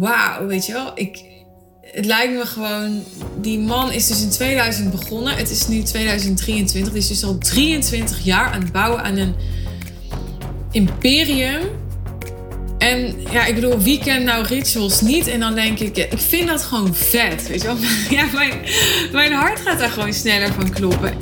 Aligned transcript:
wauw, 0.00 0.46
weet 0.46 0.66
je 0.66 0.72
wel. 0.72 0.92
Ik, 0.94 1.24
het 1.82 2.04
lijkt 2.04 2.32
me 2.32 2.46
gewoon, 2.46 3.02
die 3.40 3.58
man 3.58 3.92
is 3.92 4.06
dus 4.06 4.22
in 4.22 4.30
2000 4.30 4.90
begonnen. 4.90 5.36
Het 5.36 5.50
is 5.50 5.68
nu 5.68 5.82
2023, 5.82 6.92
dus 6.92 7.10
is 7.10 7.24
al 7.24 7.38
23 7.38 8.24
jaar 8.24 8.52
aan 8.52 8.60
het 8.60 8.72
bouwen 8.72 9.02
aan 9.02 9.16
een 9.16 9.34
imperium. 10.70 11.60
En 12.78 13.14
ja, 13.30 13.46
ik 13.46 13.54
bedoel, 13.54 13.78
wie 13.78 13.98
kent 13.98 14.24
nou 14.24 14.46
rituals 14.46 15.00
niet? 15.00 15.26
En 15.26 15.40
dan 15.40 15.54
denk 15.54 15.78
ik, 15.78 15.96
ik 15.96 16.18
vind 16.18 16.48
dat 16.48 16.62
gewoon 16.62 16.94
vet, 16.94 17.48
weet 17.48 17.62
je 17.62 17.66
wel. 17.66 17.76
Ja, 18.18 18.26
mijn, 18.32 18.52
mijn 19.12 19.32
hart 19.32 19.60
gaat 19.60 19.78
daar 19.78 19.90
gewoon 19.90 20.12
sneller 20.12 20.52
van 20.52 20.70
kloppen. 20.70 21.16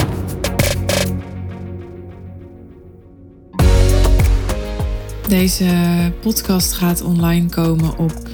Deze 5.28 5.66
podcast 6.20 6.72
gaat 6.72 7.02
online 7.02 7.48
komen 7.48 7.98
op 7.98 8.27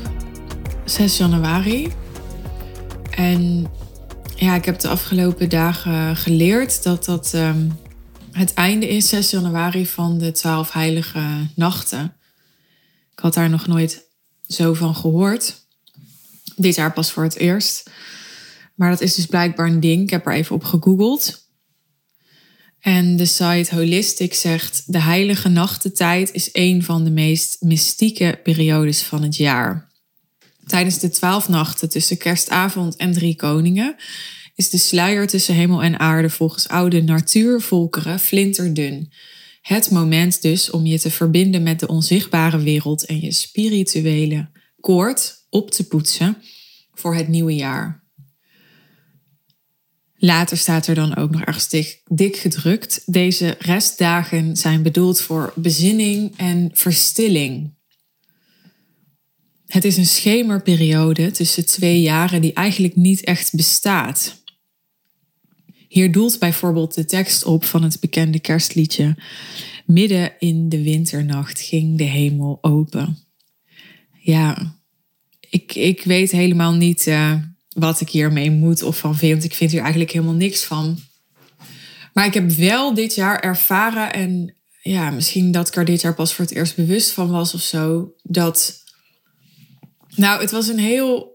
6 0.84 1.16
januari. 1.16 1.92
En 3.10 3.66
ja, 4.36 4.54
ik 4.54 4.64
heb 4.64 4.78
de 4.78 4.88
afgelopen 4.88 5.48
dagen 5.48 6.16
geleerd 6.16 6.82
dat 6.82 7.04
dat 7.04 7.32
um, 7.34 7.78
het 8.32 8.54
einde 8.54 8.88
is, 8.88 9.08
6 9.08 9.30
januari, 9.30 9.86
van 9.86 10.18
de 10.18 10.32
12 10.32 10.72
heilige 10.72 11.48
nachten. 11.54 12.16
Ik 13.12 13.18
had 13.18 13.34
daar 13.34 13.50
nog 13.50 13.66
nooit 13.66 14.04
zo 14.46 14.74
van 14.74 14.94
gehoord. 14.94 15.66
Dit 16.56 16.74
jaar 16.74 16.92
pas 16.92 17.12
voor 17.12 17.22
het 17.22 17.36
eerst. 17.36 17.90
Maar 18.74 18.90
dat 18.90 19.00
is 19.00 19.14
dus 19.14 19.26
blijkbaar 19.26 19.66
een 19.66 19.80
ding. 19.80 20.02
Ik 20.02 20.10
heb 20.10 20.26
er 20.26 20.32
even 20.32 20.54
op 20.54 20.64
gegoogeld. 20.64 21.48
En 22.80 23.16
de 23.16 23.26
site 23.26 23.74
Holistic 23.74 24.34
zegt: 24.34 24.82
De 24.86 25.00
heilige 25.00 25.48
nachtentijd 25.48 26.32
is 26.32 26.48
een 26.52 26.82
van 26.82 27.04
de 27.04 27.10
meest 27.10 27.56
mystieke 27.60 28.40
periodes 28.42 29.02
van 29.02 29.22
het 29.22 29.36
jaar. 29.36 29.92
Tijdens 30.66 30.98
de 30.98 31.10
twaalf 31.10 31.48
nachten 31.48 31.88
tussen 31.88 32.18
kerstavond 32.18 32.96
en 32.96 33.12
drie 33.12 33.36
koningen 33.36 33.96
is 34.54 34.70
de 34.70 34.78
sluier 34.78 35.26
tussen 35.26 35.54
hemel 35.54 35.82
en 35.82 35.98
aarde 35.98 36.30
volgens 36.30 36.68
oude 36.68 37.02
natuurvolkeren 37.02 38.20
flinterdun. 38.20 39.12
Het 39.60 39.90
moment 39.90 40.42
dus 40.42 40.70
om 40.70 40.86
je 40.86 40.98
te 40.98 41.10
verbinden 41.10 41.62
met 41.62 41.80
de 41.80 41.88
onzichtbare 41.88 42.58
wereld 42.58 43.04
en 43.04 43.20
je 43.20 43.32
spirituele 43.32 44.48
koord 44.80 45.46
op 45.50 45.70
te 45.70 45.86
poetsen 45.86 46.36
voor 46.92 47.14
het 47.14 47.28
nieuwe 47.28 47.54
jaar. 47.54 48.02
Later 50.16 50.56
staat 50.56 50.86
er 50.86 50.94
dan 50.94 51.16
ook 51.16 51.30
nog 51.30 51.40
ergens 51.40 51.68
dik, 51.68 52.02
dik, 52.04 52.36
gedrukt. 52.36 53.02
Deze 53.06 53.56
restdagen 53.58 54.56
zijn 54.56 54.82
bedoeld 54.82 55.20
voor 55.20 55.52
bezinning 55.56 56.36
en 56.36 56.70
verstilling. 56.72 57.74
Het 59.66 59.84
is 59.84 59.96
een 59.96 60.06
schemerperiode 60.06 61.30
tussen 61.30 61.66
twee 61.66 62.00
jaren 62.00 62.40
die 62.40 62.52
eigenlijk 62.52 62.96
niet 62.96 63.24
echt 63.24 63.54
bestaat. 63.54 64.42
Hier 65.88 66.12
doelt 66.12 66.38
bijvoorbeeld 66.38 66.94
de 66.94 67.04
tekst 67.04 67.44
op 67.44 67.64
van 67.64 67.82
het 67.82 68.00
bekende 68.00 68.38
kerstliedje. 68.38 69.16
Midden 69.86 70.32
in 70.38 70.68
de 70.68 70.82
winternacht 70.82 71.60
ging 71.60 71.98
de 71.98 72.04
hemel 72.04 72.58
open. 72.60 73.18
Ja, 74.18 74.76
ik, 75.50 75.74
ik 75.74 76.04
weet 76.04 76.30
helemaal 76.30 76.72
niet. 76.72 77.06
Uh, 77.06 77.34
wat 77.74 78.00
ik 78.00 78.08
hiermee 78.08 78.50
moet 78.50 78.82
of 78.82 78.98
van 78.98 79.16
vind. 79.16 79.44
Ik 79.44 79.54
vind 79.54 79.70
hier 79.70 79.80
eigenlijk 79.80 80.10
helemaal 80.10 80.34
niks 80.34 80.64
van. 80.64 80.98
Maar 82.12 82.26
ik 82.26 82.34
heb 82.34 82.50
wel 82.50 82.94
dit 82.94 83.14
jaar 83.14 83.40
ervaren 83.40 84.12
en 84.12 84.54
ja, 84.82 85.10
misschien 85.10 85.52
dat 85.52 85.68
ik 85.68 85.76
er 85.76 85.84
dit 85.84 86.00
jaar 86.00 86.14
pas 86.14 86.34
voor 86.34 86.44
het 86.44 86.54
eerst 86.54 86.76
bewust 86.76 87.10
van 87.10 87.30
was 87.30 87.54
of 87.54 87.60
zo. 87.60 88.12
Dat, 88.22 88.83
nou, 90.16 90.40
het 90.40 90.50
was 90.50 90.68
een 90.68 90.78
heel, 90.78 91.32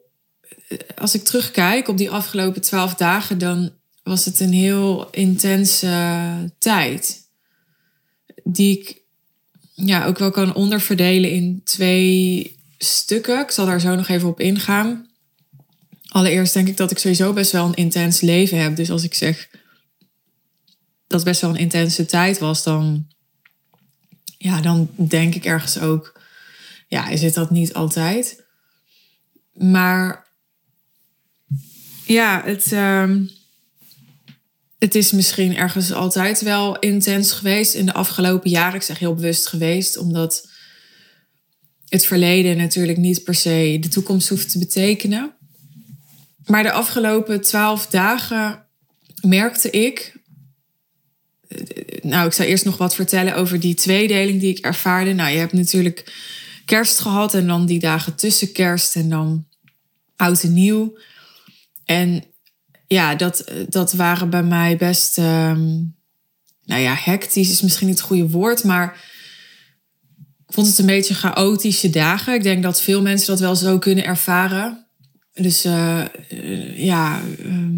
als 0.95 1.15
ik 1.15 1.23
terugkijk 1.23 1.87
op 1.87 1.97
die 1.97 2.09
afgelopen 2.09 2.61
twaalf 2.61 2.95
dagen, 2.95 3.37
dan 3.37 3.71
was 4.03 4.25
het 4.25 4.39
een 4.39 4.53
heel 4.53 5.09
intense 5.09 6.53
tijd. 6.59 7.27
Die 8.43 8.79
ik 8.79 9.01
ja, 9.73 10.05
ook 10.05 10.17
wel 10.17 10.31
kan 10.31 10.55
onderverdelen 10.55 11.31
in 11.31 11.61
twee 11.63 12.55
stukken. 12.77 13.39
Ik 13.39 13.51
zal 13.51 13.65
daar 13.65 13.79
zo 13.79 13.95
nog 13.95 14.07
even 14.07 14.29
op 14.29 14.39
ingaan. 14.39 15.07
Allereerst 16.07 16.53
denk 16.53 16.67
ik 16.67 16.77
dat 16.77 16.91
ik 16.91 16.97
sowieso 16.97 17.33
best 17.33 17.51
wel 17.51 17.65
een 17.65 17.73
intens 17.73 18.21
leven 18.21 18.61
heb. 18.61 18.75
Dus 18.75 18.91
als 18.91 19.03
ik 19.03 19.13
zeg 19.13 19.49
dat 21.07 21.23
best 21.23 21.41
wel 21.41 21.49
een 21.49 21.55
intense 21.55 22.05
tijd 22.05 22.39
was, 22.39 22.63
dan, 22.63 23.07
ja, 24.37 24.61
dan 24.61 24.89
denk 24.95 25.35
ik 25.35 25.45
ergens 25.45 25.79
ook, 25.79 26.21
ja, 26.87 27.07
is 27.07 27.21
het 27.21 27.33
dat 27.33 27.51
niet 27.51 27.73
altijd? 27.73 28.47
Maar 29.59 30.27
ja, 32.05 32.41
het, 32.45 32.71
uh, 32.71 33.15
het 34.77 34.95
is 34.95 35.11
misschien 35.11 35.55
ergens 35.55 35.93
altijd 35.93 36.41
wel 36.41 36.79
intens 36.79 37.31
geweest 37.31 37.73
in 37.73 37.85
de 37.85 37.93
afgelopen 37.93 38.49
jaren. 38.49 38.75
Ik 38.75 38.81
zeg 38.81 38.99
heel 38.99 39.13
bewust 39.13 39.47
geweest, 39.47 39.97
omdat 39.97 40.49
het 41.89 42.05
verleden 42.05 42.57
natuurlijk 42.57 42.97
niet 42.97 43.23
per 43.23 43.35
se 43.35 43.77
de 43.79 43.87
toekomst 43.87 44.29
hoeft 44.29 44.51
te 44.51 44.59
betekenen. 44.59 45.31
Maar 46.45 46.63
de 46.63 46.71
afgelopen 46.71 47.41
twaalf 47.41 47.87
dagen 47.87 48.65
merkte 49.21 49.69
ik. 49.69 50.17
Nou, 52.01 52.27
ik 52.27 52.33
zal 52.33 52.45
eerst 52.45 52.65
nog 52.65 52.77
wat 52.77 52.95
vertellen 52.95 53.35
over 53.35 53.59
die 53.59 53.73
tweedeling 53.73 54.39
die 54.39 54.55
ik 54.55 54.65
ervaarde. 54.65 55.13
Nou, 55.13 55.31
je 55.31 55.37
hebt 55.37 55.53
natuurlijk 55.53 56.13
kerst 56.65 56.99
gehad 56.99 57.33
en 57.33 57.47
dan 57.47 57.65
die 57.65 57.79
dagen 57.79 58.15
tussen 58.15 58.51
kerst 58.51 58.95
en 58.95 59.09
dan 59.09 59.47
oud 60.19 60.43
en 60.43 60.53
nieuw. 60.53 60.97
En 61.85 62.23
ja, 62.87 63.15
dat, 63.15 63.51
dat 63.69 63.93
waren 63.93 64.29
bij 64.29 64.43
mij 64.43 64.77
best. 64.77 65.17
Um, 65.17 65.97
nou 66.63 66.81
ja, 66.81 66.95
hectisch 66.95 67.51
is 67.51 67.61
misschien 67.61 67.87
niet 67.87 67.97
het 67.97 68.05
goede 68.05 68.29
woord, 68.29 68.63
maar 68.63 69.07
ik 70.47 70.53
vond 70.53 70.67
het 70.67 70.77
een 70.77 70.85
beetje 70.85 71.13
chaotische 71.13 71.89
dagen. 71.89 72.33
Ik 72.33 72.43
denk 72.43 72.63
dat 72.63 72.81
veel 72.81 73.01
mensen 73.01 73.27
dat 73.27 73.39
wel 73.39 73.55
zo 73.55 73.77
kunnen 73.77 74.05
ervaren. 74.05 74.85
Dus 75.33 75.65
uh, 75.65 76.05
ja, 76.77 77.21
ehm, 77.39 77.77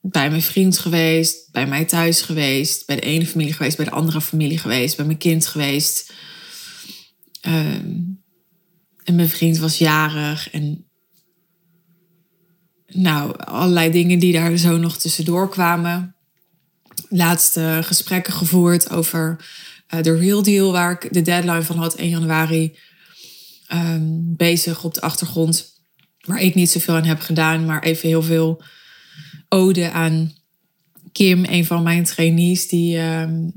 bij 0.00 0.30
mijn 0.30 0.42
vriend 0.42 0.78
geweest, 0.78 1.50
bij 1.52 1.66
mij 1.66 1.84
thuis 1.84 2.20
geweest, 2.20 2.86
bij 2.86 2.96
de 2.96 3.02
ene 3.02 3.26
familie 3.26 3.52
geweest, 3.52 3.76
bij 3.76 3.86
de 3.86 3.90
andere 3.90 4.20
familie 4.20 4.58
geweest, 4.58 4.96
bij 4.96 5.06
mijn 5.06 5.18
kind 5.18 5.46
geweest. 5.46 6.12
Um, 7.42 8.24
en 9.06 9.14
mijn 9.14 9.28
vriend 9.28 9.58
was 9.58 9.78
jarig 9.78 10.50
en 10.50 10.84
nou, 12.86 13.36
allerlei 13.38 13.90
dingen 13.90 14.18
die 14.18 14.32
daar 14.32 14.56
zo 14.56 14.76
nog 14.76 14.98
tussendoor 14.98 15.48
kwamen. 15.48 16.14
Laatste 17.08 17.80
gesprekken 17.82 18.32
gevoerd 18.32 18.90
over 18.90 19.44
uh, 19.94 20.02
de 20.02 20.16
Real 20.16 20.42
Deal, 20.42 20.72
waar 20.72 20.92
ik 20.92 21.12
de 21.12 21.22
deadline 21.22 21.62
van 21.62 21.76
had 21.76 21.94
1 21.94 22.08
januari. 22.08 22.78
Um, 23.72 24.36
bezig 24.36 24.84
op 24.84 24.94
de 24.94 25.00
achtergrond. 25.00 25.74
Waar 26.20 26.40
ik 26.40 26.54
niet 26.54 26.70
zoveel 26.70 26.94
aan 26.94 27.04
heb 27.04 27.20
gedaan, 27.20 27.64
maar 27.64 27.82
even 27.82 28.08
heel 28.08 28.22
veel 28.22 28.62
ode 29.48 29.90
aan 29.90 30.32
Kim, 31.12 31.44
een 31.44 31.66
van 31.66 31.82
mijn 31.82 32.04
trainees. 32.04 32.68
Die, 32.68 32.98
um, 32.98 33.52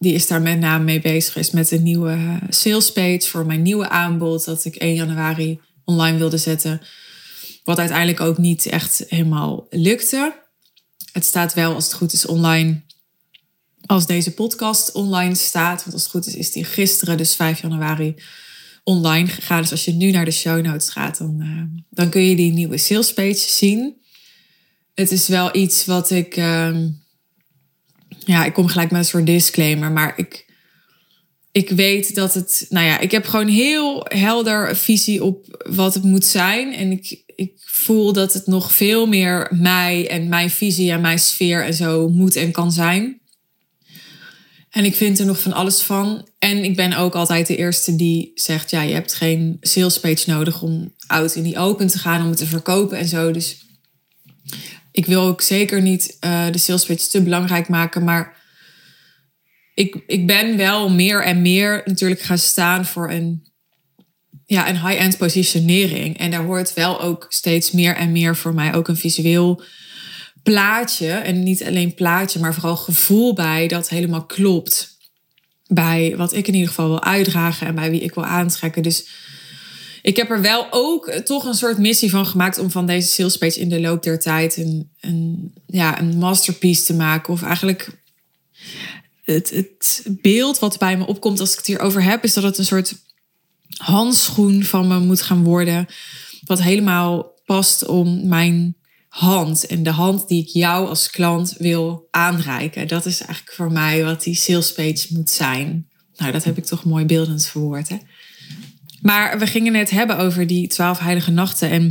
die 0.00 0.14
is 0.14 0.26
daar 0.26 0.42
met 0.42 0.58
name 0.58 0.84
mee 0.84 1.00
bezig 1.00 1.36
is 1.36 1.50
met 1.50 1.70
een 1.70 1.82
nieuwe 1.82 2.38
sales 2.48 2.92
page 2.92 3.20
voor 3.20 3.46
mijn 3.46 3.62
nieuwe 3.62 3.88
aanbod. 3.88 4.44
Dat 4.44 4.64
ik 4.64 4.76
1 4.76 4.94
januari 4.94 5.60
online 5.84 6.18
wilde 6.18 6.38
zetten. 6.38 6.80
Wat 7.64 7.78
uiteindelijk 7.78 8.20
ook 8.20 8.38
niet 8.38 8.66
echt 8.66 9.04
helemaal 9.08 9.66
lukte. 9.70 10.34
Het 11.12 11.24
staat 11.24 11.54
wel, 11.54 11.74
als 11.74 11.84
het 11.84 11.92
goed 11.92 12.12
is, 12.12 12.26
online. 12.26 12.80
Als 13.86 14.06
deze 14.06 14.34
podcast 14.34 14.92
online 14.92 15.34
staat. 15.34 15.80
Want 15.82 15.92
als 15.92 16.02
het 16.02 16.10
goed 16.10 16.26
is, 16.26 16.34
is 16.34 16.52
die 16.52 16.64
gisteren, 16.64 17.16
dus 17.16 17.34
5 17.34 17.60
januari, 17.60 18.14
online 18.84 19.28
gegaan. 19.28 19.60
Dus 19.60 19.70
als 19.70 19.84
je 19.84 19.92
nu 19.92 20.10
naar 20.10 20.24
de 20.24 20.30
show 20.30 20.64
notes 20.64 20.88
gaat, 20.88 21.18
dan, 21.18 21.36
uh, 21.40 21.82
dan 21.90 22.10
kun 22.10 22.22
je 22.22 22.36
die 22.36 22.52
nieuwe 22.52 22.78
sales 22.78 23.12
page 23.12 23.34
zien. 23.34 23.96
Het 24.94 25.10
is 25.12 25.28
wel 25.28 25.56
iets 25.56 25.84
wat 25.84 26.10
ik. 26.10 26.36
Uh, 26.36 26.76
ja, 28.30 28.44
ik 28.44 28.52
kom 28.52 28.66
gelijk 28.66 28.90
met 28.90 29.00
een 29.00 29.06
soort 29.06 29.26
disclaimer, 29.26 29.92
maar 29.92 30.12
ik. 30.16 30.48
Ik 31.52 31.70
weet 31.70 32.14
dat 32.14 32.34
het, 32.34 32.66
nou 32.68 32.86
ja, 32.86 32.98
ik 32.98 33.10
heb 33.10 33.26
gewoon 33.26 33.48
heel 33.48 34.06
helder 34.08 34.76
visie 34.76 35.24
op 35.24 35.64
wat 35.70 35.94
het 35.94 36.02
moet 36.02 36.24
zijn. 36.24 36.74
En 36.74 36.90
ik, 36.90 37.22
ik 37.26 37.52
voel 37.64 38.12
dat 38.12 38.32
het 38.32 38.46
nog 38.46 38.72
veel 38.72 39.06
meer 39.06 39.48
mij 39.54 40.08
en 40.08 40.28
mijn 40.28 40.50
visie 40.50 40.90
en 40.90 41.00
mijn 41.00 41.18
sfeer 41.18 41.64
en 41.64 41.74
zo 41.74 42.08
moet 42.08 42.36
en 42.36 42.50
kan 42.50 42.72
zijn. 42.72 43.20
En 44.70 44.84
ik 44.84 44.94
vind 44.94 45.18
er 45.18 45.26
nog 45.26 45.40
van 45.40 45.52
alles 45.52 45.80
van. 45.80 46.28
En 46.38 46.64
ik 46.64 46.76
ben 46.76 46.92
ook 46.92 47.14
altijd 47.14 47.46
de 47.46 47.56
eerste 47.56 47.96
die 47.96 48.30
zegt: 48.34 48.70
ja, 48.70 48.82
je 48.82 48.94
hebt 48.94 49.14
geen 49.14 49.56
sales 49.60 50.00
page 50.00 50.30
nodig 50.30 50.62
om 50.62 50.94
out 51.06 51.34
in 51.34 51.42
die 51.42 51.58
open 51.58 51.86
te 51.86 51.98
gaan, 51.98 52.22
om 52.22 52.28
het 52.28 52.38
te 52.38 52.46
verkopen 52.46 52.98
en 52.98 53.08
zo. 53.08 53.30
Dus 53.30 53.66
ik 54.92 55.06
wil 55.06 55.22
ook 55.22 55.40
zeker 55.40 55.82
niet 55.82 56.16
uh, 56.24 56.46
de 56.50 56.58
sales 56.58 56.86
page 56.86 57.08
te 57.08 57.22
belangrijk 57.22 57.68
maken. 57.68 58.04
Maar 58.04 58.36
ik, 59.74 59.96
ik 60.06 60.26
ben 60.26 60.56
wel 60.56 60.90
meer 60.90 61.24
en 61.24 61.42
meer 61.42 61.82
natuurlijk 61.84 62.20
gaan 62.20 62.38
staan 62.38 62.86
voor 62.86 63.10
een 63.10 63.48
ja, 64.50 64.68
een 64.68 64.86
high-end 64.86 65.18
positionering. 65.18 66.18
En 66.18 66.30
daar 66.30 66.44
hoort 66.44 66.74
wel 66.74 67.00
ook 67.00 67.26
steeds 67.28 67.70
meer 67.70 67.96
en 67.96 68.12
meer 68.12 68.36
voor 68.36 68.54
mij 68.54 68.74
ook 68.74 68.88
een 68.88 68.96
visueel 68.96 69.62
plaatje. 70.42 71.10
En 71.10 71.42
niet 71.42 71.64
alleen 71.64 71.94
plaatje, 71.94 72.38
maar 72.38 72.54
vooral 72.54 72.76
gevoel 72.76 73.34
bij 73.34 73.68
dat 73.68 73.88
helemaal 73.88 74.24
klopt. 74.26 74.98
Bij 75.66 76.14
wat 76.16 76.32
ik 76.32 76.48
in 76.48 76.54
ieder 76.54 76.68
geval 76.68 76.88
wil 76.88 77.02
uitdragen 77.02 77.66
en 77.66 77.74
bij 77.74 77.90
wie 77.90 78.00
ik 78.00 78.14
wil 78.14 78.24
aantrekken. 78.24 78.82
Dus 78.82 79.08
ik 80.02 80.16
heb 80.16 80.30
er 80.30 80.40
wel 80.40 80.66
ook 80.70 81.10
toch 81.10 81.44
een 81.44 81.54
soort 81.54 81.78
missie 81.78 82.10
van 82.10 82.26
gemaakt 82.26 82.58
om 82.58 82.70
van 82.70 82.86
deze 82.86 83.08
sales 83.08 83.36
page 83.36 83.60
in 83.60 83.68
de 83.68 83.80
loop 83.80 84.02
der 84.02 84.18
tijd 84.18 84.56
een, 84.56 84.90
een, 85.00 85.52
ja, 85.66 86.00
een 86.00 86.18
masterpiece 86.18 86.84
te 86.84 86.94
maken. 86.94 87.32
Of 87.32 87.42
eigenlijk 87.42 87.98
het, 89.24 89.50
het 89.50 90.02
beeld 90.08 90.58
wat 90.58 90.78
bij 90.78 90.96
me 90.96 91.06
opkomt 91.06 91.40
als 91.40 91.50
ik 91.50 91.58
het 91.58 91.66
hierover 91.66 92.02
heb, 92.02 92.24
is 92.24 92.34
dat 92.34 92.44
het 92.44 92.58
een 92.58 92.64
soort 92.64 92.94
handschoen 93.76 94.64
van 94.64 94.88
me 94.88 94.98
moet 94.98 95.22
gaan 95.22 95.44
worden. 95.44 95.86
Wat 96.44 96.62
helemaal 96.62 97.32
past 97.44 97.86
om 97.86 98.28
mijn 98.28 98.76
hand 99.08 99.66
en 99.66 99.82
de 99.82 99.90
hand 99.90 100.28
die 100.28 100.42
ik 100.42 100.48
jou 100.48 100.88
als 100.88 101.10
klant 101.10 101.54
wil 101.58 102.08
aanreiken. 102.10 102.88
Dat 102.88 103.06
is 103.06 103.20
eigenlijk 103.20 103.56
voor 103.56 103.72
mij 103.72 104.04
wat 104.04 104.22
die 104.22 104.34
sales 104.34 104.72
page 104.72 105.06
moet 105.10 105.30
zijn. 105.30 105.88
Nou, 106.16 106.32
dat 106.32 106.44
heb 106.44 106.56
ik 106.56 106.64
toch 106.64 106.84
mooi 106.84 107.04
beeldend 107.04 107.46
verwoord. 107.46 107.88
Hè? 107.88 107.96
Maar 109.00 109.38
we 109.38 109.46
gingen 109.46 109.74
het 109.74 109.90
hebben 109.90 110.18
over 110.18 110.46
die 110.46 110.66
twaalf 110.66 110.98
heilige 110.98 111.30
nachten. 111.30 111.70
En 111.70 111.84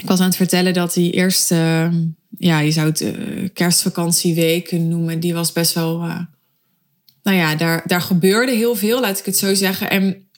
ik 0.00 0.06
was 0.06 0.20
aan 0.20 0.26
het 0.26 0.36
vertellen 0.36 0.74
dat 0.74 0.94
die 0.94 1.12
eerste, 1.12 1.90
ja, 2.38 2.58
je 2.58 2.70
zou 2.70 2.88
het 2.88 3.00
uh, 3.00 3.48
kerstvakantie 3.52 4.78
noemen, 4.78 5.20
die 5.20 5.34
was 5.34 5.52
best 5.52 5.74
wel, 5.74 6.04
uh, 6.04 6.18
nou 7.22 7.36
ja, 7.36 7.54
daar, 7.54 7.82
daar 7.86 8.00
gebeurde 8.00 8.52
heel 8.52 8.74
veel, 8.74 9.00
laat 9.00 9.18
ik 9.18 9.24
het 9.24 9.36
zo 9.36 9.54
zeggen. 9.54 9.90
En 9.90 10.28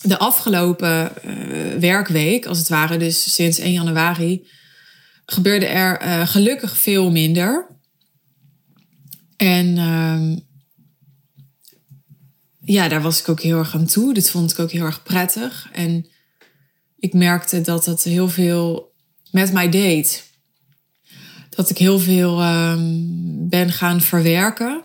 de 0.00 0.18
afgelopen 0.18 1.12
uh, 1.26 1.78
werkweek, 1.78 2.46
als 2.46 2.58
het 2.58 2.68
ware, 2.68 2.96
dus 2.96 3.34
sinds 3.34 3.58
1 3.58 3.72
januari, 3.72 4.46
gebeurde 5.26 5.66
er 5.66 6.26
gelukkig 6.26 6.78
veel 6.78 7.10
minder. 7.10 7.66
En 9.36 9.78
ehm, 9.78 10.36
ja, 12.72 12.88
daar 12.88 13.02
was 13.02 13.20
ik 13.20 13.28
ook 13.28 13.40
heel 13.40 13.58
erg 13.58 13.74
aan 13.74 13.86
toe. 13.86 14.14
Dit 14.14 14.30
vond 14.30 14.50
ik 14.50 14.58
ook 14.58 14.70
heel 14.70 14.84
erg 14.84 15.02
prettig. 15.02 15.68
En 15.72 16.06
ik 16.98 17.12
merkte 17.12 17.60
dat 17.60 17.86
het 17.86 18.02
heel 18.02 18.28
veel 18.28 18.92
met 19.30 19.52
mij 19.52 19.68
deed. 19.68 20.30
Dat 21.48 21.70
ik 21.70 21.78
heel 21.78 21.98
veel 21.98 22.42
um, 22.44 23.48
ben 23.48 23.72
gaan 23.72 24.00
verwerken 24.00 24.82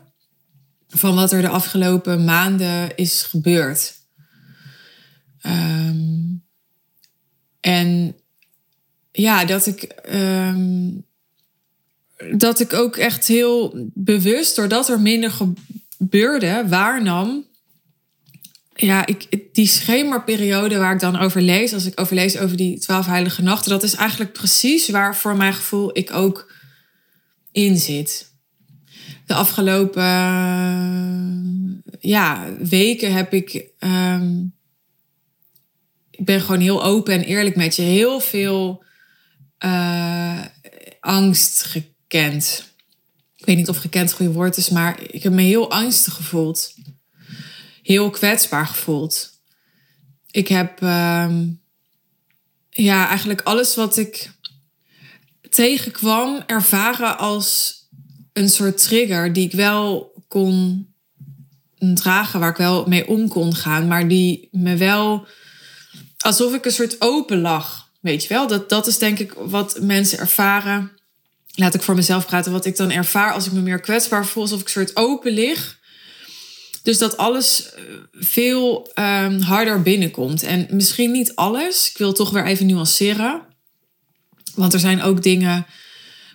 van 0.88 1.16
wat 1.16 1.32
er 1.32 1.42
de 1.42 1.50
afgelopen 1.50 2.24
maanden 2.24 2.96
is 2.96 3.24
gebeurd. 3.24 3.94
Um, 5.46 6.46
en 7.60 8.16
ja, 9.12 9.46
dat 9.46 9.66
ik, 9.66 9.96
um, 10.14 11.06
dat 12.38 12.60
ik 12.60 12.74
ook 12.74 12.98
echt 12.98 13.28
heel 13.28 13.90
bewust, 13.94 14.56
doordat 14.56 14.90
er 14.90 15.00
minder 15.00 15.32
gebeurde, 15.32 16.66
waarnam 16.68 17.47
ja, 18.78 19.06
ik, 19.06 19.28
die 19.54 19.68
schemerperiode 19.68 20.78
waar 20.78 20.94
ik 20.94 21.00
dan 21.00 21.20
over 21.20 21.42
lees, 21.42 21.74
als 21.74 21.86
ik 21.86 22.00
overlees 22.00 22.38
over 22.38 22.58
die 22.58 22.80
twaalf 22.80 23.06
heilige 23.06 23.42
nachten, 23.42 23.72
dat 23.72 23.84
is 23.84 23.96
eigenlijk 23.96 24.34
precies 24.34 24.90
waar 24.90 25.16
voor 25.16 25.36
mijn 25.36 25.54
gevoel 25.54 25.98
ik 25.98 26.14
ook 26.14 26.54
in 27.52 27.78
zit. 27.78 28.32
De 29.26 29.34
afgelopen 29.34 30.04
ja, 32.00 32.56
weken 32.60 33.14
heb 33.14 33.34
ik. 33.34 33.66
Um, 33.80 34.56
ik 36.12 36.26
ben 36.26 36.42
gewoon 36.42 36.62
heel 36.62 36.84
open 36.84 37.14
en 37.14 37.24
eerlijk 37.24 37.56
met 37.56 37.76
je. 37.76 37.82
Heel 37.82 38.20
veel 38.20 38.84
uh, 39.66 40.46
angst 41.00 41.64
gekend. 41.64 42.72
Ik 43.36 43.46
weet 43.46 43.58
niet 43.58 43.70
of 43.70 43.78
gekend 43.78 44.10
het 44.10 44.18
goede 44.18 44.34
woord 44.34 44.58
is, 44.58 44.70
maar 44.70 45.02
ik 45.02 45.24
heb 45.24 45.34
me 45.34 45.42
heel 45.42 45.72
angstig 45.72 46.14
gevoeld 46.14 46.74
heel 47.88 48.10
kwetsbaar 48.10 48.68
gevoeld. 48.68 49.30
Ik 50.32 50.48
heb 50.48 50.82
uh, 50.82 51.32
ja, 52.70 53.08
eigenlijk 53.08 53.42
alles 53.42 53.76
wat 53.76 53.98
ik 53.98 54.32
tegenkwam 55.50 56.44
ervaren 56.48 57.18
als 57.18 57.76
een 58.34 58.50
soort 58.50 58.84
trigger 58.84 59.34
die 59.34 59.46
ik 59.46 59.52
wel 59.52 60.14
kon 60.28 60.88
dragen, 61.78 62.40
waar 62.40 62.50
ik 62.50 62.58
wel 62.58 62.86
mee 62.86 63.08
om 63.08 63.28
kon 63.28 63.56
gaan, 63.56 63.88
maar 63.88 64.08
die 64.08 64.48
me 64.52 64.78
wel 64.78 65.28
alsof 66.18 66.54
ik 66.54 66.66
een 66.66 66.72
soort 66.72 67.02
open 67.02 67.42
lag. 67.42 67.90
Weet 68.00 68.24
je 68.24 68.30
wel, 68.30 68.48
dat, 68.48 68.70
dat 68.70 68.88
is 68.88 68.98
denk 68.98 69.20
ik 69.20 69.34
wat 69.34 69.80
mensen 69.82 70.20
ervaren. 70.20 70.92
Laat 71.54 71.74
ik 71.74 71.82
voor 71.82 71.96
mezelf 71.96 72.26
praten. 72.26 72.52
Wat 72.52 72.66
ik 72.66 72.78
dan 72.78 72.92
ervaar 72.92 73.34
als 73.34 73.46
ik 73.46 73.52
me 73.52 73.60
meer 73.60 73.80
kwetsbaar 73.80 74.26
voel, 74.26 74.44
alsof 74.44 74.60
ik 74.60 74.66
een 74.66 74.72
soort 74.72 74.96
open 74.96 75.32
lig. 75.32 75.77
Dus 76.88 76.98
dat 76.98 77.18
alles 77.18 77.74
eh, 77.74 77.84
veel 78.12 78.92
um, 78.96 79.40
harder 79.40 79.82
binnenkomt. 79.82 80.44
En 80.44 80.68
misschien 80.72 81.12
niet 81.12 81.36
alles. 81.36 81.90
Ik 81.90 81.98
wil 81.98 82.14
toch 82.14 82.30
weer 82.30 82.46
even 82.46 82.66
nuanceren. 82.66 83.42
Want 84.56 84.74
er 84.74 84.80
zijn 84.80 85.02
ook 85.02 85.24
dingen, 85.24 85.66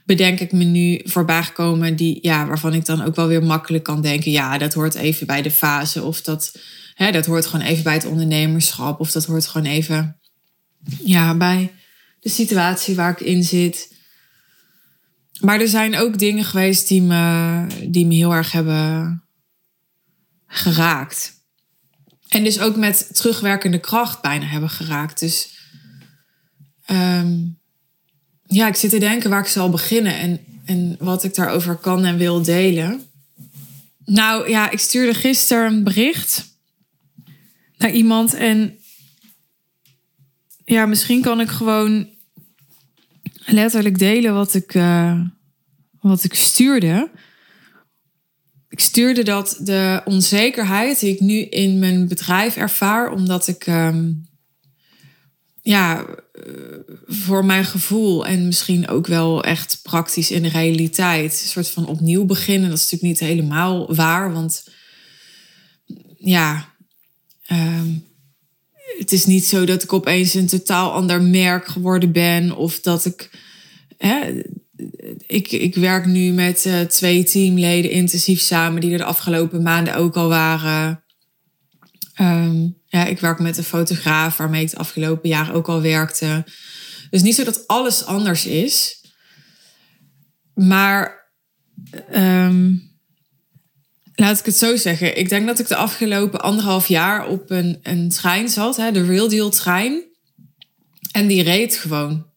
bedenk 0.05 0.41
ik 0.41 0.53
me 0.53 0.65
nu, 0.65 1.01
voorbij 1.05 1.43
gekomen 1.43 1.97
die, 1.97 2.19
ja, 2.23 2.47
waarvan 2.47 2.75
ik 2.75 2.85
dan 2.85 3.03
ook 3.03 3.17
wel 3.17 3.27
weer 3.27 3.43
makkelijk 3.43 3.85
kan 3.85 4.03
denken. 4.03 4.31
Ja, 4.31 4.59
dat 4.59 4.75
hoort 4.75 4.95
even 4.95 5.27
bij 5.27 5.43
de 5.43 5.51
fase. 5.51 6.03
Of 6.03 6.23
dat, 6.23 6.59
hè, 6.95 7.11
dat 7.11 7.27
hoort 7.27 7.47
gewoon 7.47 7.67
even 7.67 7.83
bij 7.83 7.95
het 7.95 8.07
ondernemerschap. 8.07 9.01
Of 9.01 9.13
dat 9.13 9.25
hoort 9.25 9.47
gewoon 9.47 9.67
even 9.67 10.21
ja, 11.05 11.37
bij 11.37 11.73
de 12.21 12.29
situatie 12.29 12.95
waar 12.95 13.11
ik 13.11 13.21
in 13.21 13.45
zit. 13.45 13.95
Maar 15.41 15.61
er 15.61 15.69
zijn 15.69 15.97
ook 15.97 16.19
dingen 16.19 16.45
geweest 16.45 16.89
die 16.89 17.03
me, 17.03 17.67
die 17.89 18.07
me 18.07 18.15
heel 18.15 18.33
erg 18.33 18.53
hebben 18.53 19.22
geraakt. 20.53 21.41
En 22.29 22.45
dus 22.45 22.61
ook 22.61 22.77
met 22.77 23.09
terugwerkende 23.13 23.79
kracht 23.81 24.23
bijna 24.23 24.47
hebben 24.47 24.71
geraakt. 24.71 25.19
Dus 25.21 25.59
um, 26.91 27.59
ja, 28.47 28.67
ik 28.67 28.77
zit 28.77 28.91
te 28.91 28.99
denken 28.99 29.31
waar 29.31 29.41
ik 29.41 29.47
zal 29.47 29.71
beginnen 29.71 30.19
en, 30.19 30.41
en 30.65 30.97
wat 30.99 31.25
ik 31.25 31.35
daarover 31.35 31.77
kan 31.77 32.05
en 32.05 32.17
wil 32.17 32.43
delen. 32.43 33.03
Nou 34.05 34.49
ja, 34.49 34.71
ik 34.71 34.79
stuurde 34.79 35.15
gisteren 35.15 35.67
een 35.67 35.85
bericht 35.85 36.57
naar 37.77 37.91
iemand 37.91 38.35
en 38.35 38.79
ja, 40.65 40.87
misschien 40.87 41.23
kan 41.23 41.41
ik 41.41 41.49
gewoon 41.49 42.09
letterlijk 43.45 43.99
delen 43.99 44.35
wat 44.35 44.55
ik, 44.55 44.75
uh, 44.75 45.21
wat 46.01 46.25
ik 46.25 46.35
stuurde 46.35 47.11
ik 48.73 48.81
stuurde 48.81 49.23
dat 49.23 49.59
de 49.61 50.03
onzekerheid 50.05 51.01
die 51.01 51.15
ik 51.15 51.21
nu 51.21 51.39
in 51.39 51.79
mijn 51.79 52.09
bedrijf 52.09 52.57
ervaar, 52.57 53.13
omdat 53.13 53.49
ik 53.49 53.67
um, 53.67 54.29
ja, 55.63 56.05
eh, 56.33 56.45
voor 57.07 57.45
mijn 57.45 57.65
gevoel 57.65 58.27
en 58.27 58.47
misschien 58.47 58.89
ook 58.89 59.07
wel 59.07 59.45
echt 59.45 59.81
praktisch 59.83 60.31
in 60.31 60.43
de 60.43 60.49
realiteit, 60.49 61.33
een 61.33 61.49
soort 61.49 61.71
van 61.71 61.87
opnieuw 61.87 62.25
beginnen. 62.25 62.69
Dat 62.69 62.79
is 62.79 62.91
natuurlijk 62.91 63.21
niet 63.21 63.29
helemaal 63.29 63.95
waar, 63.95 64.33
want 64.33 64.69
ja, 66.19 66.75
um, 67.51 68.05
het 68.99 69.13
is 69.13 69.27
niet 69.27 69.45
zo 69.45 69.65
dat 69.65 69.83
ik 69.83 69.93
opeens 69.93 70.35
een 70.35 70.47
totaal 70.47 70.93
ander 70.93 71.23
merk 71.23 71.67
geworden 71.67 72.13
ben 72.13 72.57
of 72.57 72.81
dat 72.81 73.05
ik. 73.05 73.31
Hè, 73.99 74.43
ik, 75.27 75.51
ik 75.51 75.75
werk 75.75 76.07
nu 76.07 76.33
met 76.33 76.65
uh, 76.67 76.81
twee 76.81 77.25
teamleden 77.25 77.91
intensief 77.91 78.41
samen, 78.41 78.81
die 78.81 78.93
er 78.93 78.99
de 78.99 79.05
afgelopen 79.05 79.63
maanden 79.63 79.95
ook 79.95 80.17
al 80.17 80.29
waren. 80.29 81.05
Um, 82.21 82.81
ja, 82.87 83.05
ik 83.05 83.21
werk 83.21 83.39
met 83.39 83.57
een 83.57 83.65
fotograaf 83.65 84.37
waarmee 84.37 84.63
ik 84.63 84.71
het 84.71 84.79
afgelopen 84.79 85.29
jaar 85.29 85.55
ook 85.55 85.69
al 85.69 85.83
werkte. 85.83 86.45
Dus 87.11 87.23
niet 87.23 87.35
zo 87.35 87.45
dat 87.45 87.67
alles 87.67 88.05
anders 88.05 88.47
is. 88.47 89.05
Maar 90.55 91.31
um, 92.15 92.91
laat 94.15 94.39
ik 94.39 94.45
het 94.45 94.57
zo 94.57 94.77
zeggen. 94.77 95.19
Ik 95.19 95.29
denk 95.29 95.47
dat 95.47 95.59
ik 95.59 95.69
de 95.69 95.77
afgelopen 95.77 96.41
anderhalf 96.41 96.89
jaar 96.89 97.27
op 97.27 97.51
een, 97.51 97.79
een 97.83 98.09
trein 98.09 98.49
zat, 98.49 98.77
hè, 98.77 98.93
de 98.93 99.05
Real 99.05 99.29
Deal 99.29 99.51
trein. 99.51 100.03
En 101.13 101.27
die 101.27 101.43
reed 101.43 101.77
gewoon. 101.77 102.32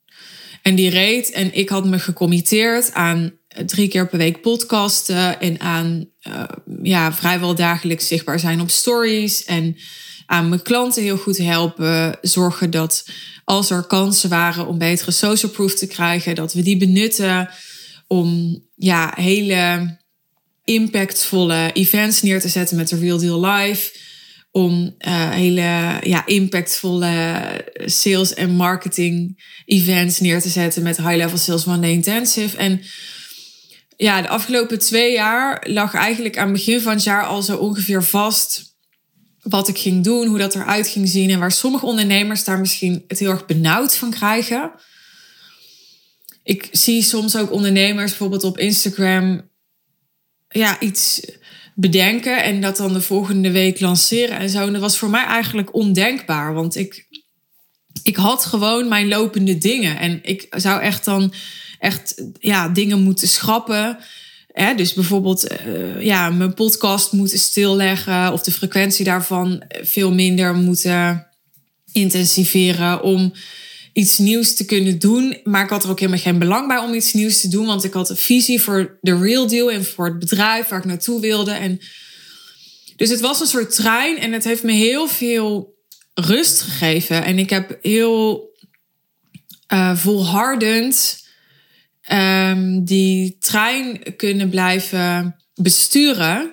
En 0.66 0.76
die 0.76 0.90
reed 0.90 1.32
en 1.32 1.54
ik 1.54 1.70
had 1.70 1.86
me 1.86 2.00
gecommitteerd 2.00 2.94
aan 2.94 3.38
drie 3.66 3.88
keer 3.88 4.08
per 4.08 4.18
week 4.18 4.42
podcasten 4.42 5.40
en 5.40 5.60
aan 5.60 6.10
uh, 6.28 6.44
ja, 6.84 7.14
vrijwel 7.14 7.56
dagelijks 7.56 8.08
zichtbaar 8.08 8.40
zijn 8.40 8.62
op 8.62 8.70
stories 8.70 9.44
en 9.44 9.78
aan 10.26 10.50
mijn 10.50 10.62
klanten 10.62 11.04
heel 11.04 11.18
goed 11.18 11.38
helpen. 11.38 12.18
Zorgen 12.22 12.70
dat 12.70 13.06
als 13.44 13.70
er 13.70 13.84
kansen 13.84 14.30
waren 14.30 14.68
om 14.68 14.78
betere 14.78 15.12
social 15.12 15.52
proof 15.52 15.76
te 15.76 15.88
krijgen, 15.88 16.36
dat 16.36 16.54
we 16.54 16.62
die 16.62 16.78
benutten 16.78 17.50
om 18.08 18.60
ja, 18.76 19.14
hele 19.16 19.98
impactvolle 20.64 21.70
events 21.74 22.22
neer 22.22 22.42
te 22.42 22.50
zetten 22.50 22.78
met 22.78 22.90
de 22.90 23.00
Real 23.00 23.18
Deal 23.18 23.46
Live. 23.46 23.92
Om 24.56 24.96
uh, 25.00 25.30
hele 25.30 26.00
ja, 26.02 26.26
impactvolle 26.26 27.46
sales 27.86 28.34
en 28.34 28.50
marketing 28.50 29.44
events 29.66 30.20
neer 30.20 30.42
te 30.42 30.50
zetten 30.50 30.84
met 30.84 30.98
high-level 30.98 31.38
sales 31.38 31.68
one 31.68 31.92
intensive. 31.92 32.58
En 32.58 32.82
ja, 33.98 34.22
de 34.22 34.28
afgelopen 34.28 34.80
twee 34.80 35.12
jaar 35.12 35.64
lag 35.68 35.94
eigenlijk 35.94 36.38
aan 36.38 36.48
het 36.48 36.54
begin 36.54 36.82
van 36.82 36.94
het 36.94 37.04
jaar 37.04 37.26
al 37.26 37.42
zo 37.42 37.58
ongeveer 37.58 38.04
vast 38.04 38.76
wat 39.42 39.68
ik 39.68 39.78
ging 39.78 40.04
doen, 40.04 40.28
hoe 40.28 40.38
dat 40.38 40.56
eruit 40.56 40.88
ging 40.88 41.10
zien 41.10 41.30
en 41.30 41.40
waar 41.40 41.52
sommige 41.52 41.86
ondernemers 41.86 42.44
daar 42.44 42.60
misschien 42.60 43.04
het 43.08 43.20
heel 43.20 43.32
erg 43.32 43.46
benauwd 43.46 43.96
van 43.96 44.12
krijgen. 44.12 44.72
Ik 46.44 46.68
zie 46.72 47.02
soms 47.02 47.38
ook 47.38 47.52
ondernemers 47.52 48.10
bijvoorbeeld 48.10 48.44
op 48.44 48.58
Instagram 48.58 49.50
ja, 50.48 50.80
iets 50.80 51.22
bedenken 51.75 52.44
en 52.44 52.62
dat 52.62 52.77
dan 52.77 52.94
de 52.94 53.01
volgende 53.01 53.51
week 53.51 53.79
lanceren 53.79 54.38
en 54.38 54.50
zo. 54.50 54.65
En 54.65 54.72
dat 54.72 54.82
was 54.82 54.98
voor 54.98 55.10
mij 55.10 55.25
eigenlijk 55.25 55.74
ondenkbaar, 55.74 56.53
want 56.53 56.75
ik, 56.75 57.08
ik 58.03 58.15
had 58.15 58.46
gewoon 58.46 58.88
mijn 58.88 59.08
lopende 59.08 59.58
dingen 59.58 60.00
en 60.00 60.20
ik 60.24 60.48
zou 60.50 60.82
echt 60.82 61.05
dan 61.05 61.34
echt 61.79 62.24
ja, 62.39 62.70
dingen 62.70 63.01
moeten 63.01 63.27
schrappen. 63.27 63.98
Hè? 64.48 64.75
Dus 64.75 64.94
bijvoorbeeld 64.94 65.51
uh, 65.67 66.01
ja, 66.01 66.29
mijn 66.29 66.53
podcast 66.53 67.12
moeten 67.12 67.39
stilleggen 67.39 68.34
of 68.34 68.44
de 68.44 68.51
frequentie 68.51 69.05
daarvan 69.05 69.63
veel 69.67 70.13
minder 70.13 70.53
moeten 70.53 71.27
intensiveren 71.91 73.03
om 73.03 73.34
iets 73.96 74.18
nieuws 74.18 74.56
te 74.56 74.66
kunnen 74.66 75.00
doen. 75.00 75.38
Maar 75.44 75.64
ik 75.64 75.70
had 75.70 75.84
er 75.84 75.90
ook 75.90 76.00
helemaal 76.00 76.22
geen 76.22 76.40
belang 76.40 76.68
bij 76.68 76.78
om 76.78 76.94
iets 76.94 77.14
nieuws 77.14 77.42
te 77.42 77.48
doen, 77.48 77.66
want 77.66 77.84
ik 77.84 77.94
had 77.94 78.10
een 78.10 78.18
visie 78.18 78.62
voor 78.62 78.98
de 79.02 79.18
real 79.18 79.48
deal 79.48 79.72
en 79.72 79.86
voor 79.86 80.06
het 80.06 80.20
bedrijf 80.20 80.68
waar 80.68 80.80
ik 80.80 80.86
naartoe 80.86 81.22
wilde. 81.22 81.52
En 81.52 81.80
dus 82.96 83.10
het 83.10 83.20
was 83.20 83.40
een 83.40 83.48
soort 83.48 83.75
trein 83.75 84.18
en 84.18 84.32
het 84.32 84.44
heeft 84.44 84.64
me 84.64 84.72
heel 84.72 85.08
veel 85.08 85.75
rust 86.14 86.62
gegeven. 86.62 87.24
En 87.24 87.40
ik 87.40 87.50
heb 87.50 87.78
heel 87.82 88.50
uh, 89.74 89.96
volhardend 89.96 91.24
um, 92.12 92.86
die 92.86 93.38
trein 93.40 94.16
kunnen 94.18 94.50
blijven 94.50 95.36
besturen. 95.54 96.52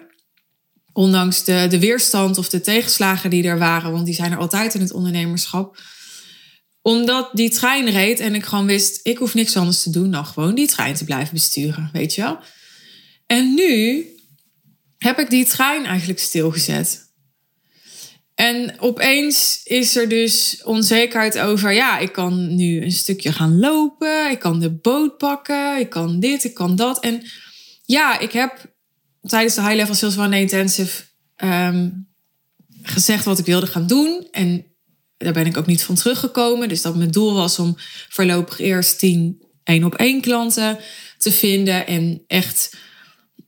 Ondanks 0.92 1.44
de, 1.44 1.66
de 1.70 1.78
weerstand 1.78 2.38
of 2.38 2.48
de 2.48 2.60
tegenslagen 2.60 3.30
die 3.30 3.44
er 3.44 3.58
waren, 3.58 3.92
want 3.92 4.06
die 4.06 4.14
zijn 4.14 4.32
er 4.32 4.38
altijd 4.38 4.74
in 4.74 4.80
het 4.80 4.92
ondernemerschap. 4.92 5.76
Omdat 6.82 7.30
die 7.32 7.50
trein 7.50 7.90
reed 7.90 8.20
en 8.20 8.34
ik 8.34 8.44
gewoon 8.44 8.66
wist, 8.66 9.00
ik 9.02 9.18
hoef 9.18 9.34
niks 9.34 9.56
anders 9.56 9.82
te 9.82 9.90
doen 9.90 10.10
dan 10.10 10.26
gewoon 10.26 10.54
die 10.54 10.66
trein 10.66 10.94
te 10.94 11.04
blijven 11.04 11.34
besturen, 11.34 11.90
weet 11.92 12.14
je 12.14 12.22
wel. 12.22 12.38
En 13.26 13.54
nu 13.54 14.06
heb 14.98 15.18
ik 15.18 15.30
die 15.30 15.44
trein 15.44 15.84
eigenlijk 15.84 16.18
stilgezet. 16.18 17.10
En 18.34 18.80
opeens 18.80 19.60
is 19.64 19.96
er 19.96 20.08
dus 20.08 20.62
onzekerheid 20.64 21.38
over, 21.38 21.72
ja, 21.72 21.98
ik 21.98 22.12
kan 22.12 22.54
nu 22.54 22.82
een 22.82 22.92
stukje 22.92 23.32
gaan 23.32 23.58
lopen, 23.58 24.30
ik 24.30 24.38
kan 24.38 24.60
de 24.60 24.70
boot 24.70 25.18
pakken, 25.18 25.78
ik 25.78 25.90
kan 25.90 26.20
dit, 26.20 26.44
ik 26.44 26.54
kan 26.54 26.76
dat. 26.76 27.00
En 27.00 27.22
ja, 27.84 28.18
ik 28.18 28.32
heb 28.32 28.74
tijdens 29.22 29.54
de 29.54 29.60
High 29.60 29.74
Level 29.74 29.94
Sales 29.94 30.18
One 30.18 30.40
Intensive 30.40 31.02
um, 31.36 32.08
gezegd 32.82 33.24
wat 33.24 33.38
ik 33.38 33.44
wilde 33.46 33.66
gaan 33.66 33.86
doen. 33.86 34.28
En 34.30 34.71
daar 35.22 35.32
ben 35.32 35.46
ik 35.46 35.56
ook 35.56 35.66
niet 35.66 35.84
van 35.84 35.94
teruggekomen. 35.94 36.68
Dus 36.68 36.82
dat 36.82 36.96
mijn 36.96 37.10
doel 37.10 37.34
was 37.34 37.58
om 37.58 37.76
voorlopig 38.08 38.58
eerst 38.58 38.98
tien 38.98 39.42
één 39.64 39.84
op 39.84 39.94
één 39.94 40.20
klanten 40.20 40.78
te 41.18 41.32
vinden. 41.32 41.86
En 41.86 42.22
echt 42.26 42.76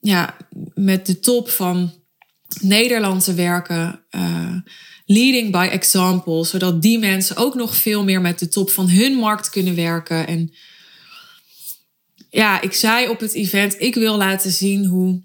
ja, 0.01 0.37
met 0.75 1.07
de 1.07 1.21
top 1.21 1.49
van 1.49 1.93
Nederland 2.61 3.25
te 3.25 3.35
werken. 3.35 4.05
Uh, 4.11 4.57
leading 5.07 5.53
by 5.53 5.69
example. 5.71 6.45
Zodat 6.45 6.83
die 6.83 6.99
mensen 6.99 7.37
ook 7.37 7.55
nog 7.55 7.77
veel 7.77 8.05
meer 8.05 8.21
met 8.21 8.39
de 8.39 8.49
top 8.49 8.71
van 8.71 8.89
hun 8.89 9.13
markt 9.13 9.51
kunnen 9.51 9.75
werken. 9.75 10.27
En 10.27 10.55
ja, 12.31 12.61
ik 12.61 12.73
zei 12.73 13.09
op 13.09 13.21
het 13.21 13.33
event, 13.33 13.81
ik 13.81 13.95
wil 13.95 14.17
laten 14.17 14.51
zien 14.51 14.85
hoe 14.85 15.23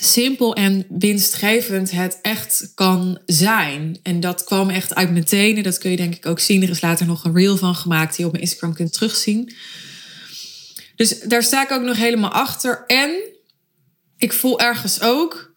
simpel 0.00 0.54
en 0.54 0.86
winstgevend 0.88 1.90
het 1.90 2.18
echt 2.22 2.72
kan 2.74 3.18
zijn. 3.26 3.98
En 4.02 4.20
dat 4.20 4.44
kwam 4.44 4.70
echt 4.70 4.94
uit 4.94 5.12
mijn 5.12 5.24
tenen. 5.24 5.62
Dat 5.62 5.78
kun 5.78 5.90
je 5.90 5.96
denk 5.96 6.14
ik 6.14 6.26
ook 6.26 6.40
zien. 6.40 6.62
Er 6.62 6.70
is 6.70 6.80
later 6.80 7.06
nog 7.06 7.24
een 7.24 7.34
reel 7.34 7.56
van 7.56 7.74
gemaakt 7.74 8.10
die 8.10 8.20
je 8.20 8.26
op 8.26 8.32
mijn 8.32 8.44
Instagram 8.44 8.74
kunt 8.74 8.92
terugzien. 8.92 9.54
Dus 10.96 11.20
daar 11.20 11.42
sta 11.42 11.62
ik 11.62 11.70
ook 11.70 11.82
nog 11.82 11.96
helemaal 11.96 12.32
achter. 12.32 12.84
En 12.86 13.10
ik 14.16 14.32
voel 14.32 14.60
ergens 14.60 15.00
ook 15.00 15.48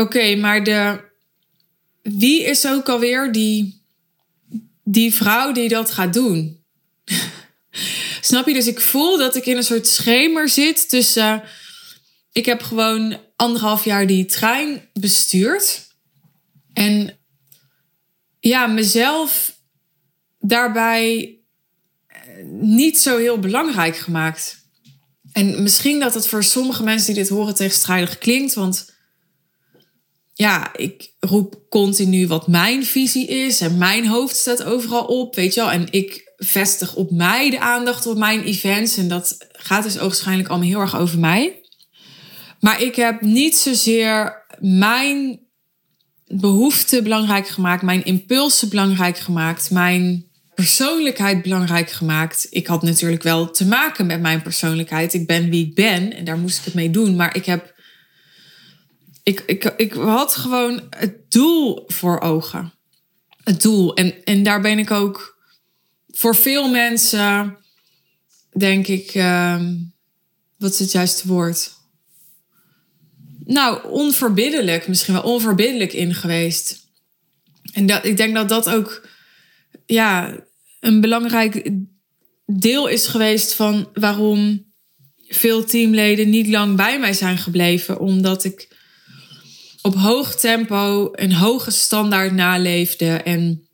Oké, 0.00 0.36
maar 0.36 0.64
de, 0.64 1.00
wie 2.02 2.44
is 2.44 2.66
ook 2.66 2.88
alweer 2.88 3.32
die, 3.32 3.82
die 4.84 5.14
vrouw 5.14 5.52
die 5.52 5.68
dat 5.68 5.90
gaat 5.90 6.12
doen? 6.12 6.64
Snap 8.20 8.46
je? 8.46 8.54
Dus 8.54 8.66
ik 8.66 8.80
voel 8.80 9.18
dat 9.18 9.36
ik 9.36 9.46
in 9.46 9.56
een 9.56 9.62
soort 9.62 9.86
schemer 9.86 10.48
zit 10.48 10.88
tussen. 10.88 11.42
Ik 12.32 12.46
heb 12.46 12.62
gewoon 12.62 13.16
anderhalf 13.36 13.84
jaar 13.84 14.06
die 14.06 14.24
trein 14.24 14.88
bestuurd. 14.92 15.88
En 16.72 17.18
ja, 18.40 18.66
mezelf 18.66 19.58
daarbij 20.38 21.38
niet 22.60 22.98
zo 22.98 23.18
heel 23.18 23.38
belangrijk 23.38 23.96
gemaakt. 23.96 24.58
En 25.32 25.62
misschien 25.62 26.00
dat 26.00 26.14
het 26.14 26.26
voor 26.26 26.44
sommige 26.44 26.82
mensen 26.82 27.06
die 27.14 27.22
dit 27.22 27.32
horen 27.32 27.54
tegenstrijdig 27.54 28.18
klinkt, 28.18 28.54
want 28.54 28.98
ja, 30.34 30.76
ik 30.76 31.12
roep 31.18 31.62
continu 31.68 32.26
wat 32.26 32.48
mijn 32.48 32.84
visie 32.84 33.26
is 33.26 33.60
en 33.60 33.78
mijn 33.78 34.06
hoofd 34.06 34.36
staat 34.36 34.62
overal 34.62 35.04
op, 35.04 35.34
weet 35.34 35.54
je 35.54 35.60
wel. 35.60 35.70
En 35.70 35.86
ik 35.90 36.32
vestig 36.36 36.94
op 36.94 37.10
mij 37.10 37.50
de 37.50 37.60
aandacht 37.60 38.06
op 38.06 38.16
mijn 38.16 38.42
events 38.42 38.96
en 38.96 39.08
dat 39.08 39.36
gaat 39.52 39.82
dus 39.82 39.96
waarschijnlijk 39.96 40.48
allemaal 40.48 40.68
heel 40.68 40.80
erg 40.80 40.96
over 40.96 41.18
mij. 41.18 41.59
Maar 42.60 42.82
ik 42.82 42.96
heb 42.96 43.20
niet 43.20 43.56
zozeer 43.56 44.44
mijn 44.58 45.40
behoeften 46.26 47.02
belangrijk 47.02 47.48
gemaakt, 47.48 47.82
mijn 47.82 48.04
impulsen 48.04 48.68
belangrijk 48.68 49.18
gemaakt, 49.18 49.70
mijn 49.70 50.28
persoonlijkheid 50.54 51.42
belangrijk 51.42 51.90
gemaakt. 51.90 52.46
Ik 52.50 52.66
had 52.66 52.82
natuurlijk 52.82 53.22
wel 53.22 53.50
te 53.50 53.66
maken 53.66 54.06
met 54.06 54.20
mijn 54.20 54.42
persoonlijkheid. 54.42 55.14
Ik 55.14 55.26
ben 55.26 55.50
wie 55.50 55.66
ik 55.66 55.74
ben 55.74 56.12
en 56.12 56.24
daar 56.24 56.38
moest 56.38 56.58
ik 56.58 56.64
het 56.64 56.74
mee 56.74 56.90
doen. 56.90 57.16
Maar 57.16 57.36
ik 57.36 57.44
heb 57.44 57.74
ik, 59.22 59.42
ik, 59.46 59.64
ik 59.76 59.92
had 59.92 60.34
gewoon 60.34 60.82
het 60.90 61.30
doel 61.30 61.84
voor 61.86 62.20
ogen. 62.20 62.72
Het 63.44 63.62
doel. 63.62 63.94
En, 63.94 64.24
en 64.24 64.42
daar 64.42 64.60
ben 64.60 64.78
ik 64.78 64.90
ook 64.90 65.38
voor 66.08 66.36
veel 66.36 66.70
mensen, 66.70 67.56
denk 68.52 68.86
ik, 68.86 69.14
uh, 69.14 69.62
wat 70.58 70.72
is 70.72 70.78
het 70.78 70.92
juiste 70.92 71.28
woord? 71.28 71.78
Nou, 73.50 73.88
onverbiddelijk, 73.88 74.88
misschien 74.88 75.14
wel 75.14 75.22
onverbiddelijk 75.22 75.92
in 75.92 76.14
geweest. 76.14 76.86
En 77.72 77.86
dat, 77.86 78.04
ik 78.04 78.16
denk 78.16 78.34
dat 78.34 78.48
dat 78.48 78.70
ook 78.70 79.08
ja, 79.86 80.36
een 80.80 81.00
belangrijk 81.00 81.70
deel 82.46 82.86
is 82.86 83.06
geweest 83.06 83.54
van 83.54 83.88
waarom 83.94 84.66
veel 85.28 85.64
teamleden 85.64 86.30
niet 86.30 86.48
lang 86.48 86.76
bij 86.76 86.98
mij 86.98 87.12
zijn 87.12 87.38
gebleven. 87.38 88.00
Omdat 88.00 88.44
ik 88.44 88.68
op 89.82 89.94
hoog 89.94 90.34
tempo 90.34 91.08
een 91.12 91.32
hoge 91.32 91.70
standaard 91.70 92.32
naleefde. 92.32 93.10
En 93.10 93.68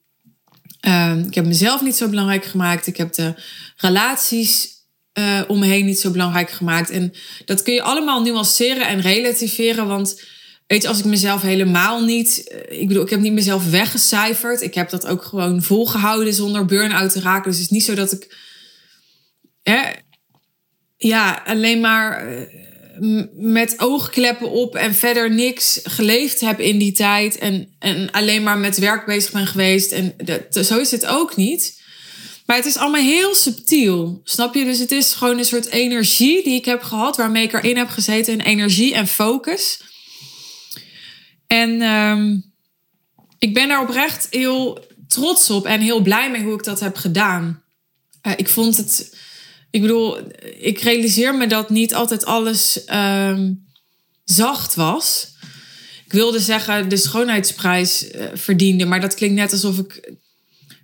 uh, 0.87 1.19
ik 1.27 1.35
heb 1.35 1.47
mezelf 1.47 1.83
niet 1.83 1.97
zo 1.97 2.09
belangrijk 2.09 2.45
gemaakt. 2.45 2.87
Ik 2.87 2.97
heb 2.97 3.13
de 3.13 3.35
relaties 3.77 4.76
uh, 5.19 5.41
om 5.47 5.59
me 5.59 5.67
heen 5.67 5.85
niet 5.85 6.01
zo 6.01 6.11
belangrijk 6.11 6.51
gemaakt. 6.51 6.91
En 6.91 7.13
dat 7.45 7.63
kun 7.63 7.75
je 7.75 7.83
allemaal 7.83 8.23
nuanceren 8.23 8.87
en 8.87 9.01
relativeren. 9.01 9.87
Want 9.87 10.23
weet 10.67 10.83
je, 10.83 10.89
als 10.89 10.99
ik 10.99 11.05
mezelf 11.05 11.43
helemaal 11.43 12.05
niet. 12.05 12.49
Eh, 12.49 12.81
ik 12.81 12.89
bedoel, 12.89 13.03
ik 13.03 13.11
heb 13.11 13.21
niet 13.21 13.33
mezelf 13.33 13.71
weggecijferd. 13.71 14.63
Ik 14.63 14.75
heb 14.75 14.91
dat 14.91 15.07
ook 15.07 15.23
gewoon 15.23 15.63
volgehouden 15.63 16.35
zonder 16.35 16.65
burn-out 16.65 17.13
te 17.13 17.21
raken. 17.21 17.51
Dus 17.51 17.61
het 17.61 17.65
is 17.65 17.73
niet 17.73 17.85
zo 17.85 17.95
dat 17.95 18.13
ik. 18.13 18.37
Hè, 19.63 19.83
ja, 20.97 21.43
alleen 21.47 21.81
maar 21.81 22.27
eh, 22.27 23.23
met 23.35 23.75
oogkleppen 23.77 24.51
op 24.51 24.75
en 24.75 24.95
verder 24.95 25.35
niks 25.35 25.81
geleefd 25.83 26.41
heb 26.41 26.61
in 26.61 26.79
die 26.79 26.93
tijd. 26.93 27.39
En, 27.39 27.75
en 27.79 28.11
alleen 28.11 28.43
maar 28.43 28.59
met 28.59 28.79
werk 28.79 29.07
bezig 29.07 29.33
ben 29.33 29.47
geweest. 29.47 29.93
En 29.93 30.15
dat, 30.25 30.67
zo 30.67 30.79
is 30.79 30.91
het 30.91 31.07
ook 31.07 31.37
niet. 31.37 31.85
Maar 32.47 32.57
het 32.57 32.67
is 32.67 32.77
allemaal 32.77 33.03
heel 33.03 33.35
subtiel. 33.35 34.21
Snap 34.25 34.55
je? 34.55 34.65
Dus 34.65 34.79
het 34.79 34.91
is 34.91 35.13
gewoon 35.13 35.39
een 35.39 35.45
soort 35.45 35.67
energie 35.67 36.45
die 36.45 36.55
ik 36.55 36.65
heb 36.65 36.83
gehad, 36.83 37.17
waarmee 37.17 37.43
ik 37.43 37.53
erin 37.53 37.77
heb 37.77 37.89
gezeten. 37.89 38.33
Een 38.33 38.41
energie 38.41 38.95
en 38.95 39.07
focus. 39.07 39.81
En 41.47 41.83
um, 41.83 42.53
ik 43.39 43.55
ben 43.55 43.69
daar 43.69 43.83
oprecht 43.83 44.27
heel 44.31 44.85
trots 45.09 45.51
op 45.51 45.67
en 45.67 45.81
heel 45.81 46.01
blij 46.01 46.31
mee 46.31 46.43
hoe 46.43 46.55
ik 46.55 46.65
dat 46.65 46.81
heb 46.81 46.97
gedaan. 46.97 47.63
Uh, 48.23 48.33
ik 48.37 48.49
vond 48.49 48.77
het 48.77 49.15
ik 49.77 49.83
bedoel, 49.83 50.19
ik 50.59 50.81
realiseer 50.81 51.35
me 51.35 51.47
dat 51.47 51.71
niet 51.71 51.95
altijd 51.95 52.25
alles 52.25 52.81
um, 52.93 53.67
zacht 54.25 54.75
was. 54.75 55.35
ik 56.05 56.13
wilde 56.13 56.41
zeggen 56.41 56.89
de 56.89 56.97
schoonheidsprijs 56.97 58.11
uh, 58.11 58.25
verdiende. 58.35 58.85
Maar 58.85 59.01
dat 59.01 59.15
klinkt 59.15 59.37
net 59.37 59.53
alsof 59.53 59.79
ik, 59.79 60.13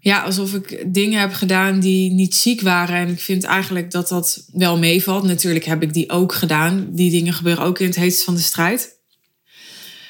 ja, 0.02 0.22
alsof 0.22 0.54
ik 0.54 0.94
dingen 0.94 1.20
heb 1.20 1.32
gedaan 1.32 1.80
die 1.80 2.10
niet 2.10 2.34
ziek 2.34 2.60
waren. 2.60 2.96
En 2.96 3.08
ik 3.08 3.20
vind 3.20 3.44
eigenlijk 3.44 3.90
dat 3.90 4.08
dat 4.08 4.44
wel 4.52 4.78
meevalt. 4.78 5.24
Natuurlijk 5.24 5.64
heb 5.64 5.82
ik 5.82 5.92
die 5.92 6.10
ook 6.10 6.32
gedaan. 6.32 6.88
Die 6.90 7.10
dingen 7.10 7.32
gebeuren 7.32 7.64
ook 7.64 7.78
in 7.78 7.86
het 7.86 7.96
heetst 7.96 8.24
van 8.24 8.34
de 8.34 8.40
strijd. 8.40 8.96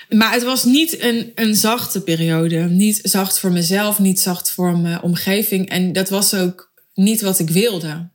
Maar 0.08 0.32
het 0.32 0.42
was 0.42 0.64
niet 0.64 1.02
een, 1.02 1.32
een 1.34 1.54
zachte 1.54 2.02
periode. 2.02 2.56
Niet 2.56 3.00
zacht 3.02 3.38
voor 3.38 3.52
mezelf, 3.52 3.98
niet 3.98 4.20
zacht 4.20 4.50
voor 4.50 4.78
mijn 4.78 5.02
omgeving. 5.02 5.68
En 5.68 5.92
dat 5.92 6.08
was 6.08 6.34
ook 6.34 6.72
niet 6.94 7.20
wat 7.20 7.38
ik 7.38 7.50
wilde. 7.50 8.10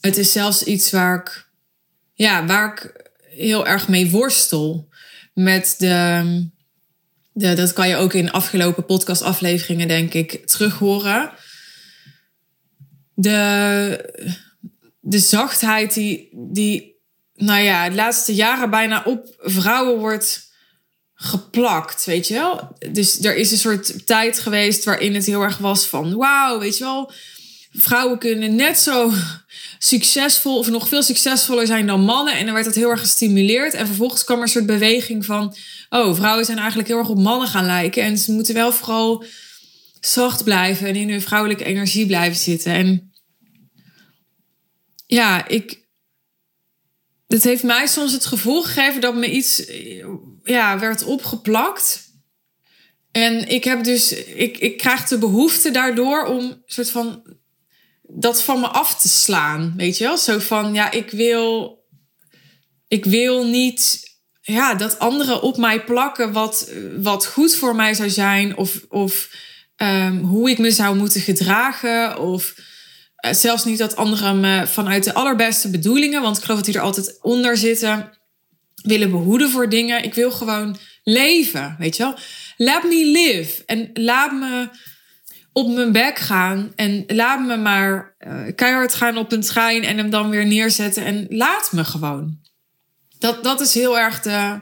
Het 0.00 0.16
is 0.16 0.32
zelfs 0.32 0.62
iets 0.62 0.90
waar 0.90 1.20
ik, 1.20 1.48
ja, 2.14 2.46
waar 2.46 2.72
ik 2.72 3.10
heel 3.36 3.66
erg 3.66 3.88
mee 3.88 4.10
worstel. 4.10 4.88
Met 5.34 5.74
de, 5.78 6.22
de 7.40 7.54
dat 7.54 7.72
kan 7.72 7.88
je 7.88 7.96
ook 7.96 8.12
in 8.12 8.30
afgelopen 8.30 8.84
podcastafleveringen, 8.84 9.88
denk 9.88 10.14
ik, 10.14 10.46
terug 10.46 10.78
horen. 10.78 11.30
De, 13.14 14.14
de 15.00 15.18
zachtheid 15.18 15.94
die, 15.94 16.28
die, 16.32 16.96
nou 17.34 17.60
ja, 17.60 17.88
de 17.88 17.94
laatste 17.94 18.34
jaren 18.34 18.70
bijna 18.70 19.02
op 19.04 19.34
vrouwen 19.38 19.98
wordt 19.98 20.48
geplakt, 21.14 22.04
weet 22.04 22.28
je 22.28 22.34
wel. 22.34 22.76
Dus 22.92 23.24
er 23.24 23.36
is 23.36 23.50
een 23.50 23.58
soort 23.58 24.06
tijd 24.06 24.38
geweest 24.38 24.84
waarin 24.84 25.14
het 25.14 25.26
heel 25.26 25.42
erg 25.42 25.58
was 25.58 25.86
van... 25.86 26.16
wauw, 26.16 26.58
weet 26.58 26.78
je 26.78 26.84
wel, 26.84 27.12
vrouwen 27.72 28.18
kunnen 28.18 28.54
net 28.54 28.78
zo 28.78 29.12
succesvol... 29.78 30.58
of 30.58 30.70
nog 30.70 30.88
veel 30.88 31.02
succesvoller 31.02 31.66
zijn 31.66 31.86
dan 31.86 32.00
mannen. 32.00 32.36
En 32.36 32.44
dan 32.44 32.54
werd 32.54 32.66
dat 32.66 32.74
heel 32.74 32.90
erg 32.90 33.00
gestimuleerd. 33.00 33.74
En 33.74 33.86
vervolgens 33.86 34.24
kwam 34.24 34.36
er 34.36 34.42
een 34.42 34.48
soort 34.48 34.66
beweging 34.66 35.24
van... 35.24 35.54
oh, 35.90 36.14
vrouwen 36.14 36.44
zijn 36.44 36.58
eigenlijk 36.58 36.88
heel 36.88 36.98
erg 36.98 37.08
op 37.08 37.18
mannen 37.18 37.48
gaan 37.48 37.66
lijken. 37.66 38.02
En 38.02 38.18
ze 38.18 38.32
moeten 38.32 38.54
wel 38.54 38.72
vooral 38.72 39.24
zacht 40.00 40.44
blijven... 40.44 40.86
en 40.86 40.96
in 40.96 41.10
hun 41.10 41.22
vrouwelijke 41.22 41.64
energie 41.64 42.06
blijven 42.06 42.40
zitten. 42.40 42.72
En 42.72 43.12
ja, 45.06 45.48
ik... 45.48 45.88
Het 47.26 47.44
heeft 47.44 47.62
mij 47.62 47.86
soms 47.86 48.12
het 48.12 48.26
gevoel 48.26 48.62
gegeven 48.62 49.00
dat 49.00 49.14
me 49.14 49.30
iets 49.30 49.62
ja, 50.42 50.78
werd 50.78 51.04
opgeplakt. 51.04 52.08
En 53.10 53.48
ik 53.48 53.64
heb 53.64 53.84
dus, 53.84 54.12
ik, 54.12 54.58
ik 54.58 54.76
krijg 54.76 55.08
de 55.08 55.18
behoefte 55.18 55.70
daardoor 55.70 56.24
om 56.24 56.62
soort 56.66 56.90
van 56.90 57.38
dat 58.02 58.42
van 58.42 58.60
me 58.60 58.66
af 58.66 59.00
te 59.00 59.08
slaan. 59.08 59.74
Weet 59.76 59.98
je 59.98 60.04
wel? 60.04 60.18
Zo 60.18 60.38
van, 60.38 60.74
ja, 60.74 60.90
ik 60.90 61.10
wil, 61.10 61.78
ik 62.88 63.04
wil 63.04 63.46
niet 63.46 64.09
ja, 64.40 64.74
dat 64.74 64.98
anderen 64.98 65.42
op 65.42 65.56
mij 65.56 65.84
plakken 65.84 66.32
wat, 66.32 66.70
wat 66.96 67.26
goed 67.26 67.56
voor 67.56 67.76
mij 67.76 67.94
zou 67.94 68.10
zijn. 68.10 68.56
Of, 68.56 68.84
of 68.88 69.30
um, 69.76 70.18
hoe 70.18 70.50
ik 70.50 70.58
me 70.58 70.70
zou 70.70 70.96
moeten 70.96 71.20
gedragen. 71.20 72.18
Of 72.18 72.54
uh, 73.26 73.32
zelfs 73.32 73.64
niet 73.64 73.78
dat 73.78 73.96
anderen 73.96 74.40
me 74.40 74.66
vanuit 74.66 75.04
de 75.04 75.14
allerbeste 75.14 75.70
bedoelingen, 75.70 76.22
want 76.22 76.36
ik 76.36 76.42
geloof 76.42 76.58
dat 76.58 76.66
die 76.66 76.76
er 76.76 76.86
altijd 76.86 77.18
onder 77.22 77.56
zitten 77.56 78.18
willen 78.82 79.10
behoeden 79.10 79.50
voor 79.50 79.68
dingen. 79.68 80.04
Ik 80.04 80.14
wil 80.14 80.30
gewoon 80.30 80.76
leven, 81.02 81.76
weet 81.78 81.96
je 81.96 82.02
wel. 82.02 82.14
Laat 82.56 82.82
me 82.82 83.06
live. 83.06 83.62
En 83.66 83.90
laat 83.92 84.32
me 84.32 84.68
op 85.52 85.70
mijn 85.74 85.92
bek 85.92 86.18
gaan. 86.18 86.72
En 86.76 87.04
laat 87.06 87.46
me 87.46 87.56
maar 87.56 88.16
uh, 88.18 88.42
keihard 88.54 88.94
gaan 88.94 89.16
op 89.16 89.32
een 89.32 89.40
trein 89.40 89.84
en 89.84 89.96
hem 89.96 90.10
dan 90.10 90.30
weer 90.30 90.46
neerzetten. 90.46 91.04
En 91.04 91.26
laat 91.28 91.72
me 91.72 91.84
gewoon. 91.84 92.39
Dat, 93.20 93.44
dat 93.44 93.60
is 93.60 93.74
heel 93.74 93.98
erg 93.98 94.20
de... 94.20 94.60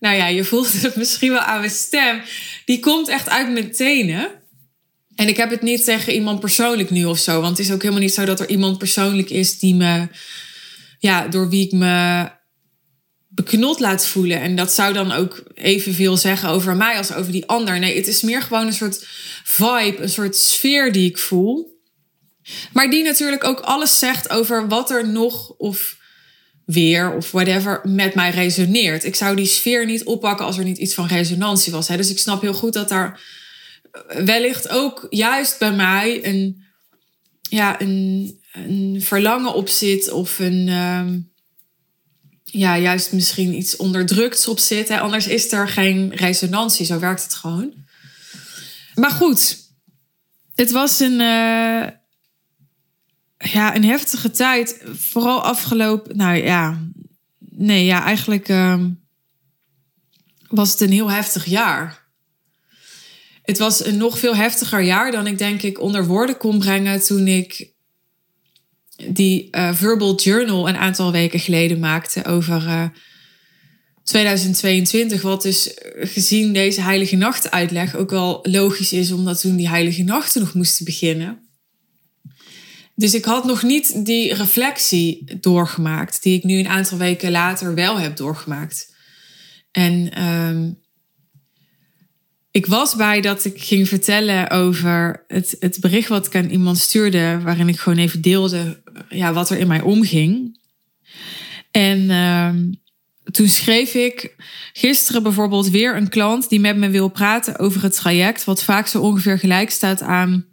Nou 0.00 0.16
ja, 0.16 0.26
je 0.26 0.44
voelt 0.44 0.82
het 0.82 0.96
misschien 1.02 1.32
wel 1.32 1.40
aan 1.40 1.58
mijn 1.58 1.70
stem. 1.70 2.22
Die 2.64 2.80
komt 2.80 3.08
echt 3.08 3.28
uit 3.28 3.52
mijn 3.52 3.72
tenen. 3.72 4.30
En 5.14 5.28
ik 5.28 5.36
heb 5.36 5.50
het 5.50 5.62
niet 5.62 5.84
tegen 5.84 6.12
iemand 6.12 6.40
persoonlijk 6.40 6.90
nu 6.90 7.04
of 7.04 7.18
zo. 7.18 7.40
Want 7.40 7.56
het 7.58 7.66
is 7.66 7.72
ook 7.72 7.82
helemaal 7.82 8.02
niet 8.02 8.14
zo 8.14 8.24
dat 8.24 8.40
er 8.40 8.48
iemand 8.48 8.78
persoonlijk 8.78 9.30
is 9.30 9.58
die 9.58 9.74
me... 9.74 10.08
Ja, 10.98 11.28
door 11.28 11.48
wie 11.48 11.66
ik 11.66 11.72
me 11.72 12.30
beknot 13.28 13.80
laat 13.80 14.06
voelen. 14.06 14.40
En 14.40 14.56
dat 14.56 14.72
zou 14.72 14.92
dan 14.92 15.12
ook 15.12 15.42
evenveel 15.54 16.16
zeggen 16.16 16.48
over 16.48 16.76
mij 16.76 16.96
als 16.96 17.12
over 17.12 17.32
die 17.32 17.46
ander. 17.46 17.78
Nee, 17.78 17.96
het 17.96 18.06
is 18.06 18.22
meer 18.22 18.42
gewoon 18.42 18.66
een 18.66 18.72
soort 18.72 19.06
vibe, 19.44 19.96
een 19.98 20.08
soort 20.08 20.36
sfeer 20.36 20.92
die 20.92 21.08
ik 21.08 21.18
voel. 21.18 21.80
Maar 22.72 22.90
die 22.90 23.04
natuurlijk 23.04 23.44
ook 23.44 23.60
alles 23.60 23.98
zegt 23.98 24.30
over 24.30 24.68
wat 24.68 24.90
er 24.90 25.08
nog 25.08 25.48
of 25.48 26.00
weer 26.72 27.12
of 27.16 27.30
whatever 27.30 27.80
met 27.82 28.14
mij 28.14 28.30
resoneert. 28.30 29.04
Ik 29.04 29.14
zou 29.14 29.36
die 29.36 29.46
sfeer 29.46 29.86
niet 29.86 30.04
oppakken 30.04 30.46
als 30.46 30.58
er 30.58 30.64
niet 30.64 30.78
iets 30.78 30.94
van 30.94 31.06
resonantie 31.06 31.72
was. 31.72 31.88
Hè? 31.88 31.96
Dus 31.96 32.10
ik 32.10 32.18
snap 32.18 32.40
heel 32.40 32.54
goed 32.54 32.72
dat 32.72 32.88
daar 32.88 33.20
wellicht 34.24 34.68
ook 34.68 35.06
juist 35.10 35.58
bij 35.58 35.72
mij 35.72 36.24
een, 36.26 36.64
ja, 37.40 37.80
een, 37.80 38.40
een 38.52 38.98
verlangen 39.02 39.54
op 39.54 39.68
zit 39.68 40.10
of 40.10 40.38
een. 40.38 40.68
Ehm, 40.68 41.18
ja, 42.44 42.78
juist 42.78 43.12
misschien 43.12 43.54
iets 43.54 43.76
onderdrukt 43.76 44.48
op 44.48 44.58
zit. 44.58 44.88
Hè? 44.88 45.00
Anders 45.00 45.26
is 45.26 45.52
er 45.52 45.68
geen 45.68 46.12
resonantie. 46.14 46.86
Zo 46.86 46.98
werkt 46.98 47.22
het 47.22 47.34
gewoon. 47.34 47.74
Maar 48.94 49.10
goed, 49.10 49.56
het 50.54 50.70
was 50.70 51.00
een, 51.00 51.20
uh, 51.20 51.86
ja, 53.42 53.76
een 53.76 53.84
heftige 53.84 54.30
tijd. 54.30 54.82
Vooral 54.92 55.42
afgelopen. 55.42 56.16
Nou 56.16 56.36
ja, 56.36 56.82
nee, 57.38 57.84
ja, 57.84 58.04
eigenlijk 58.04 58.48
uh, 58.48 58.84
was 60.48 60.70
het 60.70 60.80
een 60.80 60.92
heel 60.92 61.10
heftig 61.10 61.44
jaar. 61.44 62.00
Het 63.42 63.58
was 63.58 63.84
een 63.84 63.96
nog 63.96 64.18
veel 64.18 64.36
heftiger 64.36 64.82
jaar 64.82 65.10
dan 65.10 65.26
ik 65.26 65.38
denk 65.38 65.62
ik 65.62 65.80
onder 65.80 66.06
woorden 66.06 66.36
kon 66.36 66.58
brengen 66.58 67.04
toen 67.04 67.26
ik 67.26 67.70
die 69.08 69.48
uh, 69.50 69.74
Verbal 69.74 70.14
Journal 70.14 70.68
een 70.68 70.76
aantal 70.76 71.12
weken 71.12 71.40
geleden 71.40 71.78
maakte 71.78 72.24
over 72.24 72.62
uh, 72.62 72.82
eh, 72.82 72.88
2022. 74.02 75.22
Wat 75.22 75.42
dus 75.42 75.74
gezien 75.94 76.52
deze 76.52 76.80
Heilige 76.80 77.16
Nacht 77.16 77.50
uitleg 77.50 77.96
ook 77.96 78.10
wel 78.10 78.38
logisch 78.42 78.92
is, 78.92 79.12
omdat 79.12 79.40
toen 79.40 79.56
die 79.56 79.68
Heilige 79.68 80.02
Nachten 80.02 80.40
nog 80.40 80.54
moesten 80.54 80.84
beginnen. 80.84 81.41
Dus 82.94 83.14
ik 83.14 83.24
had 83.24 83.44
nog 83.44 83.62
niet 83.62 84.04
die 84.04 84.34
reflectie 84.34 85.38
doorgemaakt, 85.40 86.22
die 86.22 86.36
ik 86.36 86.44
nu 86.44 86.58
een 86.58 86.68
aantal 86.68 86.98
weken 86.98 87.30
later 87.30 87.74
wel 87.74 87.98
heb 87.98 88.16
doorgemaakt. 88.16 88.94
En 89.70 90.22
um, 90.22 90.78
ik 92.50 92.66
was 92.66 92.94
bij 92.94 93.20
dat 93.20 93.44
ik 93.44 93.62
ging 93.62 93.88
vertellen 93.88 94.50
over 94.50 95.24
het, 95.26 95.56
het 95.58 95.80
bericht 95.80 96.08
wat 96.08 96.26
ik 96.26 96.34
aan 96.34 96.50
iemand 96.50 96.78
stuurde, 96.78 97.40
waarin 97.42 97.68
ik 97.68 97.78
gewoon 97.78 97.98
even 97.98 98.20
deelde 98.20 98.82
ja, 99.08 99.32
wat 99.32 99.50
er 99.50 99.58
in 99.58 99.66
mij 99.66 99.80
omging. 99.80 100.58
En 101.70 101.98
uh, 102.00 102.54
toen 103.32 103.48
schreef 103.48 103.94
ik 103.94 104.34
gisteren 104.72 105.22
bijvoorbeeld 105.22 105.70
weer 105.70 105.96
een 105.96 106.08
klant 106.08 106.48
die 106.48 106.60
met 106.60 106.76
me 106.76 106.90
wil 106.90 107.08
praten 107.08 107.58
over 107.58 107.82
het 107.82 107.94
traject, 107.94 108.44
wat 108.44 108.62
vaak 108.62 108.86
zo 108.86 109.00
ongeveer 109.00 109.38
gelijk 109.38 109.70
staat 109.70 110.02
aan 110.02 110.46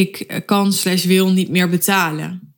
ik 0.00 0.42
kan 0.46 0.72
slash 0.72 1.04
wil 1.04 1.32
niet 1.32 1.48
meer 1.48 1.68
betalen. 1.68 2.54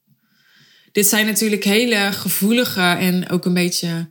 Dit 0.92 1.07
zijn 1.07 1.26
natuurlijk 1.26 1.64
hele 1.64 2.12
gevoelige 2.12 2.81
en 2.81 3.28
ook 3.31 3.44
een 3.44 3.55
beetje 3.55 4.09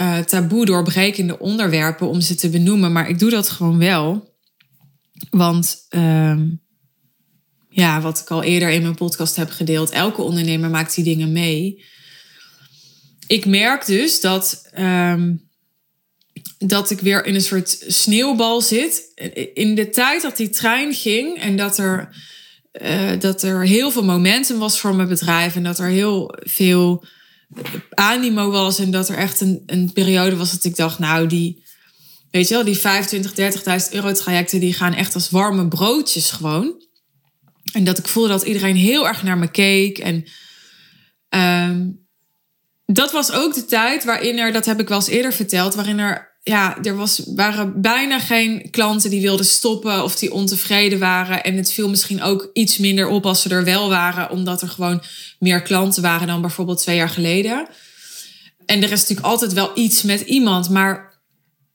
uh, 0.00 0.18
taboe 0.18 0.66
doorbrekende 0.66 1.38
onderwerpen 1.38 2.08
om 2.08 2.20
ze 2.20 2.34
te 2.34 2.50
benoemen. 2.50 2.92
Maar 2.92 3.08
ik 3.08 3.18
doe 3.18 3.30
dat 3.30 3.48
gewoon 3.48 3.78
wel. 3.78 4.34
Want 5.30 5.86
uh, 5.90 6.40
ja, 7.68 8.00
wat 8.00 8.20
ik 8.20 8.30
al 8.30 8.42
eerder 8.42 8.70
in 8.70 8.82
mijn 8.82 8.94
podcast 8.94 9.36
heb 9.36 9.50
gedeeld, 9.50 9.90
elke 9.90 10.22
ondernemer 10.22 10.70
maakt 10.70 10.94
die 10.94 11.04
dingen 11.04 11.32
mee. 11.32 11.84
Ik 13.26 13.46
merk 13.46 13.86
dus 13.86 14.20
dat, 14.20 14.70
uh, 14.78 15.22
dat 16.66 16.90
ik 16.90 17.00
weer 17.00 17.24
in 17.24 17.34
een 17.34 17.40
soort 17.40 17.84
sneeuwbal 17.86 18.60
zit. 18.60 19.12
In 19.54 19.74
de 19.74 19.88
tijd 19.90 20.22
dat 20.22 20.36
die 20.36 20.50
trein 20.50 20.94
ging 20.94 21.38
en 21.38 21.56
dat 21.56 21.78
er, 21.78 22.16
uh, 22.82 23.10
dat 23.18 23.42
er 23.42 23.66
heel 23.66 23.90
veel 23.90 24.04
momentum 24.04 24.58
was 24.58 24.80
voor 24.80 24.94
mijn 24.94 25.08
bedrijf 25.08 25.56
en 25.56 25.62
dat 25.62 25.78
er 25.78 25.88
heel 25.88 26.34
veel 26.38 27.04
animo 27.90 28.50
was 28.50 28.78
en 28.78 28.90
dat 28.90 29.08
er 29.08 29.16
echt 29.16 29.40
een, 29.40 29.62
een 29.66 29.92
periode 29.92 30.36
was 30.36 30.50
dat 30.50 30.64
ik 30.64 30.76
dacht, 30.76 30.98
nou, 30.98 31.26
die, 31.26 31.64
weet 32.30 32.48
je 32.48 32.54
wel, 32.54 32.64
die 32.64 32.78
25, 32.78 33.88
30.000 33.88 33.92
euro 33.92 34.12
trajecten, 34.12 34.60
die 34.60 34.72
gaan 34.72 34.94
echt 34.94 35.14
als 35.14 35.30
warme 35.30 35.68
broodjes 35.68 36.30
gewoon. 36.30 36.84
En 37.72 37.84
dat 37.84 37.98
ik 37.98 38.08
voelde 38.08 38.28
dat 38.28 38.42
iedereen 38.42 38.76
heel 38.76 39.06
erg 39.06 39.22
naar 39.22 39.38
me 39.38 39.50
keek. 39.50 39.98
En 39.98 40.24
um, 41.68 42.06
dat 42.86 43.12
was 43.12 43.32
ook 43.32 43.54
de 43.54 43.64
tijd 43.64 44.04
waarin 44.04 44.38
er, 44.38 44.52
dat 44.52 44.64
heb 44.64 44.80
ik 44.80 44.88
wel 44.88 44.98
eens 44.98 45.08
eerder 45.08 45.32
verteld, 45.32 45.74
waarin 45.74 45.98
er 45.98 46.31
ja, 46.42 46.82
er 46.82 46.96
was, 46.96 47.22
waren 47.26 47.80
bijna 47.80 48.20
geen 48.20 48.70
klanten 48.70 49.10
die 49.10 49.20
wilden 49.20 49.46
stoppen 49.46 50.02
of 50.02 50.16
die 50.16 50.32
ontevreden 50.32 50.98
waren. 50.98 51.44
En 51.44 51.56
het 51.56 51.72
viel 51.72 51.88
misschien 51.88 52.22
ook 52.22 52.50
iets 52.52 52.78
minder 52.78 53.08
op 53.08 53.26
als 53.26 53.42
ze 53.42 53.48
er 53.48 53.64
wel 53.64 53.88
waren, 53.88 54.30
omdat 54.30 54.62
er 54.62 54.68
gewoon 54.68 55.02
meer 55.38 55.62
klanten 55.62 56.02
waren 56.02 56.26
dan 56.26 56.40
bijvoorbeeld 56.40 56.78
twee 56.78 56.96
jaar 56.96 57.08
geleden. 57.08 57.68
En 58.66 58.82
er 58.82 58.92
is 58.92 59.00
natuurlijk 59.00 59.26
altijd 59.26 59.52
wel 59.52 59.70
iets 59.74 60.02
met 60.02 60.20
iemand, 60.20 60.70
maar 60.70 61.20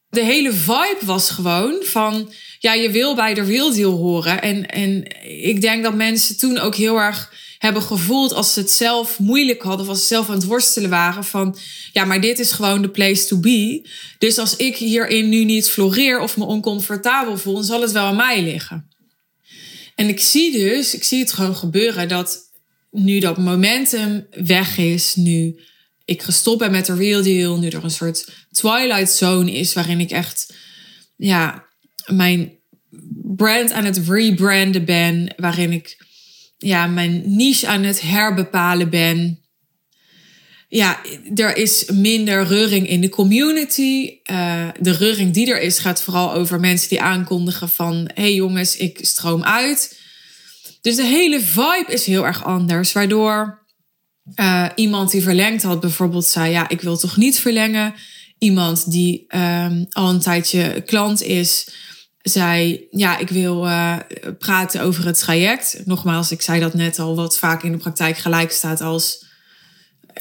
de 0.09 0.23
hele 0.23 0.53
vibe 0.53 0.99
was 1.01 1.29
gewoon 1.29 1.75
van, 1.83 2.31
ja, 2.59 2.73
je 2.73 2.91
wil 2.91 3.15
bij 3.15 3.33
de 3.33 3.43
real 3.43 3.91
horen. 3.91 4.41
En, 4.41 4.65
en 4.65 5.03
ik 5.43 5.61
denk 5.61 5.83
dat 5.83 5.95
mensen 5.95 6.37
toen 6.37 6.57
ook 6.57 6.75
heel 6.75 6.97
erg 6.97 7.33
hebben 7.57 7.81
gevoeld 7.81 8.33
als 8.33 8.53
ze 8.53 8.59
het 8.59 8.71
zelf 8.71 9.19
moeilijk 9.19 9.61
hadden, 9.61 9.81
of 9.81 9.89
als 9.89 9.99
ze 9.99 10.07
zelf 10.07 10.29
aan 10.29 10.35
het 10.35 10.45
worstelen 10.45 10.89
waren 10.89 11.23
van, 11.23 11.57
ja, 11.93 12.05
maar 12.05 12.21
dit 12.21 12.39
is 12.39 12.51
gewoon 12.51 12.81
de 12.81 12.89
place 12.89 13.25
to 13.25 13.39
be. 13.39 13.89
Dus 14.17 14.37
als 14.37 14.55
ik 14.55 14.75
hierin 14.77 15.29
nu 15.29 15.43
niet 15.43 15.69
floreer 15.69 16.19
of 16.19 16.37
me 16.37 16.45
oncomfortabel 16.45 17.37
voel, 17.37 17.53
dan 17.53 17.63
zal 17.63 17.81
het 17.81 17.91
wel 17.91 18.05
aan 18.05 18.15
mij 18.15 18.43
liggen. 18.43 18.89
En 19.95 20.07
ik 20.07 20.19
zie 20.19 20.51
dus, 20.51 20.93
ik 20.93 21.03
zie 21.03 21.19
het 21.19 21.33
gewoon 21.33 21.55
gebeuren 21.55 22.07
dat 22.07 22.39
nu 22.91 23.19
dat 23.19 23.37
momentum 23.37 24.27
weg 24.29 24.77
is, 24.77 25.15
nu 25.15 25.59
ik 26.05 26.21
gestopt 26.21 26.59
ben 26.59 26.71
met 26.71 26.85
de 26.85 26.95
real 26.95 27.23
deal, 27.23 27.59
nu 27.59 27.67
er 27.67 27.83
een 27.83 27.89
soort 27.89 28.29
twilight 28.51 29.11
zone 29.11 29.51
is 29.51 29.73
waarin 29.73 29.99
ik 29.99 30.11
echt, 30.11 30.53
ja, 31.15 31.65
mijn 32.05 32.59
brand 33.35 33.71
aan 33.71 33.85
het 33.85 34.01
rebranden 34.07 34.85
ben, 34.85 35.33
waarin 35.37 35.71
ik 35.71 36.05
ja, 36.57 36.87
mijn 36.87 37.23
niche 37.25 37.67
aan 37.67 37.83
het 37.83 38.01
herbepalen 38.01 38.89
ben. 38.89 39.41
Ja, 40.69 40.99
er 41.35 41.57
is 41.57 41.85
minder 41.91 42.43
reuring 42.43 42.87
in 42.89 43.01
de 43.01 43.09
community. 43.09 44.19
Uh, 44.31 44.67
de 44.79 44.91
reuring 44.91 45.33
die 45.33 45.51
er 45.51 45.61
is 45.61 45.79
gaat 45.79 46.01
vooral 46.01 46.33
over 46.33 46.59
mensen 46.59 46.89
die 46.89 47.01
aankondigen 47.01 47.69
van... 47.69 48.09
hey 48.13 48.33
jongens, 48.33 48.77
ik 48.77 48.99
stroom 49.01 49.43
uit. 49.43 49.99
Dus 50.81 50.95
de 50.95 51.05
hele 51.05 51.41
vibe 51.41 51.85
is 51.87 52.05
heel 52.05 52.25
erg 52.25 52.43
anders. 52.43 52.91
Waardoor 52.91 53.65
uh, 54.35 54.65
iemand 54.75 55.11
die 55.11 55.21
verlengd 55.21 55.63
had 55.63 55.79
bijvoorbeeld 55.79 56.25
zei... 56.25 56.51
ja, 56.51 56.69
ik 56.69 56.81
wil 56.81 56.97
toch 56.97 57.17
niet 57.17 57.39
verlengen. 57.39 57.93
Iemand 58.37 58.91
die 58.91 59.25
um, 59.35 59.85
al 59.89 60.09
een 60.09 60.19
tijdje 60.19 60.81
klant 60.85 61.21
is 61.23 61.67
zei, 62.27 62.87
ja, 62.91 63.17
ik 63.17 63.29
wil 63.29 63.65
uh, 63.65 63.97
praten 64.39 64.81
over 64.81 65.05
het 65.05 65.19
traject. 65.19 65.81
Nogmaals, 65.85 66.31
ik 66.31 66.41
zei 66.41 66.59
dat 66.59 66.73
net 66.73 66.99
al, 66.99 67.15
wat 67.15 67.37
vaak 67.37 67.63
in 67.63 67.71
de 67.71 67.77
praktijk 67.77 68.17
gelijk 68.17 68.51
staat 68.51 68.81
als, 68.81 69.25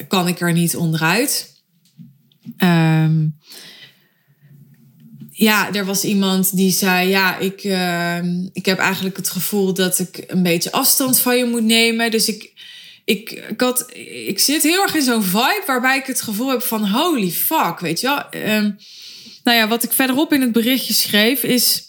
kan 0.07 0.27
ik 0.27 0.39
er 0.39 0.53
niet 0.53 0.75
onderuit? 0.75 1.55
Um, 2.57 3.37
ja, 5.31 5.73
er 5.73 5.85
was 5.85 6.03
iemand 6.03 6.55
die 6.55 6.71
zei, 6.71 7.09
ja, 7.09 7.37
ik, 7.37 7.63
uh, 7.63 8.17
ik 8.53 8.65
heb 8.65 8.77
eigenlijk 8.77 9.17
het 9.17 9.29
gevoel 9.29 9.73
dat 9.73 9.99
ik 9.99 10.23
een 10.27 10.43
beetje 10.43 10.71
afstand 10.71 11.19
van 11.19 11.37
je 11.37 11.45
moet 11.45 11.63
nemen. 11.63 12.11
Dus 12.11 12.27
ik, 12.27 12.53
ik, 13.05 13.31
ik, 13.31 13.61
had, 13.61 13.85
ik 14.25 14.39
zit 14.39 14.63
heel 14.63 14.81
erg 14.81 14.95
in 14.95 15.01
zo'n 15.01 15.23
vibe 15.23 15.63
waarbij 15.65 15.97
ik 15.97 16.05
het 16.05 16.21
gevoel 16.21 16.49
heb 16.49 16.61
van, 16.61 16.89
holy 16.89 17.31
fuck, 17.31 17.79
weet 17.79 17.99
je 17.99 18.07
wel. 18.07 18.41
Um, 18.41 18.77
nou 19.43 19.57
ja, 19.57 19.67
wat 19.67 19.83
ik 19.83 19.91
verderop 19.91 20.33
in 20.33 20.41
het 20.41 20.51
berichtje 20.51 20.93
schreef 20.93 21.43
is 21.43 21.86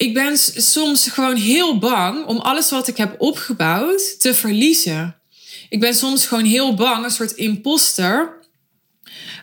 ik 0.00 0.14
ben 0.14 0.38
soms 0.38 1.08
gewoon 1.08 1.36
heel 1.36 1.78
bang 1.78 2.26
om 2.26 2.38
alles 2.38 2.70
wat 2.70 2.88
ik 2.88 2.96
heb 2.96 3.14
opgebouwd 3.18 4.20
te 4.20 4.34
verliezen. 4.34 5.20
Ik 5.68 5.80
ben 5.80 5.94
soms 5.94 6.26
gewoon 6.26 6.44
heel 6.44 6.74
bang, 6.74 7.04
een 7.04 7.10
soort 7.10 7.32
imposter. 7.32 8.38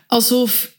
Alsof 0.06 0.72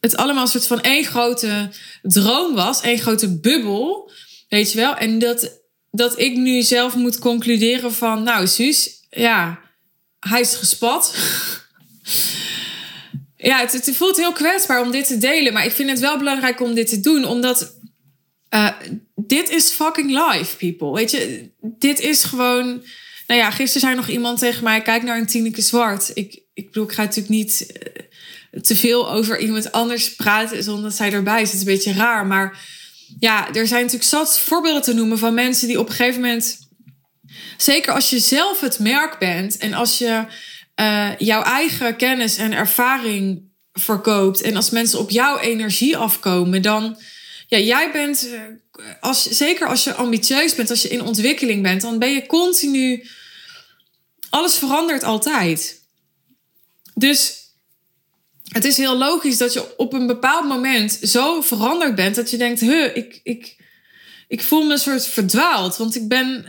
het 0.00 0.16
allemaal 0.16 0.42
een 0.42 0.48
soort 0.48 0.66
van 0.66 0.80
één 0.80 1.04
grote 1.04 1.70
droom 2.02 2.54
was, 2.54 2.80
één 2.80 2.98
grote 2.98 3.38
bubbel. 3.38 4.10
Weet 4.48 4.72
je 4.72 4.78
wel? 4.78 4.96
En 4.96 5.18
dat, 5.18 5.60
dat 5.90 6.18
ik 6.18 6.36
nu 6.36 6.62
zelf 6.62 6.94
moet 6.94 7.18
concluderen 7.18 7.92
van, 7.92 8.22
nou, 8.22 8.46
Suus, 8.46 9.06
ja, 9.10 9.60
hij 10.20 10.40
is 10.40 10.54
gespat. 10.54 11.14
ja, 13.36 13.58
het, 13.58 13.72
het 13.72 13.96
voelt 13.96 14.16
heel 14.16 14.32
kwetsbaar 14.32 14.82
om 14.82 14.90
dit 14.90 15.06
te 15.06 15.18
delen, 15.18 15.52
maar 15.52 15.64
ik 15.64 15.72
vind 15.72 15.90
het 15.90 16.00
wel 16.00 16.18
belangrijk 16.18 16.60
om 16.60 16.74
dit 16.74 16.88
te 16.88 17.00
doen, 17.00 17.24
omdat 17.24 17.74
uh, 18.56 18.70
dit 19.14 19.50
is 19.50 19.70
fucking 19.70 20.10
life, 20.10 20.56
people. 20.56 20.92
Weet 20.92 21.10
je, 21.10 21.50
dit 21.60 22.00
is 22.00 22.24
gewoon. 22.24 22.84
Nou 23.26 23.40
ja, 23.40 23.50
gisteren 23.50 23.80
zei 23.80 23.94
nog 23.94 24.08
iemand 24.08 24.38
tegen 24.38 24.64
mij: 24.64 24.82
kijk 24.82 25.02
naar 25.02 25.18
een 25.18 25.26
Tineke 25.26 25.62
Zwart. 25.62 26.10
Ik, 26.14 26.42
ik 26.54 26.66
bedoel, 26.66 26.84
ik 26.84 26.92
ga 26.92 27.02
natuurlijk 27.02 27.34
niet 27.34 27.66
uh, 28.52 28.60
te 28.60 28.76
veel 28.76 29.10
over 29.10 29.38
iemand 29.38 29.72
anders 29.72 30.14
praten 30.14 30.62
zonder 30.62 30.82
dat 30.82 30.94
zij 30.94 31.12
erbij 31.12 31.42
is. 31.42 31.52
Het 31.52 31.60
is 31.60 31.66
een 31.66 31.72
beetje 31.72 31.92
raar. 31.92 32.26
Maar 32.26 32.58
ja, 33.18 33.48
er 33.54 33.66
zijn 33.66 33.82
natuurlijk 33.82 34.10
zat 34.10 34.38
voorbeelden 34.38 34.82
te 34.82 34.94
noemen 34.94 35.18
van 35.18 35.34
mensen 35.34 35.68
die 35.68 35.80
op 35.80 35.88
een 35.88 35.94
gegeven 35.94 36.20
moment. 36.20 36.58
Zeker 37.56 37.92
als 37.92 38.10
je 38.10 38.18
zelf 38.18 38.60
het 38.60 38.78
merk 38.78 39.18
bent 39.18 39.56
en 39.56 39.72
als 39.72 39.98
je 39.98 40.24
uh, 40.80 41.10
jouw 41.18 41.42
eigen 41.42 41.96
kennis 41.96 42.36
en 42.36 42.52
ervaring 42.52 43.42
verkoopt. 43.72 44.40
En 44.40 44.56
als 44.56 44.70
mensen 44.70 44.98
op 44.98 45.10
jouw 45.10 45.38
energie 45.38 45.96
afkomen, 45.96 46.62
dan 46.62 46.96
ja, 47.46 47.58
jij 47.58 47.92
bent, 47.92 48.28
eh, 48.28 48.84
als, 49.00 49.22
zeker 49.22 49.66
als 49.66 49.84
je 49.84 49.94
ambitieus 49.94 50.54
bent, 50.54 50.70
als 50.70 50.82
je 50.82 50.88
in 50.88 51.02
ontwikkeling 51.02 51.62
bent, 51.62 51.80
dan 51.80 51.98
ben 51.98 52.10
je 52.12 52.26
continu. 52.26 53.06
Alles 54.30 54.56
verandert 54.56 55.02
altijd. 55.02 55.80
Dus 56.94 57.46
het 58.48 58.64
is 58.64 58.76
heel 58.76 58.96
logisch 58.96 59.38
dat 59.38 59.52
je 59.52 59.76
op 59.76 59.92
een 59.92 60.06
bepaald 60.06 60.46
moment 60.48 60.98
zo 61.02 61.40
veranderd 61.40 61.94
bent 61.94 62.14
dat 62.14 62.30
je 62.30 62.36
denkt: 62.36 62.60
huh, 62.60 62.96
ik, 62.96 63.20
ik, 63.22 63.56
ik 64.28 64.42
voel 64.42 64.64
me 64.64 64.72
een 64.72 64.78
soort 64.78 65.06
verdwaald. 65.06 65.76
Want 65.76 65.96
ik 65.96 66.08
ben. 66.08 66.46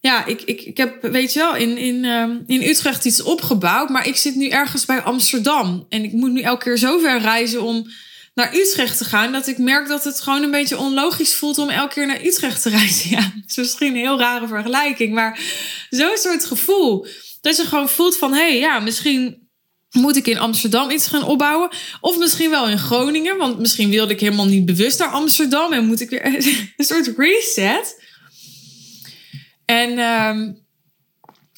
Ja, 0.00 0.24
ik, 0.24 0.42
ik, 0.42 0.60
ik 0.60 0.76
heb, 0.76 1.02
weet 1.02 1.32
je 1.32 1.38
wel, 1.38 1.56
in, 1.56 1.76
in, 1.76 2.04
um, 2.04 2.44
in 2.46 2.62
Utrecht 2.62 3.04
iets 3.04 3.22
opgebouwd, 3.22 3.88
maar 3.88 4.06
ik 4.06 4.16
zit 4.16 4.34
nu 4.34 4.48
ergens 4.48 4.84
bij 4.84 5.02
Amsterdam. 5.02 5.86
En 5.88 6.04
ik 6.04 6.12
moet 6.12 6.30
nu 6.30 6.40
elke 6.40 6.64
keer 6.64 6.76
zo 6.76 6.98
ver 6.98 7.20
reizen 7.20 7.62
om 7.62 7.90
naar 8.38 8.54
Utrecht 8.54 8.98
te 8.98 9.04
gaan, 9.04 9.32
dat 9.32 9.46
ik 9.46 9.58
merk 9.58 9.88
dat 9.88 10.04
het 10.04 10.20
gewoon 10.20 10.42
een 10.42 10.50
beetje 10.50 10.78
onlogisch 10.78 11.34
voelt 11.34 11.58
om 11.58 11.68
elke 11.68 11.94
keer 11.94 12.06
naar 12.06 12.24
Utrecht 12.24 12.62
te 12.62 12.68
reizen. 12.78 13.10
Ja, 13.10 13.32
is 13.46 13.56
misschien 13.56 13.88
een 13.88 14.00
heel 14.00 14.18
rare 14.18 14.46
vergelijking, 14.46 15.14
maar 15.14 15.40
zo'n 15.90 16.16
soort 16.16 16.44
gevoel. 16.44 17.06
Dat 17.40 17.56
je 17.56 17.64
gewoon 17.64 17.88
voelt 17.88 18.16
van, 18.16 18.32
hé, 18.32 18.38
hey, 18.38 18.58
ja, 18.58 18.78
misschien 18.78 19.48
moet 19.90 20.16
ik 20.16 20.26
in 20.26 20.38
Amsterdam 20.38 20.90
iets 20.90 21.06
gaan 21.06 21.22
opbouwen. 21.22 21.68
Of 22.00 22.18
misschien 22.18 22.50
wel 22.50 22.68
in 22.68 22.78
Groningen, 22.78 23.36
want 23.36 23.58
misschien 23.58 23.90
wilde 23.90 24.12
ik 24.12 24.20
helemaal 24.20 24.46
niet 24.46 24.66
bewust 24.66 24.98
naar 24.98 25.08
Amsterdam 25.08 25.72
en 25.72 25.86
moet 25.86 26.00
ik 26.00 26.10
weer 26.10 26.24
een 26.76 26.84
soort 26.84 27.12
reset. 27.16 28.02
En 29.64 29.98
um, 29.98 30.66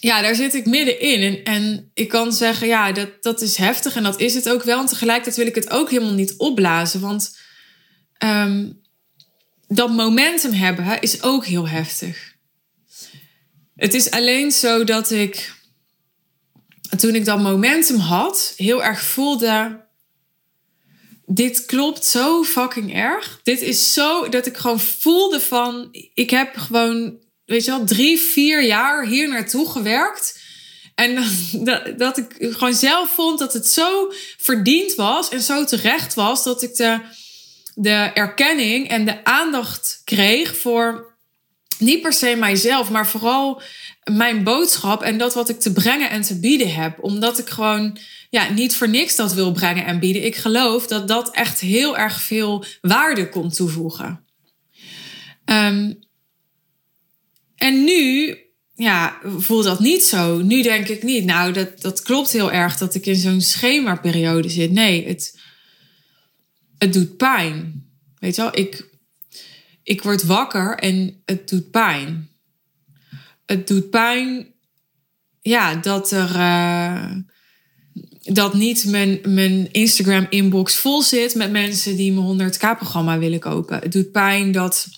ja, 0.00 0.22
daar 0.22 0.34
zit 0.34 0.54
ik 0.54 0.66
middenin. 0.66 1.22
En, 1.22 1.44
en 1.44 1.90
ik 1.94 2.08
kan 2.08 2.32
zeggen, 2.32 2.66
ja, 2.66 2.92
dat, 2.92 3.10
dat 3.20 3.40
is 3.40 3.56
heftig 3.56 3.96
en 3.96 4.02
dat 4.02 4.20
is 4.20 4.34
het 4.34 4.48
ook 4.48 4.62
wel. 4.62 4.80
En 4.80 4.86
tegelijkertijd 4.86 5.36
wil 5.36 5.46
ik 5.46 5.54
het 5.54 5.70
ook 5.70 5.90
helemaal 5.90 6.14
niet 6.14 6.34
opblazen. 6.36 7.00
Want 7.00 7.38
um, 8.24 8.80
dat 9.68 9.90
momentum 9.90 10.52
hebben 10.52 11.00
is 11.00 11.22
ook 11.22 11.46
heel 11.46 11.68
heftig. 11.68 12.34
Het 13.76 13.94
is 13.94 14.10
alleen 14.10 14.50
zo 14.50 14.84
dat 14.84 15.10
ik, 15.10 15.54
toen 16.96 17.14
ik 17.14 17.24
dat 17.24 17.40
momentum 17.40 17.98
had, 17.98 18.54
heel 18.56 18.84
erg 18.84 19.02
voelde. 19.02 19.84
Dit 21.26 21.64
klopt 21.64 22.04
zo 22.04 22.44
fucking 22.44 22.94
erg. 22.94 23.40
Dit 23.42 23.60
is 23.60 23.92
zo 23.92 24.28
dat 24.28 24.46
ik 24.46 24.56
gewoon 24.56 24.80
voelde 24.80 25.40
van. 25.40 25.88
Ik 26.14 26.30
heb 26.30 26.56
gewoon 26.56 27.18
weet 27.50 27.64
je 27.64 27.70
wel, 27.70 27.84
drie, 27.84 28.18
vier 28.18 28.64
jaar 28.64 29.06
hier 29.06 29.28
naartoe 29.28 29.70
gewerkt. 29.70 30.40
En 30.94 31.24
dat, 31.66 31.98
dat 31.98 32.18
ik 32.18 32.34
gewoon 32.38 32.74
zelf 32.74 33.14
vond 33.14 33.38
dat 33.38 33.52
het 33.52 33.68
zo 33.68 34.12
verdiend 34.36 34.94
was 34.94 35.28
en 35.28 35.40
zo 35.40 35.64
terecht 35.64 36.14
was 36.14 36.44
dat 36.44 36.62
ik 36.62 36.74
de, 36.76 37.00
de 37.74 38.10
erkenning 38.14 38.88
en 38.88 39.04
de 39.04 39.24
aandacht 39.24 40.00
kreeg 40.04 40.56
voor 40.56 41.18
niet 41.78 42.02
per 42.02 42.12
se 42.12 42.36
mijzelf, 42.36 42.90
maar 42.90 43.06
vooral 43.06 43.62
mijn 44.12 44.44
boodschap 44.44 45.02
en 45.02 45.18
dat 45.18 45.34
wat 45.34 45.48
ik 45.48 45.60
te 45.60 45.72
brengen 45.72 46.10
en 46.10 46.22
te 46.22 46.40
bieden 46.40 46.74
heb. 46.74 47.02
Omdat 47.02 47.38
ik 47.38 47.48
gewoon 47.48 47.98
ja, 48.30 48.50
niet 48.50 48.76
voor 48.76 48.88
niks 48.88 49.16
dat 49.16 49.32
wil 49.32 49.52
brengen 49.52 49.86
en 49.86 49.98
bieden. 49.98 50.24
Ik 50.24 50.36
geloof 50.36 50.86
dat 50.86 51.08
dat 51.08 51.30
echt 51.30 51.60
heel 51.60 51.96
erg 51.96 52.20
veel 52.20 52.64
waarde 52.80 53.28
kon 53.28 53.50
toevoegen. 53.50 54.24
Um, 55.44 56.08
en 57.60 57.84
nu 57.84 58.36
ja, 58.74 59.18
voelt 59.22 59.64
dat 59.64 59.80
niet 59.80 60.02
zo. 60.02 60.38
Nu 60.42 60.62
denk 60.62 60.88
ik 60.88 61.02
niet, 61.02 61.24
nou, 61.24 61.52
dat, 61.52 61.80
dat 61.80 62.02
klopt 62.02 62.32
heel 62.32 62.52
erg 62.52 62.76
dat 62.76 62.94
ik 62.94 63.06
in 63.06 63.16
zo'n 63.16 63.40
schemaperiode 63.40 64.48
zit. 64.48 64.70
Nee, 64.70 65.06
het, 65.06 65.38
het 66.78 66.92
doet 66.92 67.16
pijn. 67.16 67.84
Weet 68.18 68.36
je 68.36 68.42
wel, 68.42 68.58
ik, 68.58 68.88
ik 69.82 70.02
word 70.02 70.22
wakker 70.22 70.78
en 70.78 71.22
het 71.24 71.48
doet 71.48 71.70
pijn. 71.70 72.28
Het 73.46 73.66
doet 73.66 73.90
pijn, 73.90 74.46
ja, 75.40 75.74
dat 75.74 76.10
er. 76.10 76.30
Uh, 76.34 77.12
dat 78.22 78.54
niet 78.54 78.84
mijn, 78.86 79.20
mijn 79.22 79.72
Instagram-inbox 79.72 80.76
vol 80.76 81.02
zit 81.02 81.34
met 81.34 81.50
mensen 81.50 81.96
die 81.96 82.12
mijn 82.12 82.52
100k-programma 82.52 83.18
willen 83.18 83.38
kopen. 83.38 83.78
Het 83.78 83.92
doet 83.92 84.12
pijn 84.12 84.52
dat 84.52 84.88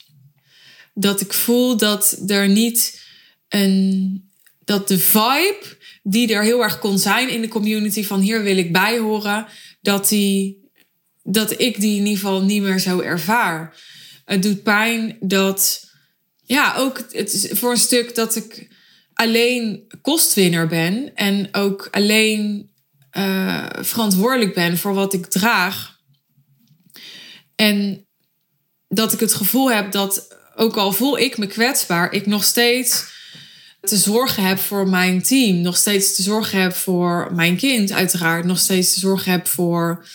dat 0.94 1.20
ik 1.20 1.32
voel 1.32 1.76
dat 1.76 2.22
er 2.26 2.48
niet 2.48 3.00
een. 3.48 4.30
dat 4.64 4.88
de 4.88 4.98
vibe 4.98 5.80
die 6.02 6.34
er 6.34 6.42
heel 6.42 6.62
erg 6.62 6.78
kon 6.78 6.98
zijn 6.98 7.28
in 7.28 7.40
de 7.40 7.48
community 7.48 8.04
van 8.04 8.20
hier 8.20 8.42
wil 8.42 8.56
ik 8.56 8.72
bij 8.72 8.98
horen, 8.98 9.46
dat, 9.80 10.08
die, 10.08 10.70
dat 11.22 11.60
ik 11.60 11.80
die 11.80 11.96
in 11.96 12.06
ieder 12.06 12.18
geval 12.18 12.42
niet 12.42 12.62
meer 12.62 12.78
zo 12.78 13.00
ervaar. 13.00 13.76
Het 14.24 14.42
doet 14.42 14.62
pijn 14.62 15.16
dat, 15.20 15.90
ja, 16.42 16.74
ook 16.76 17.04
het 17.10 17.32
is 17.32 17.58
voor 17.58 17.70
een 17.70 17.76
stuk 17.76 18.14
dat 18.14 18.36
ik 18.36 18.68
alleen 19.14 19.84
kostwinner 20.02 20.66
ben 20.66 21.14
en 21.14 21.48
ook 21.52 21.88
alleen 21.90 22.70
uh, 23.18 23.66
verantwoordelijk 23.70 24.54
ben 24.54 24.78
voor 24.78 24.94
wat 24.94 25.12
ik 25.12 25.26
draag. 25.26 26.00
En 27.54 28.06
dat 28.88 29.12
ik 29.12 29.20
het 29.20 29.34
gevoel 29.34 29.72
heb 29.72 29.92
dat, 29.92 30.41
ook 30.56 30.76
al 30.76 30.92
voel 30.92 31.18
ik 31.18 31.38
me 31.38 31.46
kwetsbaar, 31.46 32.12
ik 32.12 32.26
nog 32.26 32.44
steeds 32.44 33.10
te 33.80 33.96
zorgen 33.96 34.42
heb 34.44 34.58
voor 34.58 34.88
mijn 34.88 35.22
team, 35.22 35.60
nog 35.60 35.76
steeds 35.76 36.14
te 36.14 36.22
zorgen 36.22 36.60
heb 36.60 36.74
voor 36.74 37.30
mijn 37.34 37.56
kind, 37.56 37.92
uiteraard, 37.92 38.44
nog 38.44 38.58
steeds 38.58 38.94
te 38.94 39.00
zorgen 39.00 39.32
heb 39.32 39.46
voor, 39.46 40.06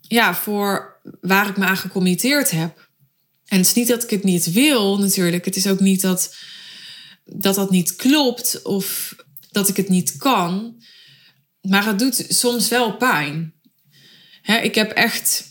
ja, 0.00 0.34
voor 0.34 1.00
waar 1.20 1.48
ik 1.48 1.56
me 1.56 1.64
aan 1.64 1.76
gecommitteerd 1.76 2.50
heb. 2.50 2.88
En 3.46 3.58
het 3.58 3.66
is 3.66 3.74
niet 3.74 3.88
dat 3.88 4.02
ik 4.02 4.10
het 4.10 4.24
niet 4.24 4.52
wil, 4.52 4.98
natuurlijk. 4.98 5.44
Het 5.44 5.56
is 5.56 5.66
ook 5.66 5.80
niet 5.80 6.00
dat 6.00 6.34
dat, 7.24 7.54
dat 7.54 7.70
niet 7.70 7.96
klopt 7.96 8.62
of 8.62 9.16
dat 9.50 9.68
ik 9.68 9.76
het 9.76 9.88
niet 9.88 10.16
kan. 10.16 10.82
Maar 11.60 11.86
het 11.86 11.98
doet 11.98 12.24
soms 12.28 12.68
wel 12.68 12.96
pijn. 12.96 13.54
ik 14.62 14.74
heb 14.74 14.90
echt, 14.90 15.44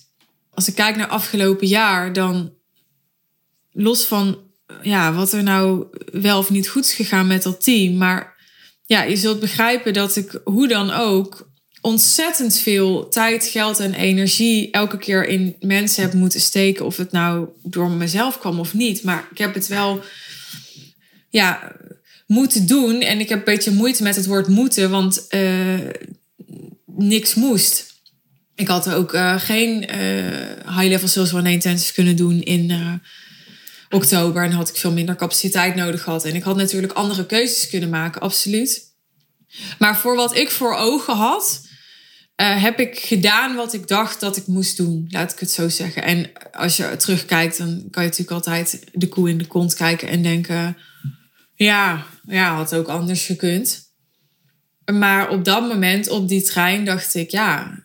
als 0.50 0.68
ik 0.68 0.76
kijk 0.76 0.96
naar 0.96 1.08
afgelopen 1.08 1.68
jaar, 1.68 2.14
dan 2.14 2.54
los 3.74 4.06
van 4.06 4.38
ja, 4.82 5.14
wat 5.14 5.34
er 5.34 5.44
nou 5.44 5.86
wel 6.12 6.38
of 6.38 6.50
niet 6.50 6.68
goed 6.68 6.86
is 6.86 6.94
gegaan 6.94 7.28
met 7.28 7.44
dat 7.44 7.64
team. 7.64 7.98
Maar 7.98 8.36
ja, 8.86 9.04
je 9.04 9.16
zult 9.16 9.40
begrijpen 9.40 9.94
dat 9.94 10.16
ik 10.16 10.42
hoe 10.44 10.68
dan 10.68 10.92
ook 10.92 11.52
ontzettend 11.82 12.58
veel 12.58 13.08
tijd, 13.10 13.46
geld 13.46 13.80
en 13.80 13.94
energie 13.94 14.72
elke 14.72 14.98
keer 14.98 15.28
in 15.28 15.56
mensen 15.60 16.04
heb 16.04 16.14
moeten 16.14 16.42
steken. 16.42 16.86
Of 16.86 16.98
het 16.98 17.12
nou 17.12 17.48
door 17.64 17.92
mezelf 17.92 18.40
kwam 18.40 18.60
of 18.60 18.74
niet. 18.74 19.04
Maar 19.04 19.28
ik 19.32 19.38
heb 19.38 19.54
het 19.54 19.68
wel 19.68 20.04
ja, 21.30 21.76
moeten 22.28 22.68
doen. 22.68 23.02
En 23.02 23.20
ik 23.20 23.30
heb 23.30 23.38
een 23.38 23.54
beetje 23.54 23.72
moeite 23.72 24.04
met 24.04 24.16
het 24.16 24.26
woord 24.26 24.48
moeten, 24.48 24.90
want 24.90 25.26
uh, 25.30 25.80
niks 26.86 27.34
moest. 27.34 28.02
Ik 28.56 28.68
had 28.68 28.90
ook 28.90 29.14
uh, 29.14 29.40
geen 29.40 29.96
uh, 29.96 30.78
high-level 30.78 31.08
sales 31.08 31.34
one 31.34 31.52
intensives 31.52 31.94
kunnen 31.94 32.16
doen 32.16 32.42
in 32.42 32.72
oktober. 33.94 34.44
En 34.44 34.52
had 34.52 34.70
ik 34.70 34.76
veel 34.76 34.92
minder 34.92 35.16
capaciteit 35.16 35.76
nodig 35.76 36.04
gehad. 36.04 36.26
En 36.26 36.36
ik 36.36 36.44
had 36.44 36.56
natuurlijk 36.56 36.94
andere 36.94 37.26
keuzes 37.26 37.70
kunnen 37.70 37.90
maken, 37.90 38.22
absoluut. 38.22 38.92
Maar 39.80 39.98
voor 39.98 40.16
wat 40.16 40.36
ik 40.36 40.52
voor 40.52 40.76
ogen 40.76 41.16
had, 41.16 41.62
heb 42.36 42.80
ik 42.80 43.00
gedaan 43.00 43.56
wat 43.56 43.74
ik 43.74 43.88
dacht 43.88 44.20
dat 44.20 44.38
ik 44.38 44.48
moest 44.48 44.78
doen. 44.78 45.08
Laat 45.10 45.32
ik 45.32 45.40
het 45.40 45.52
zo 45.52 45.70
zeggen. 45.70 46.04
En 46.04 46.32
als 46.52 46.78
je 46.78 46.96
terugkijkt, 46.96 47.58
dan 47.58 47.68
kan 47.68 48.04
je 48.04 48.10
natuurlijk 48.10 48.32
altijd 48.32 48.84
de 48.94 49.08
koe 49.08 49.30
in 49.30 49.38
de 49.38 49.48
kont 49.48 49.74
kijken 49.74 50.08
en 50.08 50.24
denken 50.24 50.78
ja, 51.56 52.06
ja, 52.26 52.56
had 52.56 52.76
ook 52.76 52.88
anders 52.88 53.26
gekund. 53.26 53.92
Maar 54.92 55.30
op 55.30 55.46
dat 55.46 55.68
moment, 55.68 56.10
op 56.10 56.28
die 56.28 56.42
trein, 56.42 56.86
dacht 56.86 57.16
ik, 57.16 57.30
ja, 57.30 57.84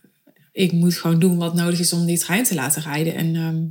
ik 0.52 0.72
moet 0.72 0.96
gewoon 0.96 1.18
doen 1.18 1.38
wat 1.38 1.54
nodig 1.54 1.78
is 1.78 1.92
om 1.92 2.06
die 2.06 2.18
trein 2.18 2.44
te 2.44 2.54
laten 2.54 2.82
rijden. 2.82 3.14
En 3.14 3.36
ehm, 3.36 3.64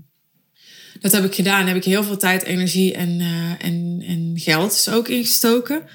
dat 0.99 1.11
heb 1.11 1.23
ik 1.23 1.35
gedaan. 1.35 1.67
heb 1.67 1.75
ik 1.75 1.83
heel 1.83 2.03
veel 2.03 2.17
tijd, 2.17 2.43
energie 2.43 2.93
en, 2.93 3.19
uh, 3.19 3.65
en, 3.65 4.03
en 4.07 4.33
geld 4.35 4.71
dus 4.71 4.89
ook 4.89 5.07
ingestoken. 5.07 5.87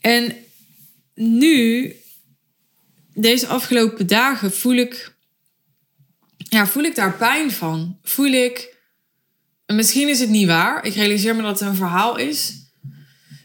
En 0.00 0.34
nu, 1.14 1.92
deze 3.14 3.46
afgelopen 3.46 4.06
dagen, 4.06 4.52
voel 4.52 4.74
ik, 4.74 5.14
ja, 6.36 6.66
voel 6.66 6.82
ik 6.82 6.94
daar 6.94 7.16
pijn 7.16 7.50
van. 7.50 7.98
Voel 8.02 8.32
ik, 8.32 8.76
misschien 9.66 10.08
is 10.08 10.20
het 10.20 10.28
niet 10.28 10.46
waar. 10.46 10.84
Ik 10.84 10.94
realiseer 10.94 11.36
me 11.36 11.42
dat 11.42 11.60
het 11.60 11.68
een 11.68 11.76
verhaal 11.76 12.16
is. 12.16 12.52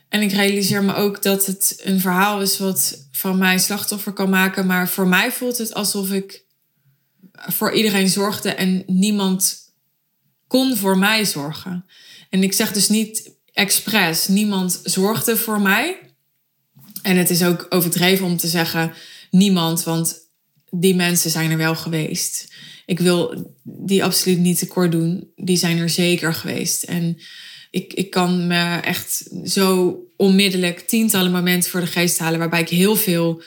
En 0.10 0.22
ik 0.22 0.32
realiseer 0.32 0.84
me 0.84 0.94
ook 0.94 1.22
dat 1.22 1.46
het 1.46 1.80
een 1.84 2.00
verhaal 2.00 2.42
is 2.42 2.58
wat 2.58 3.08
van 3.12 3.38
mij 3.38 3.58
slachtoffer 3.58 4.14
kan 4.14 4.30
maken. 4.30 4.66
Maar 4.66 4.90
voor 4.90 5.08
mij 5.08 5.32
voelt 5.32 5.58
het 5.58 5.74
alsof 5.74 6.12
ik 6.12 6.44
voor 7.32 7.74
iedereen 7.74 8.10
zorgde 8.10 8.50
en 8.50 8.84
niemand 8.88 9.63
kon 10.54 10.78
voor 10.78 10.98
mij 10.98 11.26
zorgen. 11.26 11.86
En 12.30 12.44
ik 12.44 12.54
zeg 12.54 12.72
dus 12.72 12.90
niet 12.90 13.32
expres, 13.54 14.28
niemand 14.28 14.80
zorgde 14.84 15.38
voor 15.38 15.62
mij. 15.62 16.00
En 17.02 17.18
het 17.18 17.30
is 17.30 17.44
ook 17.44 17.66
overdreven 17.70 18.26
om 18.26 18.38
te 18.38 18.48
zeggen 18.48 18.94
niemand, 19.30 19.84
want 19.84 20.20
die 20.70 20.96
mensen 20.96 21.30
zijn 21.30 21.52
er 21.52 21.58
wel 21.58 21.76
geweest. 21.76 22.54
Ik 22.86 23.00
wil 23.00 23.52
die 23.64 24.04
absoluut 24.04 24.38
niet 24.38 24.58
tekort 24.58 24.92
doen. 24.92 25.32
Die 25.36 25.58
zijn 25.58 25.78
er 25.78 25.90
zeker 25.90 26.34
geweest. 26.34 26.84
En 26.84 27.18
ik, 27.72 27.94
ik 27.94 28.10
kan 28.10 28.48
me 28.48 28.76
echt 28.76 29.30
zo 29.44 29.98
onmiddellijk 30.18 30.80
tientallen 30.80 31.32
momenten 31.32 31.72
voor 31.72 31.80
de 31.80 31.88
geest 31.88 32.18
halen 32.18 32.40
waarbij 32.40 32.62
ik 32.62 32.70
heel 32.70 32.96
veel 32.96 33.44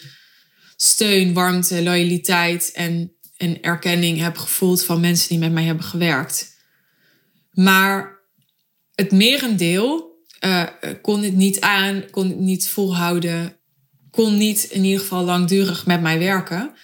steun, 0.77 1.33
warmte, 1.33 1.83
loyaliteit 1.83 2.71
en, 2.73 3.13
en 3.37 3.63
erkenning 3.63 4.21
heb 4.21 4.37
gevoeld 4.37 4.85
van 4.85 5.01
mensen 5.01 5.29
die 5.29 5.39
met 5.39 5.53
mij 5.53 5.65
hebben 5.65 5.85
gewerkt. 5.85 6.55
Maar 7.57 8.21
het 8.95 9.11
merendeel 9.11 10.17
uh, 10.41 10.67
kon 11.03 11.23
het 11.23 11.35
niet 11.35 11.61
aan, 11.61 12.05
kon 12.11 12.29
het 12.29 12.39
niet 12.39 12.69
volhouden, 12.69 13.57
kon 14.11 14.37
niet 14.37 14.65
in 14.65 14.85
ieder 14.85 15.01
geval 15.01 15.25
langdurig 15.25 15.87
met 15.87 16.01
mij 16.01 16.19
werken. 16.19 16.75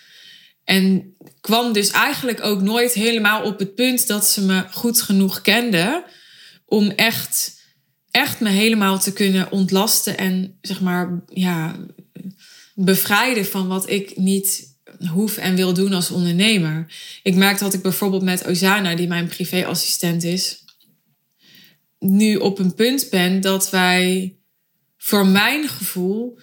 En 0.64 1.16
kwam 1.40 1.72
dus 1.72 1.90
eigenlijk 1.90 2.44
ook 2.44 2.60
nooit 2.60 2.92
helemaal 2.92 3.42
op 3.42 3.58
het 3.58 3.74
punt 3.74 4.06
dat 4.06 4.28
ze 4.28 4.44
me 4.44 4.64
goed 4.70 5.02
genoeg 5.02 5.40
kenden 5.40 6.04
om 6.66 6.90
echt, 6.90 7.60
echt 8.10 8.40
me 8.40 8.48
helemaal 8.48 8.98
te 8.98 9.12
kunnen 9.12 9.50
ontlasten 9.50 10.18
en 10.18 10.58
zeg 10.60 10.80
maar, 10.80 11.22
ja, 11.26 11.76
bevrijden 12.74 13.46
van 13.46 13.68
wat 13.68 13.90
ik 13.90 14.16
niet 14.16 14.76
hoef 15.10 15.36
en 15.36 15.54
wil 15.54 15.72
doen 15.74 15.92
als 15.92 16.10
ondernemer. 16.10 16.92
Ik 17.22 17.34
merk 17.34 17.58
dat 17.58 17.74
ik 17.74 17.82
bijvoorbeeld 17.82 18.22
met 18.22 18.46
Ozana, 18.46 18.94
die 18.94 19.08
mijn 19.08 19.26
privéassistent 19.26 20.24
is, 20.24 20.61
nu 22.02 22.36
op 22.36 22.58
een 22.58 22.74
punt 22.74 23.06
ben 23.10 23.40
dat 23.40 23.70
wij 23.70 24.36
voor 24.96 25.26
mijn 25.26 25.68
gevoel 25.68 26.38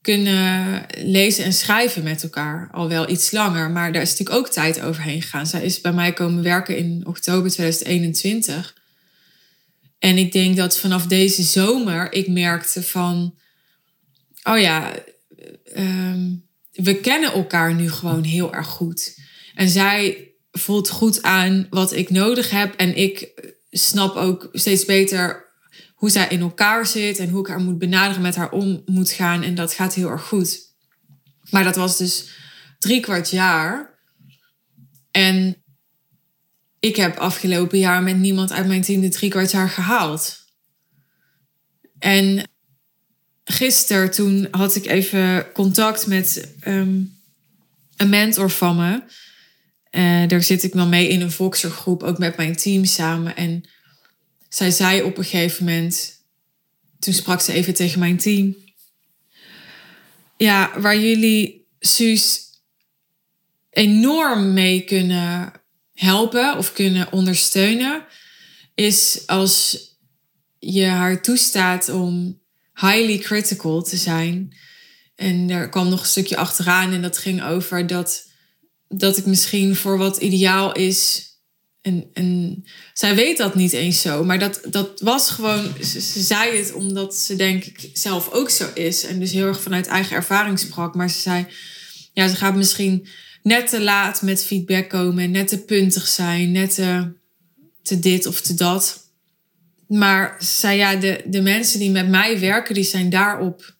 kunnen 0.00 0.86
lezen 0.96 1.44
en 1.44 1.52
schrijven 1.52 2.02
met 2.02 2.22
elkaar. 2.22 2.68
Al 2.72 2.88
wel 2.88 3.10
iets 3.10 3.30
langer, 3.30 3.70
maar 3.70 3.92
daar 3.92 4.02
is 4.02 4.10
natuurlijk 4.10 4.38
ook 4.38 4.52
tijd 4.52 4.80
overheen 4.80 5.22
gegaan. 5.22 5.46
Zij 5.46 5.64
is 5.64 5.80
bij 5.80 5.92
mij 5.92 6.12
komen 6.12 6.42
werken 6.42 6.76
in 6.76 7.02
oktober 7.06 7.50
2021. 7.50 8.76
En 9.98 10.18
ik 10.18 10.32
denk 10.32 10.56
dat 10.56 10.78
vanaf 10.78 11.06
deze 11.06 11.42
zomer 11.42 12.12
ik 12.12 12.28
merkte 12.28 12.82
van, 12.82 13.38
oh 14.42 14.58
ja, 14.58 14.94
ehm, 15.74 16.32
we 16.72 17.00
kennen 17.00 17.32
elkaar 17.32 17.74
nu 17.74 17.90
gewoon 17.90 18.22
heel 18.22 18.54
erg 18.54 18.66
goed. 18.66 19.18
En 19.54 19.68
zij 19.68 20.28
voelt 20.52 20.90
goed 20.90 21.22
aan 21.22 21.66
wat 21.70 21.92
ik 21.92 22.10
nodig 22.10 22.50
heb. 22.50 22.74
En 22.74 22.96
ik 22.96 23.28
snap 23.76 24.16
ook 24.16 24.48
steeds 24.52 24.84
beter 24.84 25.52
hoe 25.94 26.10
zij 26.10 26.28
in 26.28 26.40
elkaar 26.40 26.86
zit 26.86 27.18
en 27.18 27.28
hoe 27.28 27.40
ik 27.40 27.46
haar 27.46 27.60
moet 27.60 27.78
benaderen, 27.78 28.22
met 28.22 28.36
haar 28.36 28.50
om 28.50 28.82
moet 28.86 29.10
gaan. 29.10 29.42
En 29.42 29.54
dat 29.54 29.72
gaat 29.72 29.94
heel 29.94 30.10
erg 30.10 30.22
goed. 30.22 30.60
Maar 31.50 31.64
dat 31.64 31.76
was 31.76 31.96
dus 31.96 32.28
drie 32.78 33.00
kwart 33.00 33.30
jaar. 33.30 33.98
En 35.10 35.64
ik 36.80 36.96
heb 36.96 37.16
afgelopen 37.16 37.78
jaar 37.78 38.02
met 38.02 38.18
niemand 38.18 38.52
uit 38.52 38.66
mijn 38.66 38.82
team 38.82 39.00
de 39.00 39.08
drie 39.08 39.30
kwart 39.30 39.50
jaar 39.50 39.68
gehaald. 39.68 40.44
En 41.98 42.50
gisteren 43.44 44.10
toen 44.10 44.48
had 44.50 44.74
ik 44.74 44.86
even 44.86 45.52
contact 45.52 46.06
met 46.06 46.54
ehm, 46.60 47.02
een 47.96 48.08
mentor 48.08 48.50
van 48.50 48.76
me. 48.76 49.02
Uh, 49.96 50.28
daar 50.28 50.42
zit 50.42 50.62
ik 50.62 50.72
dan 50.72 50.88
mee 50.88 51.08
in 51.08 51.20
een 51.20 51.30
Voxer-groep, 51.30 52.02
ook 52.02 52.18
met 52.18 52.36
mijn 52.36 52.56
team 52.56 52.84
samen. 52.84 53.36
En 53.36 53.68
zij 54.48 54.70
zei 54.70 55.02
op 55.02 55.18
een 55.18 55.24
gegeven 55.24 55.64
moment, 55.64 56.24
toen 56.98 57.14
sprak 57.14 57.40
ze 57.40 57.52
even 57.52 57.74
tegen 57.74 57.98
mijn 57.98 58.16
team. 58.16 58.56
Ja, 60.36 60.80
waar 60.80 60.98
jullie 60.98 61.66
Suus 61.80 62.42
enorm 63.70 64.52
mee 64.52 64.84
kunnen 64.84 65.52
helpen 65.92 66.56
of 66.56 66.72
kunnen 66.72 67.12
ondersteunen, 67.12 68.04
is 68.74 69.22
als 69.26 69.78
je 70.58 70.84
haar 70.84 71.22
toestaat 71.22 71.88
om 71.88 72.40
highly 72.74 73.18
critical 73.18 73.82
te 73.82 73.96
zijn. 73.96 74.56
En 75.14 75.50
er 75.50 75.68
kwam 75.68 75.88
nog 75.88 76.00
een 76.00 76.06
stukje 76.06 76.36
achteraan 76.36 76.92
en 76.92 77.02
dat 77.02 77.18
ging 77.18 77.42
over 77.42 77.86
dat, 77.86 78.32
dat 78.98 79.16
ik 79.16 79.26
misschien 79.26 79.76
voor 79.76 79.98
wat 79.98 80.16
ideaal 80.16 80.72
is 80.72 81.32
en, 81.84 82.10
en 82.12 82.64
zij 82.92 83.14
weet 83.14 83.36
dat 83.36 83.54
niet 83.54 83.72
eens 83.72 84.00
zo. 84.00 84.24
Maar 84.24 84.38
dat, 84.38 84.60
dat 84.70 85.00
was 85.00 85.30
gewoon. 85.30 85.74
Ze, 85.82 86.00
ze 86.00 86.20
zei 86.20 86.56
het 86.56 86.72
omdat 86.72 87.16
ze, 87.16 87.36
denk 87.36 87.64
ik, 87.64 87.90
zelf 87.92 88.30
ook 88.30 88.50
zo 88.50 88.70
is. 88.74 89.04
En 89.04 89.18
dus 89.18 89.32
heel 89.32 89.46
erg 89.46 89.62
vanuit 89.62 89.86
eigen 89.86 90.16
ervaring 90.16 90.58
sprak. 90.58 90.94
Maar 90.94 91.10
ze 91.10 91.18
zei. 91.18 91.46
Ja, 92.12 92.28
ze 92.28 92.36
gaat 92.36 92.54
misschien 92.54 93.06
net 93.42 93.68
te 93.68 93.80
laat 93.80 94.22
met 94.22 94.44
feedback 94.44 94.88
komen. 94.88 95.30
Net 95.30 95.48
te 95.48 95.58
puntig 95.58 96.08
zijn. 96.08 96.52
Net 96.52 96.74
te, 96.74 97.12
te 97.82 97.98
dit 97.98 98.26
of 98.26 98.40
te 98.40 98.54
dat. 98.54 99.12
Maar 99.88 100.36
ze 100.38 100.46
zei 100.46 100.76
ja, 100.76 100.96
de, 100.96 101.22
de 101.26 101.40
mensen 101.40 101.78
die 101.78 101.90
met 101.90 102.08
mij 102.08 102.40
werken, 102.40 102.74
die 102.74 102.84
zijn 102.84 103.10
daarop 103.10 103.76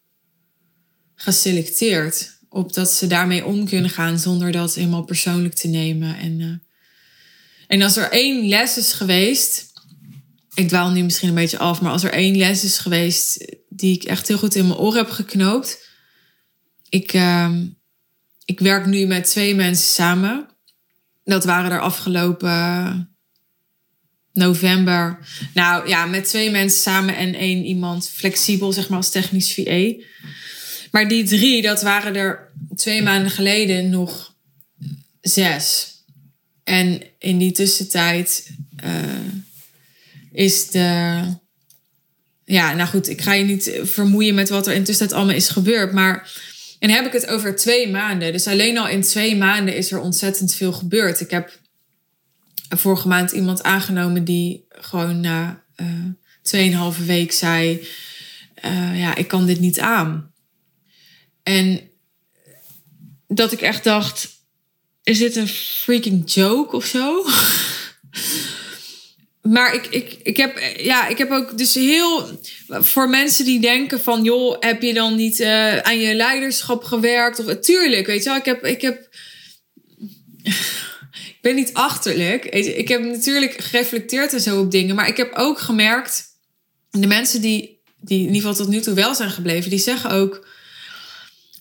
geselecteerd. 1.14 2.38
Op 2.54 2.72
dat 2.72 2.90
ze 2.90 3.06
daarmee 3.06 3.44
om 3.44 3.68
kunnen 3.68 3.90
gaan 3.90 4.18
zonder 4.18 4.52
dat 4.52 4.74
helemaal 4.74 5.04
persoonlijk 5.04 5.54
te 5.54 5.68
nemen. 5.68 6.16
En, 6.16 6.40
uh, 6.40 6.54
en 7.66 7.82
als 7.82 7.96
er 7.96 8.10
één 8.10 8.48
les 8.48 8.76
is 8.76 8.92
geweest. 8.92 9.72
Ik 10.54 10.68
dwaal 10.68 10.90
nu 10.90 11.02
misschien 11.02 11.28
een 11.28 11.34
beetje 11.34 11.58
af, 11.58 11.80
maar 11.80 11.92
als 11.92 12.02
er 12.02 12.12
één 12.12 12.36
les 12.36 12.64
is 12.64 12.78
geweest 12.78 13.56
die 13.68 13.94
ik 13.94 14.04
echt 14.04 14.28
heel 14.28 14.38
goed 14.38 14.54
in 14.54 14.66
mijn 14.66 14.78
oren 14.78 14.98
heb 14.98 15.10
geknoopt. 15.10 15.88
Ik, 16.88 17.12
uh, 17.12 17.50
ik 18.44 18.60
werk 18.60 18.86
nu 18.86 19.06
met 19.06 19.24
twee 19.24 19.54
mensen 19.54 19.88
samen. 19.88 20.48
Dat 21.24 21.44
waren 21.44 21.70
er 21.70 21.80
afgelopen 21.80 23.16
november. 24.32 25.18
Nou 25.54 25.88
ja, 25.88 26.06
met 26.06 26.24
twee 26.24 26.50
mensen 26.50 26.80
samen 26.80 27.16
en 27.16 27.34
één 27.34 27.64
iemand 27.64 28.10
flexibel, 28.10 28.72
zeg 28.72 28.88
maar 28.88 28.98
als 28.98 29.10
technisch 29.10 29.54
VA. 29.54 29.92
Maar 30.94 31.08
die 31.08 31.24
drie, 31.24 31.62
dat 31.62 31.82
waren 31.82 32.14
er 32.14 32.52
twee 32.74 33.02
maanden 33.02 33.30
geleden 33.30 33.90
nog 33.90 34.34
zes. 35.20 35.92
En 36.64 37.02
in 37.18 37.38
die 37.38 37.52
tussentijd 37.52 38.50
uh, 38.84 38.90
is 40.32 40.70
de. 40.70 41.20
Ja, 42.44 42.74
nou 42.74 42.88
goed, 42.88 43.08
ik 43.08 43.20
ga 43.20 43.32
je 43.32 43.44
niet 43.44 43.80
vermoeien 43.82 44.34
met 44.34 44.48
wat 44.48 44.66
er 44.66 44.74
in 44.74 44.84
tussentijd 44.84 45.18
allemaal 45.18 45.36
is 45.36 45.48
gebeurd. 45.48 45.92
Maar. 45.92 46.30
En 46.78 46.90
heb 46.90 47.06
ik 47.06 47.12
het 47.12 47.26
over 47.26 47.56
twee 47.56 47.90
maanden. 47.90 48.32
Dus 48.32 48.46
alleen 48.46 48.78
al 48.78 48.88
in 48.88 49.02
twee 49.02 49.36
maanden 49.36 49.76
is 49.76 49.92
er 49.92 50.00
ontzettend 50.00 50.54
veel 50.54 50.72
gebeurd. 50.72 51.20
Ik 51.20 51.30
heb 51.30 51.58
vorige 52.68 53.08
maand 53.08 53.30
iemand 53.30 53.62
aangenomen 53.62 54.24
die 54.24 54.64
gewoon 54.68 55.20
na 55.20 55.64
uh, 55.76 55.86
tweeënhalve 56.42 57.04
week 57.04 57.32
zei: 57.32 57.88
uh, 58.64 59.00
Ja, 59.00 59.14
ik 59.14 59.28
kan 59.28 59.46
dit 59.46 59.60
niet 59.60 59.80
aan. 59.80 60.32
En 61.44 61.90
dat 63.28 63.52
ik 63.52 63.60
echt 63.60 63.84
dacht: 63.84 64.28
Is 65.02 65.18
dit 65.18 65.36
een 65.36 65.48
freaking 65.48 66.32
joke 66.32 66.76
of 66.76 66.84
zo? 66.84 67.22
maar 69.54 69.74
ik, 69.74 69.86
ik, 69.86 70.18
ik, 70.22 70.36
heb, 70.36 70.58
ja, 70.76 71.08
ik 71.08 71.18
heb 71.18 71.30
ook 71.30 71.58
dus 71.58 71.74
heel. 71.74 72.40
Voor 72.68 73.08
mensen 73.08 73.44
die 73.44 73.60
denken 73.60 74.00
van, 74.00 74.22
joh, 74.22 74.56
heb 74.60 74.82
je 74.82 74.94
dan 74.94 75.14
niet 75.14 75.40
uh, 75.40 75.78
aan 75.78 75.98
je 75.98 76.14
leiderschap 76.14 76.84
gewerkt? 76.84 77.38
Of, 77.38 77.58
tuurlijk, 77.58 78.06
weet 78.06 78.24
je 78.24 78.28
wel. 78.28 78.38
Ik 78.38 78.44
heb, 78.44 78.64
ik 78.64 78.80
heb 78.80 79.08
ben 81.40 81.54
niet 81.54 81.72
achterlijk. 81.72 82.44
Ik 82.44 82.88
heb 82.88 83.02
natuurlijk 83.02 83.60
gereflecteerd 83.60 84.32
en 84.32 84.40
zo 84.40 84.60
op 84.60 84.70
dingen. 84.70 84.94
Maar 84.94 85.08
ik 85.08 85.16
heb 85.16 85.32
ook 85.34 85.58
gemerkt. 85.58 86.24
De 86.90 87.06
mensen 87.06 87.40
die, 87.40 87.80
die 88.00 88.18
in 88.18 88.34
ieder 88.34 88.40
geval 88.40 88.54
tot 88.54 88.68
nu 88.68 88.80
toe 88.80 88.94
wel 88.94 89.14
zijn 89.14 89.30
gebleven, 89.30 89.70
die 89.70 89.78
zeggen 89.78 90.10
ook. 90.10 90.46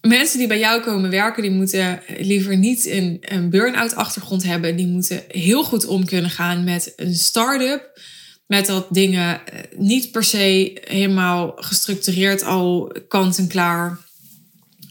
Mensen 0.08 0.38
die 0.38 0.48
bij 0.48 0.60
jou 0.60 0.82
komen 0.82 1.10
werken, 1.10 1.42
die 1.42 1.52
moeten 1.52 2.02
liever 2.18 2.58
niet 2.58 2.86
een, 2.86 3.18
een 3.22 3.50
burn-out 3.50 3.96
achtergrond 3.96 4.44
hebben. 4.44 4.76
Die 4.76 4.88
moeten 4.88 5.24
heel 5.28 5.64
goed 5.64 5.86
om 5.86 6.06
kunnen 6.06 6.32
gaan 6.32 6.64
met 6.64 6.94
een 6.96 7.16
start-up. 7.16 8.02
Met 8.48 8.66
dat 8.66 8.88
dingen 8.90 9.48
eh, 9.48 9.60
niet 9.78 10.12
per 10.12 10.24
se 10.24 10.78
helemaal 10.84 11.54
gestructureerd 11.56 12.44
al 12.44 12.96
kant 13.08 13.38
en 13.38 13.48
klaar. 13.48 13.98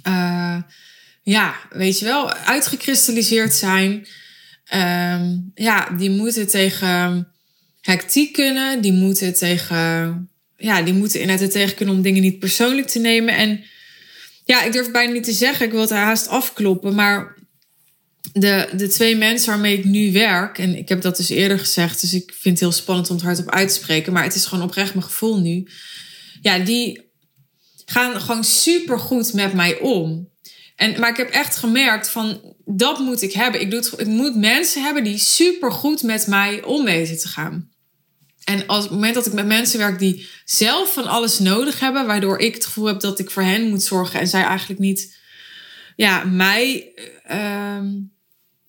Uh, 0.09 0.57
ja, 1.23 1.55
weet 1.71 1.99
je 1.99 2.05
wel, 2.05 2.33
uitgekristalliseerd 2.33 3.55
zijn. 3.55 4.07
Um, 4.75 5.51
ja, 5.55 5.91
die 5.91 6.11
moeten 6.11 6.49
tegen 6.49 7.29
hectiek 7.81 8.33
kunnen. 8.33 8.81
Die 8.81 8.93
moeten 8.93 9.35
tegen. 9.35 10.29
Ja, 10.57 10.83
die 10.83 10.95
moeten 10.95 11.21
inderdaad 11.21 11.51
tegen 11.51 11.77
kunnen 11.77 11.95
om 11.95 12.03
dingen 12.03 12.23
niet 12.23 12.39
persoonlijk 12.39 12.89
te 12.89 12.99
nemen. 12.99 13.37
En 13.37 13.65
ja, 14.53 14.63
ik 14.63 14.73
durf 14.73 14.91
bijna 14.91 15.13
niet 15.13 15.25
te 15.25 15.33
zeggen. 15.33 15.67
Ik 15.67 15.73
wil 15.73 15.81
het 15.81 15.91
haast 15.91 16.29
afkloppen. 16.29 16.95
Maar 16.95 17.37
de, 18.33 18.69
de 18.77 18.89
twee 18.89 19.17
mensen 19.17 19.51
waarmee 19.51 19.79
ik 19.79 19.85
nu 19.85 20.13
werk. 20.13 20.59
En 20.59 20.77
ik 20.77 20.89
heb 20.89 21.01
dat 21.03 21.17
dus 21.17 21.29
eerder 21.29 21.59
gezegd. 21.59 22.01
Dus 22.01 22.15
ik 22.15 22.35
vind 22.35 22.61
het 22.61 22.61
heel 22.61 22.73
spannend 22.73 23.11
om 23.11 23.17
het 23.17 23.25
hardop 23.25 23.51
uit 23.51 23.69
te 23.69 23.75
spreken. 23.75 24.13
Maar 24.13 24.23
het 24.23 24.35
is 24.35 24.47
gewoon 24.47 24.65
oprecht 24.65 24.95
mijn 24.95 25.07
gevoel 25.07 25.41
nu. 25.41 25.69
Ja, 26.41 26.59
die 26.59 27.11
gaan 27.85 28.21
gewoon 28.21 28.45
super 28.45 28.99
goed 28.99 29.33
met 29.33 29.53
mij 29.53 29.79
om. 29.79 30.29
En, 30.77 31.01
maar 31.01 31.11
ik 31.11 31.17
heb 31.17 31.31
echt 31.31 31.57
gemerkt 31.57 32.11
van 32.11 32.55
dat 32.65 32.99
moet 32.99 33.23
ik 33.23 33.33
hebben. 33.33 33.61
Ik, 33.61 33.71
doe 33.71 33.81
het, 33.81 34.01
ik 34.01 34.07
moet 34.07 34.37
mensen 34.37 34.83
hebben 34.83 35.05
die 35.05 35.19
super 35.19 35.73
goed 35.73 36.03
met 36.03 36.27
mij 36.27 36.63
om 36.63 36.85
weten 36.85 37.19
te 37.19 37.29
gaan. 37.29 37.72
En 38.45 38.67
als 38.67 38.83
het 38.85 38.93
moment 38.93 39.15
dat 39.15 39.27
ik 39.27 39.33
met 39.33 39.47
mensen 39.47 39.79
werk 39.79 39.99
die 39.99 40.29
zelf 40.45 40.93
van 40.93 41.07
alles 41.07 41.39
nodig 41.39 41.81
hebben, 41.81 42.07
waardoor 42.07 42.39
ik 42.39 42.55
het 42.55 42.65
gevoel 42.65 42.87
heb 42.87 43.01
dat 43.01 43.19
ik 43.19 43.31
voor 43.31 43.43
hen 43.43 43.69
moet 43.69 43.83
zorgen 43.83 44.21
en 44.21 44.29
zij 44.29 44.43
eigenlijk 44.43 44.81
niet 44.81 45.21
ja, 45.97 46.25
mij 46.25 46.93
uh, 47.31 47.77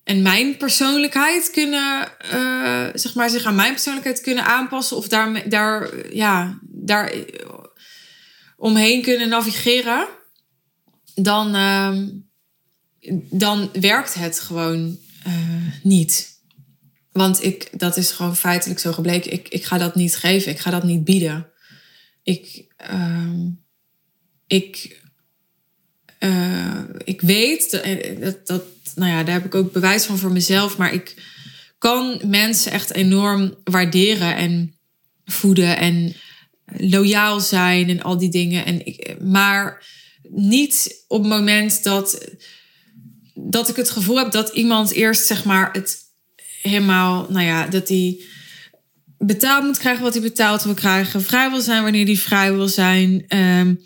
en 0.04 0.22
mijn 0.22 0.56
persoonlijkheid 0.56 1.50
kunnen, 1.50 2.08
uh, 2.34 2.86
zeg 2.94 3.14
maar, 3.14 3.30
zich 3.30 3.44
aan 3.44 3.54
mijn 3.54 3.72
persoonlijkheid 3.72 4.20
kunnen 4.20 4.44
aanpassen 4.44 4.96
of 4.96 5.08
daar, 5.08 5.48
daar, 5.48 5.90
ja, 6.14 6.58
daar 6.62 7.12
omheen 8.56 9.02
kunnen 9.02 9.28
navigeren 9.28 10.06
dan, 11.14 11.56
uh, 11.56 11.98
dan 13.30 13.70
werkt 13.72 14.14
het 14.14 14.40
gewoon 14.40 14.98
uh, 15.26 15.32
niet. 15.82 16.33
Want 17.14 17.44
ik, 17.44 17.68
dat 17.78 17.96
is 17.96 18.10
gewoon 18.10 18.36
feitelijk 18.36 18.80
zo 18.80 18.92
gebleken. 18.92 19.32
Ik, 19.32 19.48
ik 19.48 19.64
ga 19.64 19.78
dat 19.78 19.94
niet 19.94 20.16
geven. 20.16 20.52
Ik 20.52 20.58
ga 20.58 20.70
dat 20.70 20.84
niet 20.84 21.04
bieden. 21.04 21.50
Ik, 22.22 22.66
uh, 22.90 23.48
ik, 24.46 25.00
uh, 26.20 26.80
ik 27.04 27.20
weet 27.20 27.70
dat, 27.70 28.20
dat, 28.20 28.46
dat, 28.46 28.64
nou 28.94 29.10
ja, 29.10 29.22
daar 29.22 29.34
heb 29.34 29.44
ik 29.44 29.54
ook 29.54 29.72
bewijs 29.72 30.04
van 30.04 30.18
voor 30.18 30.32
mezelf. 30.32 30.76
Maar 30.76 30.92
ik 30.92 31.14
kan 31.78 32.20
mensen 32.24 32.72
echt 32.72 32.92
enorm 32.92 33.54
waarderen 33.64 34.36
en 34.36 34.76
voeden 35.24 35.76
en 35.76 36.14
loyaal 36.64 37.40
zijn 37.40 37.88
en 37.88 38.02
al 38.02 38.18
die 38.18 38.30
dingen. 38.30 38.64
En 38.64 38.86
ik, 38.86 39.16
maar 39.20 39.86
niet 40.28 41.04
op 41.08 41.20
het 41.20 41.30
moment 41.30 41.82
dat, 41.82 42.28
dat 43.34 43.68
ik 43.68 43.76
het 43.76 43.90
gevoel 43.90 44.18
heb 44.18 44.32
dat 44.32 44.48
iemand 44.48 44.90
eerst 44.90 45.26
zeg 45.26 45.44
maar 45.44 45.72
het 45.72 46.03
helemaal, 46.68 47.26
nou 47.28 47.44
ja, 47.44 47.66
dat 47.66 47.88
hij 47.88 48.20
betaald 49.18 49.64
moet 49.64 49.78
krijgen 49.78 50.02
wat 50.02 50.12
hij 50.12 50.22
betaald 50.22 50.62
wil 50.62 50.74
krijgen, 50.74 51.22
vrij 51.22 51.50
wil 51.50 51.60
zijn 51.60 51.82
wanneer 51.82 52.06
hij 52.06 52.16
vrij 52.16 52.52
wil 52.52 52.68
zijn. 52.68 53.24
Um, 53.28 53.80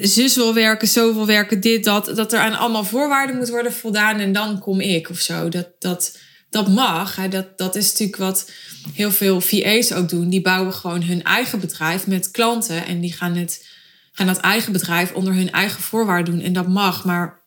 zus 0.00 0.34
wil 0.34 0.54
werken, 0.54 0.88
zo 0.88 1.14
wil 1.14 1.26
werken, 1.26 1.60
dit, 1.60 1.84
dat. 1.84 2.12
Dat 2.14 2.32
er 2.32 2.38
aan 2.38 2.58
allemaal 2.58 2.84
voorwaarden 2.84 3.36
moet 3.36 3.48
worden 3.48 3.72
voldaan 3.72 4.18
en 4.18 4.32
dan 4.32 4.58
kom 4.58 4.80
ik 4.80 5.10
of 5.10 5.18
zo. 5.18 5.48
Dat, 5.48 5.68
dat, 5.78 6.18
dat 6.50 6.68
mag. 6.68 7.16
Hè. 7.16 7.28
Dat, 7.28 7.58
dat 7.58 7.76
is 7.76 7.90
natuurlijk 7.90 8.18
wat 8.18 8.50
heel 8.92 9.10
veel 9.10 9.40
VA's 9.40 9.92
ook 9.92 10.08
doen. 10.08 10.28
Die 10.28 10.42
bouwen 10.42 10.72
gewoon 10.72 11.02
hun 11.02 11.22
eigen 11.22 11.60
bedrijf 11.60 12.06
met 12.06 12.30
klanten 12.30 12.86
en 12.86 13.00
die 13.00 13.12
gaan 13.12 13.36
het 13.36 13.66
gaan 14.12 14.26
dat 14.26 14.38
eigen 14.38 14.72
bedrijf 14.72 15.12
onder 15.12 15.34
hun 15.34 15.50
eigen 15.50 15.82
voorwaarden 15.82 16.34
doen. 16.34 16.44
En 16.44 16.52
dat 16.52 16.68
mag. 16.68 17.04
Maar 17.04 17.40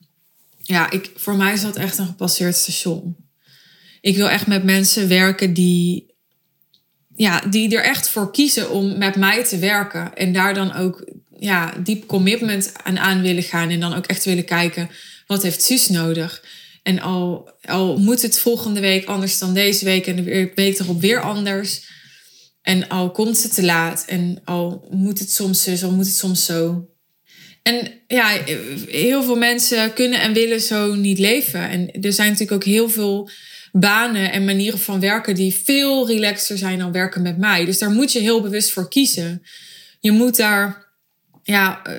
ja, 0.57 0.91
ik, 0.91 1.11
voor 1.15 1.35
mij 1.35 1.53
is 1.53 1.61
dat 1.61 1.75
echt 1.75 1.97
een 1.97 2.05
gepasseerd 2.05 2.55
station. 2.55 3.26
Ik 4.07 4.15
wil 4.15 4.29
echt 4.29 4.47
met 4.47 4.63
mensen 4.63 5.07
werken 5.07 5.53
die, 5.53 6.13
ja, 7.15 7.39
die 7.39 7.75
er 7.75 7.83
echt 7.83 8.09
voor 8.09 8.31
kiezen 8.31 8.71
om 8.71 8.97
met 8.97 9.15
mij 9.15 9.43
te 9.43 9.57
werken. 9.57 10.15
En 10.15 10.33
daar 10.33 10.53
dan 10.53 10.75
ook 10.75 11.11
ja, 11.39 11.73
diep 11.83 12.05
commitment 12.05 12.71
aan 12.83 12.99
aan 12.99 13.21
willen 13.21 13.43
gaan. 13.43 13.69
En 13.69 13.79
dan 13.79 13.93
ook 13.93 14.05
echt 14.05 14.25
willen 14.25 14.45
kijken, 14.45 14.89
wat 15.25 15.43
heeft 15.43 15.63
Suus 15.63 15.87
nodig? 15.87 16.43
En 16.83 16.99
al, 16.99 17.51
al 17.61 17.97
moet 17.97 18.21
het 18.21 18.39
volgende 18.39 18.79
week 18.79 19.05
anders 19.05 19.39
dan 19.39 19.53
deze 19.53 19.85
week 19.85 20.07
en 20.07 20.15
de 20.15 20.51
week 20.55 20.79
erop 20.79 21.01
weer 21.01 21.21
anders 21.21 21.85
en 22.61 22.87
al 22.87 23.11
komt 23.11 23.37
ze 23.37 23.49
te 23.49 23.63
laat 23.63 24.05
en 24.07 24.41
al 24.43 24.87
moet 24.89 25.19
het 25.19 25.31
soms 25.31 25.63
zo, 25.63 25.85
al 25.85 25.91
moet 25.91 26.05
het 26.05 26.15
soms 26.15 26.45
zo. 26.45 26.89
En 27.63 27.91
ja, 28.07 28.41
heel 28.87 29.23
veel 29.23 29.37
mensen 29.37 29.93
kunnen 29.93 30.21
en 30.21 30.33
willen 30.33 30.61
zo 30.61 30.95
niet 30.95 31.19
leven. 31.19 31.69
En 31.69 31.91
er 32.01 32.13
zijn 32.13 32.31
natuurlijk 32.31 32.61
ook 32.61 32.71
heel 32.71 32.89
veel 32.89 33.29
banen 33.79 34.31
en 34.31 34.45
manieren 34.45 34.79
van 34.79 34.99
werken 34.99 35.35
die 35.35 35.61
veel 35.63 36.07
relaxter 36.07 36.57
zijn 36.57 36.79
dan 36.79 36.91
werken 36.91 37.21
met 37.21 37.37
mij. 37.37 37.65
Dus 37.65 37.77
daar 37.77 37.89
moet 37.89 38.11
je 38.11 38.19
heel 38.19 38.41
bewust 38.41 38.71
voor 38.71 38.89
kiezen. 38.89 39.43
Je 39.99 40.11
moet 40.11 40.35
daar 40.35 40.85
ja, 41.43 41.83
eh, 41.83 41.95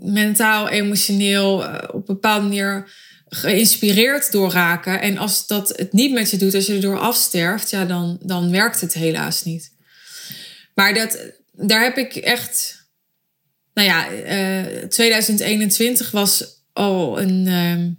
mentaal, 0.00 0.68
emotioneel, 0.68 1.64
eh, 1.64 1.88
op 1.88 2.08
een 2.08 2.14
bepaalde 2.14 2.46
manier 2.46 2.90
geïnspireerd 3.28 4.32
door 4.32 4.52
raken. 4.52 5.00
En 5.00 5.18
als 5.18 5.46
dat 5.46 5.68
het 5.76 5.92
niet 5.92 6.12
met 6.12 6.30
je 6.30 6.36
doet, 6.36 6.54
als 6.54 6.66
je 6.66 6.74
erdoor 6.74 6.98
afsterft, 6.98 7.70
ja, 7.70 7.84
dan, 7.84 8.18
dan 8.22 8.50
werkt 8.50 8.80
het 8.80 8.94
helaas 8.94 9.44
niet. 9.44 9.72
Maar 10.74 10.94
dat, 10.94 11.18
daar 11.52 11.82
heb 11.82 11.96
ik 11.96 12.16
echt. 12.16 12.78
Nou 13.74 13.88
ja, 13.88 14.08
2021 14.88 16.06
eh, 16.06 16.12
was 16.12 16.44
al 16.72 17.20
een 17.20 17.46
ehm, 17.46 17.90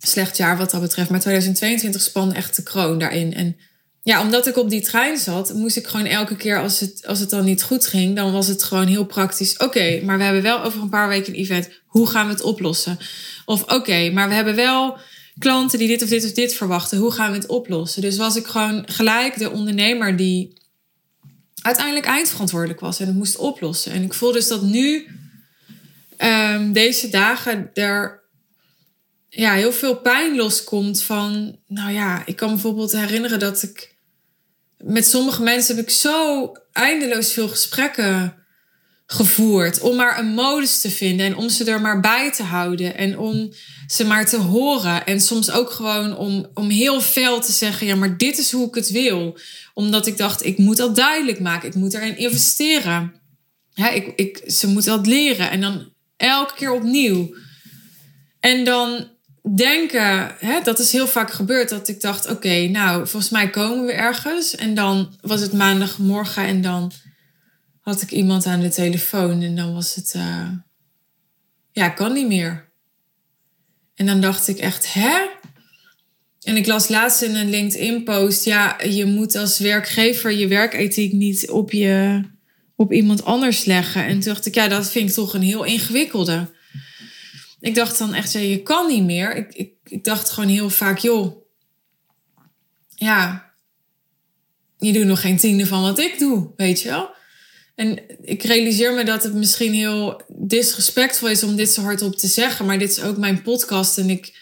slecht 0.00 0.36
jaar 0.36 0.56
wat 0.56 0.70
dat 0.70 0.80
betreft. 0.80 1.10
Maar 1.10 1.20
2022 1.20 2.00
span 2.00 2.32
echt 2.32 2.56
de 2.56 2.62
kroon 2.62 2.98
daarin. 2.98 3.34
En 3.34 3.56
ja, 4.02 4.22
omdat 4.22 4.46
ik 4.46 4.56
op 4.56 4.70
die 4.70 4.80
trein 4.80 5.18
zat, 5.18 5.54
moest 5.54 5.76
ik 5.76 5.86
gewoon 5.86 6.06
elke 6.06 6.36
keer 6.36 6.60
als 6.60 6.80
het, 6.80 7.06
als 7.06 7.18
het 7.18 7.30
dan 7.30 7.44
niet 7.44 7.62
goed 7.62 7.86
ging, 7.86 8.16
dan 8.16 8.32
was 8.32 8.46
het 8.46 8.62
gewoon 8.62 8.86
heel 8.86 9.04
praktisch. 9.04 9.56
Oké, 9.56 10.00
maar 10.04 10.18
we 10.18 10.24
hebben 10.24 10.42
wel 10.42 10.62
over 10.62 10.82
een 10.82 10.88
paar 10.88 11.08
weken 11.08 11.32
een 11.32 11.38
event. 11.38 11.68
Hoe 11.86 12.08
gaan 12.08 12.26
we 12.26 12.32
het 12.32 12.42
oplossen? 12.42 12.98
Of 13.44 13.62
oké, 13.62 14.10
maar 14.10 14.28
we 14.28 14.34
hebben 14.34 14.54
wel 14.54 14.98
klanten 15.38 15.78
die 15.78 15.88
dit 15.88 16.02
of 16.02 16.08
dit 16.08 16.24
of 16.24 16.32
dit 16.32 16.54
verwachten. 16.54 16.98
Hoe 16.98 17.12
gaan 17.12 17.30
we 17.30 17.36
het 17.36 17.46
oplossen? 17.46 18.02
Dus 18.02 18.16
was 18.16 18.36
ik 18.36 18.46
gewoon 18.46 18.82
gelijk 18.86 19.38
de 19.38 19.50
ondernemer 19.50 20.16
die 20.16 20.58
uiteindelijk 21.62 22.06
eindverantwoordelijk 22.06 22.80
was 22.80 23.00
en 23.00 23.06
het 23.06 23.16
moest 23.16 23.36
oplossen. 23.36 23.92
En 23.92 24.02
ik 24.02 24.14
voel 24.14 24.32
dus 24.32 24.48
dat 24.48 24.62
nu, 24.62 25.06
um, 26.18 26.72
deze 26.72 27.08
dagen, 27.08 27.70
er 27.74 28.19
ja, 29.30 29.54
heel 29.54 29.72
veel 29.72 29.96
pijn 29.96 30.36
loskomt 30.36 31.02
van, 31.02 31.58
nou 31.66 31.92
ja, 31.92 32.22
ik 32.26 32.36
kan 32.36 32.48
bijvoorbeeld 32.48 32.92
herinneren 32.92 33.38
dat 33.38 33.62
ik 33.62 33.94
met 34.76 35.06
sommige 35.06 35.42
mensen 35.42 35.76
heb 35.76 35.84
ik 35.84 35.90
zo 35.90 36.52
eindeloos 36.72 37.32
veel 37.32 37.48
gesprekken 37.48 38.34
gevoerd 39.06 39.80
om 39.80 39.96
maar 39.96 40.18
een 40.18 40.34
modus 40.34 40.80
te 40.80 40.90
vinden 40.90 41.26
en 41.26 41.36
om 41.36 41.48
ze 41.48 41.64
er 41.64 41.80
maar 41.80 42.00
bij 42.00 42.32
te 42.32 42.42
houden 42.42 42.96
en 42.96 43.18
om 43.18 43.52
ze 43.86 44.04
maar 44.04 44.26
te 44.26 44.36
horen 44.36 45.06
en 45.06 45.20
soms 45.20 45.50
ook 45.50 45.70
gewoon 45.70 46.16
om, 46.16 46.46
om 46.54 46.68
heel 46.68 47.00
fel 47.00 47.40
te 47.40 47.52
zeggen, 47.52 47.86
ja, 47.86 47.94
maar 47.94 48.16
dit 48.16 48.38
is 48.38 48.50
hoe 48.52 48.68
ik 48.68 48.74
het 48.74 48.90
wil. 48.90 49.38
Omdat 49.74 50.06
ik 50.06 50.16
dacht, 50.16 50.44
ik 50.44 50.58
moet 50.58 50.76
dat 50.76 50.96
duidelijk 50.96 51.40
maken, 51.40 51.68
ik 51.68 51.74
moet 51.74 51.94
erin 51.94 52.16
investeren. 52.16 53.14
Ja, 53.72 53.90
ik, 53.90 54.12
ik, 54.16 54.42
ze 54.46 54.66
moeten 54.66 54.96
dat 54.96 55.06
leren 55.06 55.50
en 55.50 55.60
dan 55.60 55.92
elke 56.16 56.54
keer 56.54 56.72
opnieuw. 56.72 57.34
En 58.40 58.64
dan 58.64 59.08
denken, 59.56 60.34
hè, 60.38 60.60
dat 60.62 60.78
is 60.78 60.92
heel 60.92 61.06
vaak 61.06 61.30
gebeurd, 61.30 61.68
dat 61.68 61.88
ik 61.88 62.00
dacht: 62.00 62.30
oké, 62.30 62.66
nou, 62.66 63.06
volgens 63.06 63.32
mij 63.32 63.50
komen 63.50 63.86
we 63.86 63.92
ergens. 63.92 64.54
En 64.54 64.74
dan 64.74 65.14
was 65.20 65.40
het 65.40 65.52
maandagmorgen 65.52 66.44
en 66.44 66.60
dan 66.60 66.92
had 67.80 68.02
ik 68.02 68.10
iemand 68.10 68.46
aan 68.46 68.60
de 68.60 68.68
telefoon 68.68 69.42
en 69.42 69.56
dan 69.56 69.74
was 69.74 69.94
het, 69.94 70.14
uh, 70.16 70.48
ja, 71.72 71.88
kan 71.88 72.12
niet 72.12 72.26
meer. 72.26 72.68
En 73.94 74.06
dan 74.06 74.20
dacht 74.20 74.48
ik 74.48 74.58
echt, 74.58 74.92
hè? 74.92 75.26
En 76.40 76.56
ik 76.56 76.66
las 76.66 76.88
laatst 76.88 77.22
in 77.22 77.34
een 77.34 77.50
LinkedIn-post, 77.50 78.44
ja, 78.44 78.82
je 78.82 79.04
moet 79.04 79.36
als 79.36 79.58
werkgever 79.58 80.32
je 80.32 80.48
werkethiek 80.48 81.12
niet 81.12 81.50
op, 81.50 81.72
je, 81.72 82.22
op 82.76 82.92
iemand 82.92 83.24
anders 83.24 83.64
leggen. 83.64 84.04
En 84.04 84.20
toen 84.20 84.32
dacht 84.32 84.46
ik, 84.46 84.54
ja, 84.54 84.68
dat 84.68 84.90
vind 84.90 85.08
ik 85.08 85.14
toch 85.14 85.34
een 85.34 85.42
heel 85.42 85.64
ingewikkelde 85.64 86.48
ik 87.60 87.74
dacht 87.74 87.98
dan 87.98 88.14
echt, 88.14 88.32
je 88.32 88.62
kan 88.62 88.86
niet 88.86 89.04
meer. 89.04 89.36
Ik, 89.36 89.54
ik, 89.54 89.72
ik 89.84 90.04
dacht 90.04 90.30
gewoon 90.30 90.48
heel 90.48 90.70
vaak, 90.70 90.98
joh, 90.98 91.36
ja, 92.94 93.52
je 94.78 94.92
doet 94.92 95.04
nog 95.04 95.20
geen 95.20 95.36
tiende 95.36 95.66
van 95.66 95.82
wat 95.82 95.98
ik 95.98 96.18
doe, 96.18 96.50
weet 96.56 96.80
je 96.80 96.88
wel. 96.88 97.10
En 97.74 97.98
ik 98.22 98.42
realiseer 98.42 98.94
me 98.94 99.04
dat 99.04 99.22
het 99.22 99.34
misschien 99.34 99.72
heel 99.72 100.22
disrespectvol 100.28 101.28
is 101.28 101.42
om 101.42 101.56
dit 101.56 101.70
zo 101.70 101.82
hardop 101.82 102.16
te 102.16 102.26
zeggen, 102.26 102.66
maar 102.66 102.78
dit 102.78 102.90
is 102.90 103.02
ook 103.02 103.16
mijn 103.16 103.42
podcast 103.42 103.98
en 103.98 104.10
ik 104.10 104.38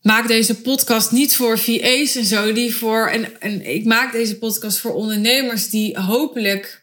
maak 0.00 0.28
deze 0.28 0.60
podcast 0.60 1.12
niet 1.12 1.36
voor 1.36 1.58
VA's 1.58 2.14
en 2.14 2.24
zo, 2.24 2.52
die 2.52 2.74
voor 2.74 3.08
en, 3.08 3.40
en 3.40 3.74
ik 3.74 3.84
maak 3.84 4.12
deze 4.12 4.38
podcast 4.38 4.78
voor 4.78 4.94
ondernemers 4.94 5.68
die 5.68 6.00
hopelijk, 6.00 6.82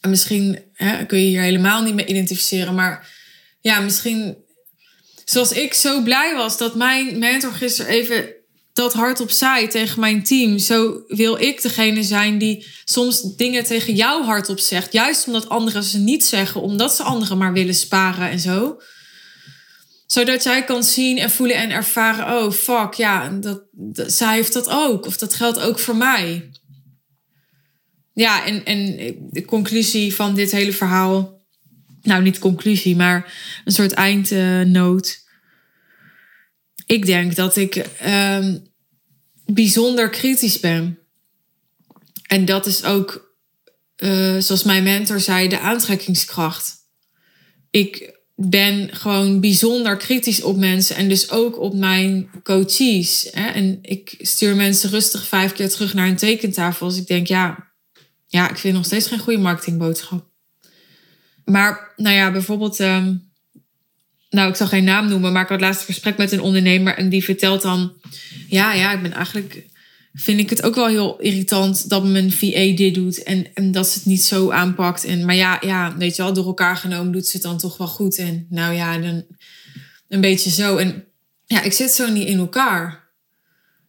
en 0.00 0.10
misschien 0.10 0.58
hè, 0.72 1.06
kun 1.06 1.18
je 1.18 1.26
hier 1.26 1.42
helemaal 1.42 1.82
niet 1.82 1.94
mee 1.94 2.06
identificeren, 2.06 2.74
maar 2.74 3.19
ja, 3.60 3.80
misschien 3.80 4.36
zoals 5.24 5.52
ik 5.52 5.74
zo 5.74 6.02
blij 6.02 6.34
was 6.36 6.58
dat 6.58 6.74
mijn 6.74 7.18
mentor 7.18 7.52
gisteren 7.52 7.92
even 7.92 8.34
dat 8.72 8.92
hardop 8.92 9.30
zei 9.30 9.68
tegen 9.68 10.00
mijn 10.00 10.22
team. 10.22 10.58
Zo 10.58 11.02
wil 11.06 11.40
ik 11.40 11.62
degene 11.62 12.02
zijn 12.02 12.38
die 12.38 12.66
soms 12.84 13.36
dingen 13.36 13.64
tegen 13.64 13.94
jou 13.94 14.24
hardop 14.24 14.58
zegt. 14.58 14.92
Juist 14.92 15.26
omdat 15.26 15.48
anderen 15.48 15.84
ze 15.84 15.98
niet 15.98 16.24
zeggen, 16.24 16.60
omdat 16.60 16.94
ze 16.96 17.02
anderen 17.02 17.38
maar 17.38 17.52
willen 17.52 17.74
sparen 17.74 18.30
en 18.30 18.40
zo. 18.40 18.80
Zodat 20.06 20.42
jij 20.42 20.64
kan 20.64 20.84
zien 20.84 21.18
en 21.18 21.30
voelen 21.30 21.56
en 21.56 21.70
ervaren: 21.70 22.42
oh 22.42 22.52
fuck, 22.52 22.94
ja, 22.94 23.28
dat, 23.28 23.62
dat, 23.72 24.12
zij 24.12 24.34
heeft 24.34 24.52
dat 24.52 24.68
ook. 24.68 25.06
Of 25.06 25.16
dat 25.16 25.34
geldt 25.34 25.60
ook 25.60 25.78
voor 25.78 25.96
mij. 25.96 26.50
Ja, 28.12 28.44
en, 28.46 28.64
en 28.64 28.96
de 29.30 29.44
conclusie 29.44 30.14
van 30.14 30.34
dit 30.34 30.50
hele 30.50 30.72
verhaal 30.72 31.39
nou 32.02 32.22
niet 32.22 32.38
conclusie, 32.38 32.96
maar 32.96 33.32
een 33.64 33.72
soort 33.72 33.92
eindnoot. 33.92 35.18
ik 36.86 37.06
denk 37.06 37.34
dat 37.34 37.56
ik 37.56 37.76
ehm, 37.76 38.58
bijzonder 39.46 40.10
kritisch 40.10 40.60
ben. 40.60 40.98
En 42.26 42.44
dat 42.44 42.66
is 42.66 42.84
ook, 42.84 43.34
uh, 43.96 44.38
zoals 44.38 44.62
mijn 44.62 44.82
mentor 44.82 45.20
zei, 45.20 45.48
de 45.48 45.58
aantrekkingskracht. 45.58 46.74
Ik 47.70 48.18
ben 48.34 48.96
gewoon 48.96 49.40
bijzonder 49.40 49.96
kritisch 49.96 50.42
op 50.42 50.56
mensen 50.56 50.96
en 50.96 51.08
dus 51.08 51.30
ook 51.30 51.58
op 51.58 51.74
mijn 51.74 52.30
coaches. 52.42 53.28
Hè? 53.30 53.46
En 53.46 53.78
ik 53.82 54.14
stuur 54.18 54.56
mensen 54.56 54.90
rustig 54.90 55.26
vijf 55.26 55.52
keer 55.52 55.70
terug 55.70 55.94
naar 55.94 56.08
een 56.08 56.16
tekentafel 56.16 56.86
als 56.86 56.96
ik 56.96 57.06
denk, 57.06 57.26
ja, 57.26 57.72
ja, 58.26 58.50
ik 58.50 58.56
vind 58.56 58.74
nog 58.74 58.84
steeds 58.84 59.06
geen 59.06 59.18
goede 59.18 59.38
marketingboodschap. 59.38 60.29
Maar 61.50 61.92
nou 61.96 62.16
ja, 62.16 62.30
bijvoorbeeld, 62.30 62.80
ehm, 62.80 63.14
nou 64.30 64.50
ik 64.50 64.56
zal 64.56 64.66
geen 64.66 64.84
naam 64.84 65.08
noemen, 65.08 65.32
maar 65.32 65.42
ik 65.42 65.48
had 65.48 65.60
laatst 65.60 65.80
een 65.80 65.94
gesprek 65.94 66.16
met 66.16 66.32
een 66.32 66.40
ondernemer 66.40 66.96
en 66.96 67.08
die 67.08 67.24
vertelt 67.24 67.62
dan, 67.62 67.92
ja, 68.48 68.72
ja, 68.72 68.92
ik 68.92 69.02
ben 69.02 69.12
eigenlijk, 69.12 69.66
vind 70.12 70.40
ik 70.40 70.50
het 70.50 70.62
ook 70.62 70.74
wel 70.74 70.86
heel 70.86 71.20
irritant 71.20 71.88
dat 71.88 72.04
mijn 72.04 72.32
VA 72.32 72.76
dit 72.76 72.94
doet 72.94 73.22
en, 73.22 73.46
en 73.54 73.72
dat 73.72 73.88
ze 73.88 73.98
het 73.98 74.06
niet 74.06 74.22
zo 74.22 74.50
aanpakt. 74.50 75.04
En, 75.04 75.24
maar 75.24 75.34
ja, 75.34 75.58
ja, 75.60 75.96
weet 75.96 76.16
je 76.16 76.22
wel, 76.22 76.32
door 76.32 76.46
elkaar 76.46 76.76
genomen 76.76 77.12
doet 77.12 77.26
ze 77.26 77.32
het 77.32 77.42
dan 77.42 77.58
toch 77.58 77.76
wel 77.76 77.88
goed. 77.88 78.18
En 78.18 78.46
nou 78.48 78.74
ja, 78.74 78.98
dan 78.98 79.24
een 80.08 80.20
beetje 80.20 80.50
zo. 80.50 80.76
En 80.76 81.04
ja, 81.46 81.62
ik 81.62 81.72
zit 81.72 81.90
zo 81.90 82.10
niet 82.10 82.28
in 82.28 82.38
elkaar. 82.38 83.08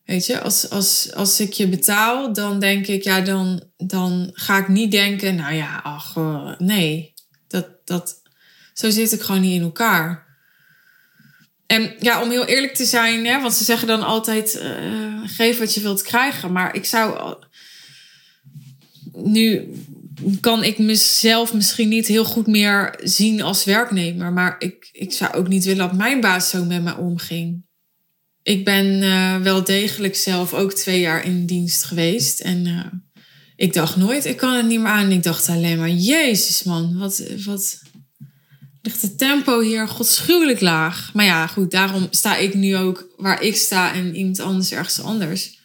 Weet 0.06 0.26
je, 0.26 0.40
als, 0.40 0.70
als, 0.70 1.14
als 1.14 1.40
ik 1.40 1.54
je 1.54 1.68
betaal, 1.68 2.34
dan 2.34 2.60
denk 2.60 2.88
ik, 2.88 3.04
ja, 3.04 3.22
dan, 3.22 3.64
dan 3.78 4.30
ga 4.34 4.58
ik 4.58 4.68
niet 4.68 4.92
denken, 4.92 5.36
nou 5.36 5.54
ja, 5.54 5.80
ach, 5.84 6.16
uh, 6.16 6.52
nee. 6.58 7.11
Dat, 7.52 7.68
dat, 7.86 8.22
zo 8.74 8.90
zit 8.90 9.12
ik 9.12 9.22
gewoon 9.22 9.42
niet 9.42 9.56
in 9.56 9.62
elkaar. 9.62 10.30
En 11.66 11.94
ja, 12.00 12.22
om 12.22 12.30
heel 12.30 12.46
eerlijk 12.46 12.74
te 12.74 12.86
zijn, 12.86 13.26
hè, 13.26 13.42
want 13.42 13.54
ze 13.54 13.64
zeggen 13.64 13.88
dan 13.88 14.04
altijd: 14.04 14.60
uh, 14.62 15.22
geef 15.26 15.60
wat 15.60 15.74
je 15.74 15.82
wilt 15.82 16.02
krijgen. 16.02 16.52
Maar 16.52 16.76
ik 16.76 16.86
zou. 16.86 17.36
Nu 19.14 19.74
kan 20.40 20.64
ik 20.64 20.78
mezelf 20.78 21.54
misschien 21.54 21.90
niet 21.90 22.08
heel 22.08 22.26
goed 22.26 22.48
meer 22.48 23.00
zien 23.04 23.42
als 23.42 23.64
werknemer. 23.64 24.34
Maar 24.34 24.56
ik, 24.60 24.90
ik 24.92 25.12
zou 25.12 25.34
ook 25.34 25.48
niet 25.48 25.64
willen 25.64 25.88
dat 25.88 25.98
mijn 25.98 26.22
baas 26.22 26.50
zo 26.50 26.66
met 26.66 26.84
me 26.84 26.98
omging. 26.98 27.64
Ik 28.44 28.66
ben 28.66 28.86
uh, 28.86 29.38
wel 29.38 29.64
degelijk 29.64 30.16
zelf 30.16 30.54
ook 30.54 30.74
twee 30.74 31.00
jaar 31.00 31.26
in 31.26 31.46
dienst 31.46 31.84
geweest. 31.84 32.40
En 32.40 32.66
uh, 32.66 32.86
ik 33.62 33.74
dacht 33.74 33.96
nooit, 33.96 34.26
ik 34.26 34.38
kan 34.38 34.56
het 34.56 34.66
niet 34.66 34.80
meer 34.80 34.92
aan. 34.92 35.12
Ik 35.12 35.24
dacht 35.24 35.50
alleen 35.50 35.78
maar, 35.78 35.90
jezus 35.90 36.64
man, 36.64 36.98
wat, 36.98 37.24
wat 37.46 37.82
ligt 38.82 39.02
het 39.02 39.18
tempo 39.18 39.60
hier 39.60 39.88
godschuwelijk 39.88 40.62
laag. 40.62 41.14
Maar 41.14 41.26
ja, 41.26 41.48
goed, 41.48 41.72
daarom 41.72 42.08
sta 42.10 42.36
ik 42.36 42.54
nu 42.54 42.78
ook 42.78 43.08
waar 43.18 43.42
ik 43.42 43.56
sta 43.56 43.94
en 43.94 44.16
iemand 44.16 44.40
anders 44.40 44.72
ergens 44.72 45.02
anders. 45.02 45.60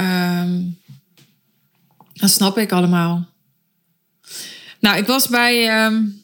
Um, 0.00 0.78
dat 2.12 2.30
snap 2.30 2.58
ik 2.58 2.72
allemaal. 2.72 3.28
Nou, 4.80 4.98
ik 4.98 5.06
was 5.06 5.28
bij 5.28 5.84
um, 5.84 6.22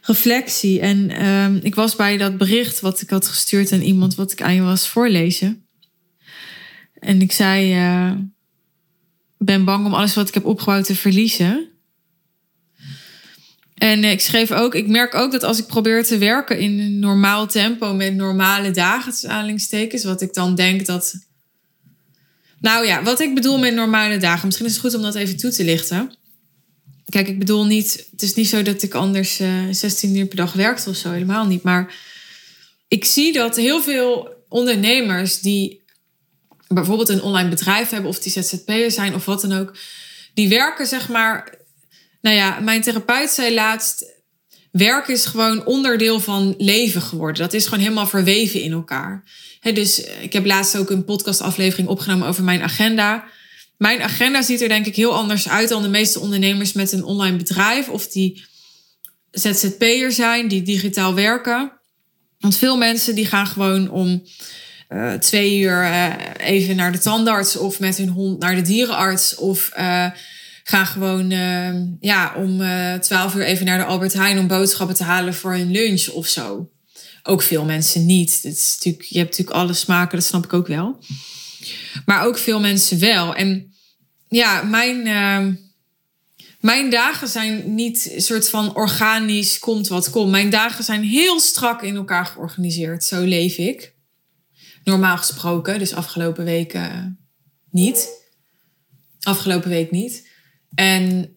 reflectie 0.00 0.80
en 0.80 1.26
um, 1.26 1.60
ik 1.62 1.74
was 1.74 1.96
bij 1.96 2.16
dat 2.16 2.38
bericht 2.38 2.80
wat 2.80 3.00
ik 3.00 3.10
had 3.10 3.26
gestuurd 3.26 3.72
aan 3.72 3.80
iemand 3.80 4.14
wat 4.14 4.32
ik 4.32 4.42
aan 4.42 4.54
je 4.54 4.62
was 4.62 4.88
voorlezen. 4.88 5.61
En 7.02 7.20
ik 7.20 7.32
zei, 7.32 7.76
uh, 7.76 8.12
ben 9.38 9.64
bang 9.64 9.86
om 9.86 9.94
alles 9.94 10.14
wat 10.14 10.28
ik 10.28 10.34
heb 10.34 10.44
opgebouwd 10.44 10.84
te 10.84 10.94
verliezen. 10.94 11.68
En 13.74 14.04
ik 14.04 14.20
schreef 14.20 14.52
ook, 14.52 14.74
ik 14.74 14.88
merk 14.88 15.14
ook 15.14 15.32
dat 15.32 15.42
als 15.42 15.58
ik 15.58 15.66
probeer 15.66 16.04
te 16.04 16.18
werken 16.18 16.58
in 16.58 16.78
een 16.78 16.98
normaal 16.98 17.46
tempo 17.46 17.94
met 17.94 18.14
normale 18.14 18.70
dagen, 18.70 19.30
aanhalingstekens, 19.30 20.04
wat 20.04 20.20
ik 20.20 20.34
dan 20.34 20.54
denk 20.54 20.86
dat. 20.86 21.14
Nou 22.60 22.86
ja, 22.86 23.02
wat 23.02 23.20
ik 23.20 23.34
bedoel 23.34 23.58
met 23.58 23.74
normale 23.74 24.16
dagen, 24.16 24.46
misschien 24.46 24.66
is 24.66 24.72
het 24.72 24.80
goed 24.80 24.94
om 24.94 25.02
dat 25.02 25.14
even 25.14 25.36
toe 25.36 25.50
te 25.50 25.64
lichten. 25.64 26.14
Kijk, 27.08 27.28
ik 27.28 27.38
bedoel 27.38 27.66
niet, 27.66 28.06
het 28.10 28.22
is 28.22 28.34
niet 28.34 28.48
zo 28.48 28.62
dat 28.62 28.82
ik 28.82 28.94
anders 28.94 29.40
uh, 29.40 29.68
eh, 29.68 29.74
16 29.74 30.16
uur 30.16 30.26
per 30.26 30.36
dag 30.36 30.52
werkte 30.52 30.90
of 30.90 30.96
zo, 30.96 31.10
helemaal 31.10 31.46
niet. 31.46 31.62
Maar 31.62 31.94
ik 32.88 33.04
zie 33.04 33.32
dat 33.32 33.56
heel 33.56 33.82
veel 33.82 34.28
ondernemers 34.48 35.40
die 35.40 35.81
bijvoorbeeld 36.74 37.08
een 37.08 37.22
online 37.22 37.48
bedrijf 37.48 37.90
hebben, 37.90 38.10
of 38.10 38.18
die 38.18 38.32
ZZP'er 38.32 38.90
zijn 38.90 39.14
of 39.14 39.24
wat 39.24 39.40
dan 39.40 39.52
ook, 39.52 39.76
die 40.34 40.48
werken 40.48 40.86
zeg 40.86 41.08
maar. 41.08 41.54
Nou 42.20 42.36
ja, 42.36 42.60
mijn 42.60 42.82
therapeut 42.82 43.30
zei 43.30 43.54
laatst: 43.54 44.04
werk 44.70 45.08
is 45.08 45.26
gewoon 45.26 45.66
onderdeel 45.66 46.20
van 46.20 46.54
leven 46.58 47.02
geworden. 47.02 47.42
Dat 47.42 47.52
is 47.52 47.64
gewoon 47.64 47.84
helemaal 47.84 48.06
verweven 48.06 48.62
in 48.62 48.72
elkaar. 48.72 49.24
dus 49.60 50.04
ik 50.20 50.32
heb 50.32 50.46
laatst 50.46 50.76
ook 50.76 50.90
een 50.90 51.04
podcastaflevering 51.04 51.88
opgenomen 51.88 52.28
over 52.28 52.44
mijn 52.44 52.62
agenda 52.62 53.24
mijn 53.82 54.02
agenda 54.02 54.42
ziet 54.42 54.60
er 54.60 54.68
denk 54.68 54.86
ik 54.86 54.96
heel 54.96 55.14
anders 55.14 55.48
uit 55.48 55.68
dan 55.68 55.82
de 55.82 55.88
meeste 55.88 56.20
ondernemers 56.20 56.72
met 56.72 56.92
een 56.92 57.04
online 57.04 57.36
bedrijf 57.36 57.88
of 57.88 58.08
die 58.08 58.44
ZZP'er 59.30 60.12
zijn, 60.12 60.48
die 60.48 60.62
digitaal 60.62 61.14
werken. 61.14 61.72
Want 62.38 62.56
veel 62.56 62.76
mensen 62.76 63.14
die 63.14 63.26
gaan 63.26 63.46
gewoon 63.46 63.90
om 63.90 64.22
uh, 64.92 65.12
twee 65.12 65.58
uur 65.58 65.82
uh, 65.82 66.12
even 66.38 66.76
naar 66.76 66.92
de 66.92 66.98
tandarts 66.98 67.56
of 67.56 67.80
met 67.80 67.96
hun 67.96 68.08
hond 68.08 68.38
naar 68.38 68.54
de 68.54 68.62
dierenarts 68.62 69.34
of 69.34 69.70
uh, 69.78 70.06
gaan 70.64 70.86
gewoon 70.86 71.30
ja, 72.00 72.34
om 72.36 72.62
twaalf 73.00 73.34
uur 73.34 73.42
even 73.42 73.66
naar 73.66 73.78
de 73.78 73.84
Albert 73.84 74.12
Heijn 74.12 74.38
om 74.38 74.46
boodschappen 74.46 74.96
te 74.96 75.04
halen 75.04 75.34
voor 75.34 75.52
hun 75.52 75.70
lunch 75.70 76.08
of 76.08 76.26
zo. 76.26 76.70
Ook 77.22 77.42
veel 77.42 77.64
mensen 77.64 78.06
niet. 78.06 78.34
Het 78.42 78.56
is 78.56 78.74
natuurlijk, 78.74 79.04
je 79.04 79.18
hebt 79.18 79.30
natuurlijk 79.30 79.56
alle 79.56 79.72
smaken, 79.72 80.18
dat 80.18 80.26
snap 80.26 80.44
ik 80.44 80.52
ook 80.52 80.66
wel. 80.66 80.98
Maar 82.06 82.24
ook 82.24 82.38
veel 82.38 82.60
mensen 82.60 82.98
wel. 82.98 83.34
En 83.34 83.72
ja, 84.28 84.62
mijn, 84.62 85.06
uh, 85.06 85.54
mijn 86.60 86.90
dagen 86.90 87.28
zijn 87.28 87.74
niet 87.74 88.14
soort 88.16 88.48
van 88.48 88.74
organisch 88.74 89.58
komt 89.58 89.88
wat 89.88 90.10
komt. 90.10 90.30
Mijn 90.30 90.50
dagen 90.50 90.84
zijn 90.84 91.02
heel 91.02 91.40
strak 91.40 91.82
in 91.82 91.96
elkaar 91.96 92.26
georganiseerd. 92.26 93.04
Zo 93.04 93.24
leef 93.24 93.56
ik. 93.56 93.91
Normaal 94.84 95.16
gesproken, 95.16 95.78
dus 95.78 95.94
afgelopen 95.94 96.44
weken 96.44 97.18
niet. 97.70 98.08
Afgelopen 99.22 99.70
week 99.70 99.90
niet. 99.90 100.28
En 100.74 101.36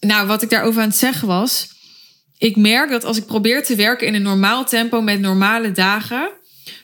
nou, 0.00 0.26
wat 0.26 0.42
ik 0.42 0.50
daarover 0.50 0.82
aan 0.82 0.88
het 0.88 0.96
zeggen 0.96 1.28
was. 1.28 1.68
Ik 2.38 2.56
merk 2.56 2.90
dat 2.90 3.04
als 3.04 3.16
ik 3.16 3.26
probeer 3.26 3.64
te 3.64 3.76
werken 3.76 4.06
in 4.06 4.14
een 4.14 4.22
normaal 4.22 4.64
tempo 4.64 5.00
met 5.00 5.20
normale 5.20 5.72
dagen. 5.72 6.30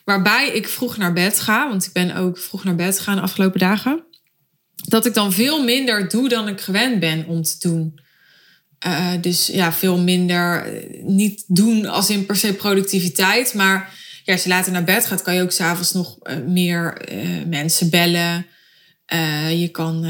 Waarbij 0.05 0.49
ik 0.49 0.69
vroeg 0.69 0.97
naar 0.97 1.13
bed 1.13 1.41
ga. 1.41 1.69
Want 1.69 1.87
ik 1.87 1.93
ben 1.93 2.17
ook 2.17 2.39
vroeg 2.39 2.65
naar 2.65 2.75
bed 2.75 2.99
gegaan 2.99 3.17
de 3.17 3.23
afgelopen 3.23 3.61
dagen 3.61 4.05
dat 4.89 5.07
ik 5.07 5.15
dan 5.15 5.33
veel 5.33 5.65
minder 5.65 6.09
doe 6.09 6.29
dan 6.29 6.49
ik 6.49 6.61
gewend 6.61 7.01
ben 7.01 7.27
om 7.27 7.43
te 7.43 7.57
doen. 7.59 8.01
Uh, 8.87 9.13
dus 9.21 9.47
ja, 9.47 9.73
veel 9.73 9.99
minder 9.99 10.63
eh, 10.63 11.03
niet 11.03 11.45
doen 11.47 11.87
als 11.87 12.11
in 12.11 12.27
per 12.27 12.37
se 12.37 12.55
productiviteit. 12.55 13.55
Maar 13.55 13.95
als 14.33 14.43
je 14.43 14.49
later 14.49 14.73
naar 14.73 14.85
bed 14.85 15.07
gaat, 15.07 15.23
kan 15.23 15.35
je 15.35 15.43
ook 15.43 15.51
s'avonds 15.51 15.93
nog 15.93 16.17
uh, 16.23 16.37
meer 16.47 17.13
uh, 17.13 17.45
mensen 17.47 17.91
bellen. 17.91 18.47
je 19.59 19.69
kan 19.73 20.05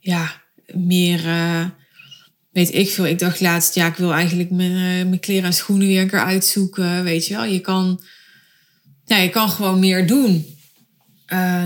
ja, 0.00 0.42
meer, 0.74 1.20
weet 2.50 2.74
ik 2.74 2.90
veel. 2.90 3.06
Ik 3.06 3.18
dacht 3.18 3.40
laatst, 3.40 3.74
ja, 3.74 3.86
ik 3.86 3.96
wil 3.96 4.12
eigenlijk 4.12 4.50
mijn, 4.50 5.08
mijn 5.08 5.20
kleren 5.20 5.44
en 5.44 5.52
schoenen 5.52 5.86
weer 5.86 6.00
een 6.00 6.08
keer 6.08 6.24
uitzoeken. 6.24 7.04
Weet 7.04 7.26
je 7.26 7.34
wel, 7.34 7.44
je 7.44 7.60
kan, 7.60 8.02
ja, 9.04 9.16
je 9.16 9.30
kan 9.30 9.50
gewoon 9.50 9.78
meer 9.78 10.06
doen. 10.06 10.58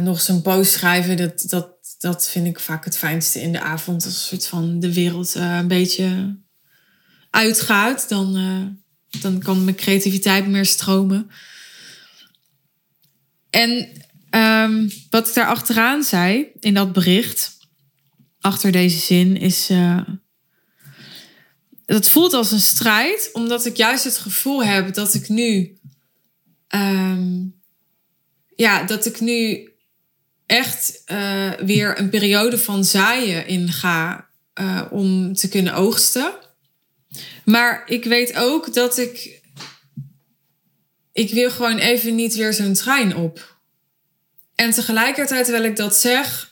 nog 0.02 0.16
eens 0.16 0.28
een 0.28 0.42
post 0.42 0.72
schrijven, 0.72 1.16
dat, 1.16 1.44
dat, 1.48 1.68
dat 1.98 2.28
vind 2.28 2.46
ik 2.46 2.60
vaak 2.60 2.84
het 2.84 2.96
fijnste 2.96 3.40
in 3.40 3.52
de 3.52 3.60
avond. 3.60 4.04
Als 4.04 4.14
een 4.14 4.20
soort 4.20 4.46
van 4.46 4.80
de 4.80 4.94
wereld 4.94 5.34
een 5.34 5.68
beetje 5.68 6.38
uitgaat, 7.30 8.08
dan, 8.08 8.34
dan 9.20 9.38
kan 9.38 9.64
mijn 9.64 9.76
creativiteit 9.76 10.46
meer 10.46 10.66
stromen. 10.66 11.30
En 13.50 13.88
um, 14.30 14.90
wat 15.10 15.28
ik 15.28 15.34
daar 15.34 15.46
achteraan 15.46 16.02
zei 16.02 16.46
in 16.60 16.74
dat 16.74 16.92
bericht, 16.92 17.58
achter 18.40 18.72
deze 18.72 18.98
zin, 18.98 19.36
is. 19.36 19.70
Uh, 19.70 20.00
het 21.86 22.08
voelt 22.08 22.32
als 22.32 22.52
een 22.52 22.60
strijd, 22.60 23.30
omdat 23.32 23.66
ik 23.66 23.76
juist 23.76 24.04
het 24.04 24.18
gevoel 24.18 24.64
heb 24.64 24.94
dat 24.94 25.14
ik 25.14 25.28
nu. 25.28 25.78
Um, 26.74 27.60
ja, 28.56 28.82
dat 28.82 29.06
ik 29.06 29.20
nu 29.20 29.70
echt 30.46 31.02
uh, 31.06 31.52
weer 31.52 31.98
een 31.98 32.10
periode 32.10 32.58
van 32.58 32.84
zaaien 32.84 33.46
inga 33.46 34.28
uh, 34.60 34.82
om 34.90 35.34
te 35.34 35.48
kunnen 35.48 35.74
oogsten. 35.74 36.32
Maar 37.44 37.82
ik 37.86 38.04
weet 38.04 38.36
ook 38.36 38.74
dat 38.74 38.98
ik. 38.98 39.39
Ik 41.12 41.30
wil 41.30 41.50
gewoon 41.50 41.78
even 41.78 42.14
niet 42.14 42.34
weer 42.34 42.52
zo'n 42.52 42.72
trein 42.72 43.16
op. 43.16 43.58
En 44.54 44.70
tegelijkertijd, 44.70 45.44
terwijl 45.44 45.64
ik 45.64 45.76
dat 45.76 45.96
zeg, 45.96 46.50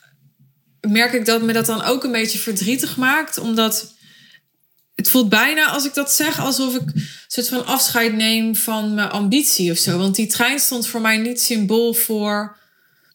merk 0.81 1.13
ik 1.13 1.25
dat 1.25 1.41
me 1.41 1.53
dat 1.53 1.65
dan 1.65 1.81
ook 1.83 2.03
een 2.03 2.11
beetje 2.11 2.39
verdrietig 2.39 2.97
maakt. 2.97 3.37
Omdat 3.37 3.93
het 4.95 5.09
voelt 5.09 5.29
bijna 5.29 5.65
als 5.65 5.85
ik 5.85 5.93
dat 5.93 6.11
zeg 6.11 6.39
alsof 6.39 6.75
ik 6.75 6.81
een 6.81 7.09
soort 7.27 7.49
van 7.49 7.65
afscheid 7.65 8.13
neem 8.13 8.55
van 8.55 8.93
mijn 8.93 9.09
ambitie 9.09 9.71
of 9.71 9.77
zo. 9.77 9.97
Want 9.97 10.15
die 10.15 10.27
trein 10.27 10.59
stond 10.59 10.87
voor 10.87 11.01
mij 11.01 11.17
niet 11.17 11.41
symbool 11.41 11.93
voor 11.93 12.57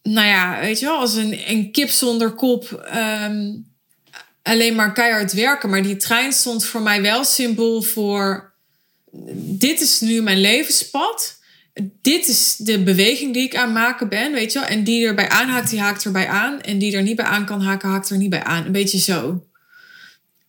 nou 0.04 0.26
ja, 0.26 0.60
weet 0.60 0.78
je 0.78 0.86
wel, 0.86 0.98
als 0.98 1.14
een, 1.14 1.50
een 1.50 1.70
kip 1.72 1.88
zonder 1.88 2.30
kop. 2.30 2.72
Ehm, 2.72 3.52
alleen 4.42 4.74
maar 4.74 4.92
keihard 4.92 5.32
werken. 5.32 5.70
Maar 5.70 5.82
die 5.82 5.96
trein 5.96 6.32
stond 6.32 6.64
voor 6.64 6.82
mij 6.82 7.02
wel 7.02 7.24
symbool 7.24 7.82
voor. 7.82 8.53
Dit 9.36 9.80
is 9.80 10.00
nu 10.00 10.22
mijn 10.22 10.40
levenspad. 10.40 11.38
Dit 12.00 12.28
is 12.28 12.56
de 12.56 12.82
beweging 12.82 13.34
die 13.34 13.42
ik 13.42 13.56
aan 13.56 13.72
maken 13.72 14.08
ben, 14.08 14.32
weet 14.32 14.52
je 14.52 14.58
wel. 14.58 14.68
En 14.68 14.84
die 14.84 15.06
erbij 15.06 15.28
aanhaakt, 15.28 15.70
die 15.70 15.80
haakt 15.80 16.04
erbij 16.04 16.28
aan. 16.28 16.60
En 16.60 16.78
die 16.78 16.96
er 16.96 17.02
niet 17.02 17.16
bij 17.16 17.24
aan 17.24 17.46
kan 17.46 17.60
haken, 17.60 17.88
haakt 17.88 18.10
er 18.10 18.16
niet 18.16 18.30
bij 18.30 18.44
aan. 18.44 18.64
Een 18.64 18.72
beetje 18.72 18.98
zo. 18.98 19.46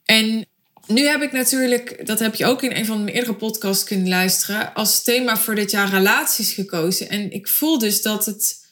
En 0.05 0.45
nu 0.87 1.05
heb 1.05 1.21
ik 1.21 1.31
natuurlijk, 1.31 2.05
dat 2.05 2.19
heb 2.19 2.35
je 2.35 2.45
ook 2.45 2.63
in 2.63 2.75
een 2.75 2.85
van 2.85 3.03
mijn 3.03 3.15
eerdere 3.15 3.35
podcasts 3.35 3.83
kunnen 3.83 4.07
luisteren, 4.07 4.73
als 4.73 5.03
thema 5.03 5.37
voor 5.37 5.55
dit 5.55 5.71
jaar 5.71 5.89
relaties 5.89 6.53
gekozen. 6.53 7.09
En 7.09 7.31
ik 7.31 7.47
voel 7.47 7.79
dus 7.79 8.01
dat 8.01 8.25
het 8.25 8.63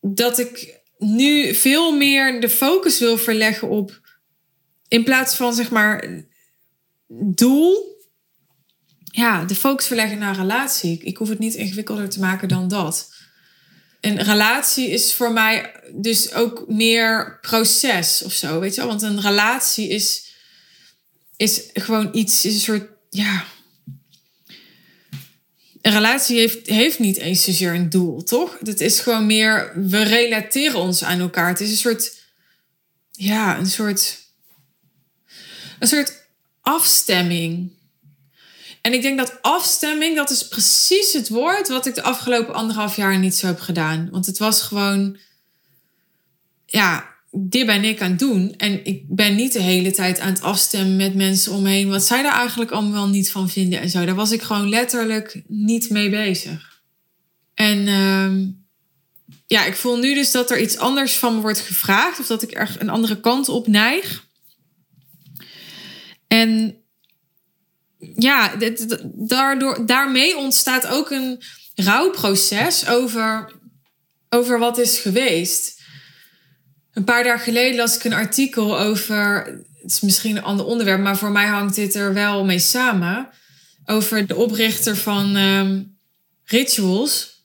dat 0.00 0.38
ik 0.38 0.80
nu 0.98 1.54
veel 1.54 1.96
meer 1.96 2.40
de 2.40 2.48
focus 2.48 2.98
wil 2.98 3.18
verleggen 3.18 3.68
op, 3.68 4.00
in 4.88 5.04
plaats 5.04 5.34
van 5.34 5.54
zeg 5.54 5.70
maar 5.70 6.24
doel, 7.08 7.89
ja, 9.10 9.44
de 9.44 9.54
focus 9.54 9.86
verleggen 9.86 10.18
naar 10.18 10.36
relatie. 10.36 11.00
Ik 11.02 11.16
hoef 11.16 11.28
het 11.28 11.38
niet 11.38 11.54
ingewikkelder 11.54 12.08
te 12.08 12.20
maken 12.20 12.48
dan 12.48 12.68
dat. 12.68 13.12
Een 14.00 14.22
relatie 14.22 14.88
is 14.88 15.14
voor 15.14 15.32
mij 15.32 15.72
dus 15.92 16.32
ook 16.32 16.64
meer 16.68 17.38
proces 17.40 18.22
of 18.22 18.32
zo, 18.32 18.60
weet 18.60 18.74
je 18.74 18.80
wel? 18.80 18.90
Want 18.90 19.02
een 19.02 19.20
relatie 19.20 19.88
is, 19.88 20.34
is 21.36 21.62
gewoon 21.72 22.08
iets, 22.12 22.44
is 22.44 22.54
een 22.54 22.60
soort, 22.60 22.88
ja, 23.10 23.44
een 25.82 25.92
relatie 25.92 26.38
heeft, 26.38 26.66
heeft 26.66 26.98
niet 26.98 27.16
eens 27.16 27.44
zozeer 27.44 27.74
een 27.74 27.90
doel, 27.90 28.22
toch? 28.22 28.58
Het 28.64 28.80
is 28.80 29.00
gewoon 29.00 29.26
meer, 29.26 29.72
we 29.74 30.02
relateren 30.02 30.80
ons 30.80 31.04
aan 31.04 31.20
elkaar. 31.20 31.48
Het 31.48 31.60
is 31.60 31.70
een 31.70 31.76
soort, 31.76 32.18
ja, 33.10 33.58
een 33.58 33.66
soort, 33.66 34.18
een 35.78 35.88
soort 35.88 36.12
afstemming. 36.60 37.70
En 38.80 38.92
ik 38.92 39.02
denk 39.02 39.18
dat 39.18 39.38
afstemming, 39.42 40.16
dat 40.16 40.30
is 40.30 40.48
precies 40.48 41.12
het 41.12 41.28
woord 41.28 41.68
wat 41.68 41.86
ik 41.86 41.94
de 41.94 42.02
afgelopen 42.02 42.54
anderhalf 42.54 42.96
jaar 42.96 43.18
niet 43.18 43.34
zo 43.34 43.46
heb 43.46 43.60
gedaan. 43.60 44.08
Want 44.10 44.26
het 44.26 44.38
was 44.38 44.62
gewoon, 44.62 45.16
ja, 46.66 47.10
dit 47.30 47.66
ben 47.66 47.84
ik 47.84 48.00
aan 48.00 48.10
het 48.10 48.18
doen. 48.18 48.54
En 48.56 48.84
ik 48.84 49.02
ben 49.08 49.34
niet 49.34 49.52
de 49.52 49.62
hele 49.62 49.90
tijd 49.90 50.20
aan 50.20 50.32
het 50.32 50.42
afstemmen 50.42 50.96
met 50.96 51.14
mensen 51.14 51.52
omheen. 51.52 51.88
Wat 51.88 52.04
zij 52.04 52.22
daar 52.22 52.34
eigenlijk 52.34 52.70
allemaal 52.70 53.08
niet 53.08 53.30
van 53.30 53.48
vinden 53.48 53.80
en 53.80 53.90
zo. 53.90 54.04
Daar 54.04 54.14
was 54.14 54.30
ik 54.30 54.42
gewoon 54.42 54.68
letterlijk 54.68 55.42
niet 55.46 55.90
mee 55.90 56.10
bezig. 56.10 56.82
En 57.54 57.78
uh, 57.86 58.48
ja, 59.46 59.64
ik 59.64 59.76
voel 59.76 59.96
nu 59.96 60.14
dus 60.14 60.30
dat 60.30 60.50
er 60.50 60.60
iets 60.60 60.78
anders 60.78 61.16
van 61.16 61.34
me 61.34 61.40
wordt 61.40 61.60
gevraagd. 61.60 62.20
Of 62.20 62.26
dat 62.26 62.42
ik 62.42 62.58
er 62.58 62.76
een 62.78 62.90
andere 62.90 63.20
kant 63.20 63.48
op 63.48 63.66
neig. 63.66 64.26
En 66.26 66.79
ja, 68.00 68.56
daardoor, 69.14 69.86
daarmee 69.86 70.36
ontstaat 70.36 70.86
ook 70.86 71.10
een 71.10 71.42
rouwproces 71.74 72.88
over, 72.88 73.52
over 74.28 74.58
wat 74.58 74.78
is 74.78 74.98
geweest. 74.98 75.82
Een 76.92 77.04
paar 77.04 77.24
dagen 77.24 77.44
geleden 77.44 77.76
las 77.76 77.96
ik 77.96 78.04
een 78.04 78.12
artikel 78.12 78.78
over. 78.78 79.46
Het 79.82 79.90
is 79.90 80.00
misschien 80.00 80.36
een 80.36 80.42
ander 80.42 80.66
onderwerp, 80.66 81.00
maar 81.00 81.16
voor 81.16 81.30
mij 81.30 81.46
hangt 81.46 81.74
dit 81.74 81.94
er 81.94 82.14
wel 82.14 82.44
mee 82.44 82.58
samen. 82.58 83.28
Over 83.84 84.26
de 84.26 84.36
oprichter 84.36 84.96
van 84.96 85.36
um, 85.36 85.98
Rituals. 86.44 87.38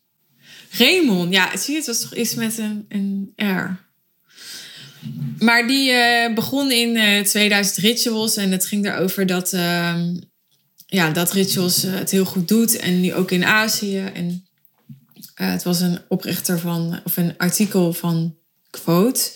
Raymond, 0.69 1.33
ja, 1.33 1.57
zie 1.57 1.71
je, 1.71 1.77
het 1.77 1.87
was 1.87 2.01
toch 2.01 2.15
iets 2.15 2.35
met 2.35 2.57
een, 2.57 2.85
een 2.89 3.33
R. 3.35 3.83
Maar 5.39 5.67
die 5.67 5.91
uh, 5.91 6.33
begon 6.33 6.71
in 6.71 6.95
uh, 6.95 7.21
2000 7.21 7.77
Rituals. 7.77 8.35
En 8.35 8.51
het 8.51 8.65
ging 8.65 8.85
erover 8.85 9.25
dat, 9.25 9.53
ehm, 9.53 10.15
ja, 10.95 11.09
dat 11.09 11.31
Rituals 11.31 11.81
het 11.81 12.11
heel 12.11 12.25
goed 12.25 12.47
doet. 12.47 12.75
En 12.77 13.01
nu 13.01 13.13
ook 13.13 13.31
in 13.31 13.45
Azië. 13.45 13.99
En 14.13 14.47
het 15.33 15.63
was 15.63 15.79
een 15.79 15.99
oprichter 16.07 16.59
van, 16.59 16.99
of 17.03 17.17
een 17.17 17.37
artikel 17.37 17.93
van 17.93 18.37
Quote. 18.69 19.31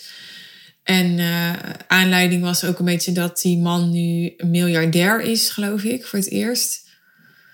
En 0.82 1.18
uh, 1.18 1.52
aanleiding 1.86 2.42
was 2.42 2.64
ook 2.64 2.78
een 2.78 2.84
beetje 2.84 3.12
dat 3.12 3.40
die 3.40 3.58
man 3.58 3.90
nu 3.90 4.34
een 4.36 4.50
miljardair 4.50 5.20
is, 5.20 5.50
geloof 5.50 5.82
ik, 5.82 6.06
voor 6.06 6.18
het 6.18 6.30
eerst. 6.30 6.88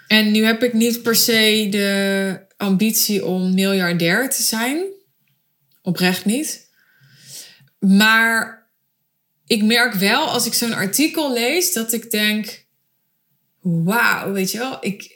En 0.06 0.30
nu 0.30 0.44
heb 0.44 0.62
ik 0.62 0.72
niet 0.72 1.02
per 1.02 1.16
se 1.16 1.66
de 1.70 2.38
ambitie 2.56 3.24
om 3.24 3.54
miljardair 3.54 4.30
te 4.30 4.42
zijn. 4.42 4.84
Oprecht 5.82 6.24
niet. 6.24 6.70
Maar 7.78 8.68
ik 9.46 9.62
merk 9.62 9.94
wel 9.94 10.26
als 10.26 10.46
ik 10.46 10.54
zo'n 10.54 10.74
artikel 10.74 11.32
lees 11.32 11.72
dat 11.72 11.92
ik 11.92 12.10
denk: 12.10 12.65
wauw, 13.66 14.32
weet 14.32 14.50
je 14.50 14.58
wel, 14.58 14.76
ik, 14.80 15.10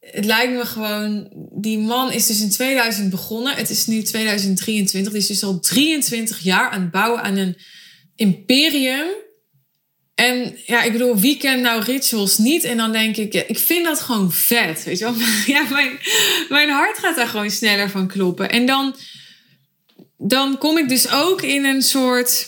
het 0.00 0.24
lijkt 0.24 0.52
me 0.52 0.66
gewoon, 0.66 1.28
die 1.52 1.78
man 1.78 2.12
is 2.12 2.26
dus 2.26 2.40
in 2.40 2.50
2000 2.50 3.10
begonnen. 3.10 3.56
Het 3.56 3.70
is 3.70 3.86
nu 3.86 4.02
2023. 4.02 5.12
Die 5.12 5.20
is 5.20 5.26
dus 5.26 5.42
al 5.42 5.60
23 5.60 6.38
jaar 6.38 6.70
aan 6.70 6.80
het 6.80 6.90
bouwen 6.90 7.22
aan 7.22 7.36
een 7.36 7.56
imperium. 8.16 9.06
En 10.14 10.56
ja, 10.66 10.82
ik 10.82 10.92
bedoel, 10.92 11.18
wie 11.18 11.36
kent 11.36 11.62
nou 11.62 11.82
rituals 11.82 12.38
niet? 12.38 12.64
En 12.64 12.76
dan 12.76 12.92
denk 12.92 13.16
ik, 13.16 13.34
ik 13.34 13.58
vind 13.58 13.84
dat 13.84 14.00
gewoon 14.00 14.32
vet. 14.32 14.84
Weet 14.84 14.98
je 14.98 15.04
wel? 15.04 15.14
Ja, 15.54 15.66
mijn, 15.70 15.98
mijn 16.48 16.68
hart 16.68 16.98
gaat 16.98 17.16
daar 17.16 17.28
gewoon 17.28 17.50
sneller 17.50 17.90
van 17.90 18.08
kloppen. 18.08 18.50
En 18.50 18.66
dan, 18.66 18.96
dan 20.16 20.58
kom 20.58 20.78
ik 20.78 20.88
dus 20.88 21.10
ook 21.10 21.42
in 21.42 21.64
een 21.64 21.82
soort. 21.82 22.46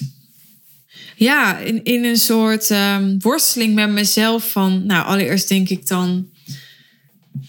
Ja, 1.22 1.58
in, 1.58 1.84
in 1.84 2.04
een 2.04 2.16
soort 2.16 2.70
um, 2.70 3.20
worsteling 3.20 3.74
met 3.74 3.90
mezelf. 3.90 4.50
Van, 4.50 4.86
nou, 4.86 5.06
allereerst 5.06 5.48
denk 5.48 5.68
ik 5.68 5.86
dan 5.86 6.30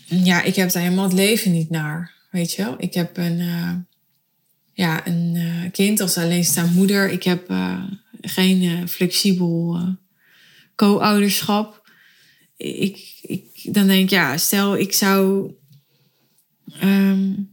ja, 0.06 0.42
ik 0.42 0.56
heb 0.56 0.72
daar 0.72 0.84
helemaal 0.84 1.04
het 1.04 1.14
leven 1.14 1.52
niet 1.52 1.70
naar. 1.70 2.12
Weet 2.32 2.54
je 2.54 2.64
wel? 2.64 2.76
Ik 2.78 2.94
heb 2.94 3.18
een, 3.18 3.40
uh, 3.40 3.76
ja, 4.74 5.08
een 5.08 5.36
uh, 5.36 5.72
kind 5.72 6.00
als 6.00 6.18
alleenstaande 6.18 6.74
moeder. 6.74 7.10
Ik 7.10 7.24
heb 7.24 7.52
uh, 7.52 7.84
geen 8.22 8.88
flexibel 8.88 9.80
co-ouderschap. 10.76 11.90
Ik, 12.58 13.20
ik, 13.22 13.74
dan 13.74 13.88
denk 13.88 14.04
ik, 14.04 14.10
ja, 14.10 14.38
stel 14.38 14.78
ik 14.78 14.94
zou 14.94 15.52
um, 16.84 17.53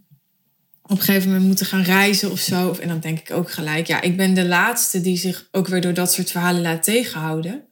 op 0.91 0.99
een 0.99 1.05
gegeven 1.05 1.29
moment 1.29 1.47
moeten 1.47 1.67
gaan 1.67 1.83
reizen 1.83 2.31
of 2.31 2.41
zo. 2.41 2.77
En 2.81 2.89
dan 2.89 3.01
denk 3.01 3.19
ik 3.19 3.31
ook 3.31 3.51
gelijk, 3.51 3.87
ja, 3.87 4.01
ik 4.01 4.17
ben 4.17 4.35
de 4.35 4.47
laatste 4.47 5.01
die 5.01 5.17
zich 5.17 5.49
ook 5.51 5.69
weer 5.69 5.81
door 5.81 5.95
dat 5.95 6.13
soort 6.13 6.31
verhalen 6.31 6.63
laat 6.63 6.83
tegenhouden. 6.83 7.65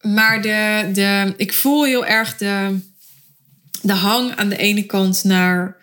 Maar 0.00 0.42
de, 0.42 0.90
de, 0.92 1.34
ik 1.36 1.52
voel 1.52 1.84
heel 1.84 2.06
erg 2.06 2.36
de, 2.36 2.78
de 3.82 3.92
hang 3.92 4.36
aan 4.36 4.48
de 4.48 4.56
ene 4.56 4.82
kant 4.82 5.24
naar. 5.24 5.80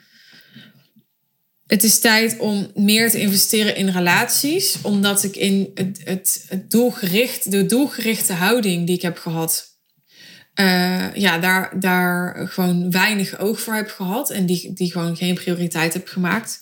Het 1.68 1.84
is 1.84 2.00
tijd 2.00 2.38
om 2.38 2.72
meer 2.76 3.10
te 3.10 3.20
investeren 3.20 3.76
in 3.76 3.90
relaties, 3.90 4.78
omdat 4.82 5.24
ik 5.24 5.36
in 5.36 5.72
het, 5.74 6.02
het, 6.04 6.46
het 6.48 6.72
doelgericht, 6.72 7.52
de 7.52 7.66
doelgerichte 7.66 8.34
houding 8.34 8.86
die 8.86 8.96
ik 8.96 9.02
heb 9.02 9.18
gehad, 9.18 9.69
uh, 10.60 11.16
ja, 11.16 11.38
daar, 11.38 11.80
daar 11.80 12.48
gewoon 12.48 12.92
weinig 12.92 13.40
oog 13.40 13.60
voor 13.60 13.74
heb 13.74 13.90
gehad 13.90 14.30
en 14.30 14.46
die, 14.46 14.74
die 14.74 14.92
gewoon 14.92 15.18
geen 15.18 15.36
prioriteit 15.36 15.94
heb 15.94 16.08
gemaakt. 16.08 16.60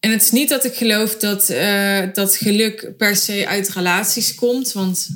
En 0.00 0.10
het 0.10 0.22
is 0.22 0.30
niet 0.30 0.48
dat 0.48 0.64
ik 0.64 0.74
geloof 0.74 1.16
dat, 1.16 1.50
uh, 1.50 2.02
dat 2.12 2.36
geluk 2.36 2.96
per 2.96 3.16
se 3.16 3.44
uit 3.48 3.68
relaties 3.68 4.34
komt, 4.34 4.72
want 4.72 5.08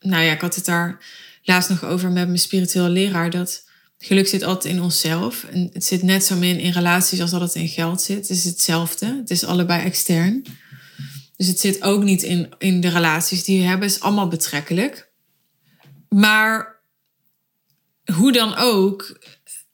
nou 0.00 0.22
ja, 0.22 0.32
ik 0.32 0.40
had 0.40 0.54
het 0.54 0.64
daar 0.64 1.04
laatst 1.42 1.68
nog 1.68 1.84
over 1.84 2.10
met 2.10 2.26
mijn 2.26 2.38
spirituele 2.38 2.88
leraar, 2.88 3.30
dat 3.30 3.64
Geluk 3.98 4.28
zit 4.28 4.42
altijd 4.42 4.74
in 4.74 4.82
onszelf. 4.82 5.44
En 5.44 5.70
het 5.72 5.84
zit 5.84 6.02
net 6.02 6.24
zo 6.24 6.36
min 6.36 6.58
in 6.58 6.72
relaties 6.72 7.20
als 7.20 7.30
dat 7.30 7.40
het 7.40 7.54
in 7.54 7.68
geld 7.68 8.02
zit. 8.02 8.16
Het 8.16 8.30
is 8.30 8.44
hetzelfde. 8.44 9.06
Het 9.06 9.30
is 9.30 9.44
allebei 9.44 9.84
extern. 9.84 10.44
Dus 11.36 11.46
het 11.46 11.60
zit 11.60 11.82
ook 11.82 12.02
niet 12.02 12.22
in, 12.22 12.48
in 12.58 12.80
de 12.80 12.88
relaties 12.88 13.44
die 13.44 13.58
we 13.58 13.64
hebben. 13.64 13.86
Het 13.86 13.96
is 13.96 14.02
allemaal 14.02 14.28
betrekkelijk. 14.28 15.05
Maar 16.08 16.80
hoe 18.14 18.32
dan 18.32 18.56
ook, 18.56 19.18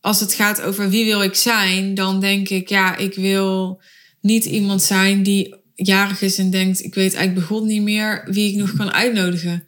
als 0.01 0.21
het 0.21 0.35
gaat 0.35 0.61
over 0.61 0.91
wie 0.91 1.05
wil 1.05 1.23
ik 1.23 1.35
zijn, 1.35 1.95
dan 1.95 2.21
denk 2.21 2.49
ik, 2.49 2.69
ja, 2.69 2.97
ik 2.97 3.15
wil 3.15 3.83
niet 4.21 4.45
iemand 4.45 4.83
zijn 4.83 5.23
die 5.23 5.55
jarig 5.75 6.23
is 6.23 6.39
en 6.39 6.51
denkt, 6.51 6.85
ik 6.85 6.95
weet 6.95 7.15
eigenlijk 7.15 7.49
begon 7.49 7.67
niet 7.67 7.83
meer 7.83 8.29
wie 8.31 8.51
ik 8.51 8.57
nog 8.57 8.77
kan 8.77 8.93
uitnodigen. 8.93 9.67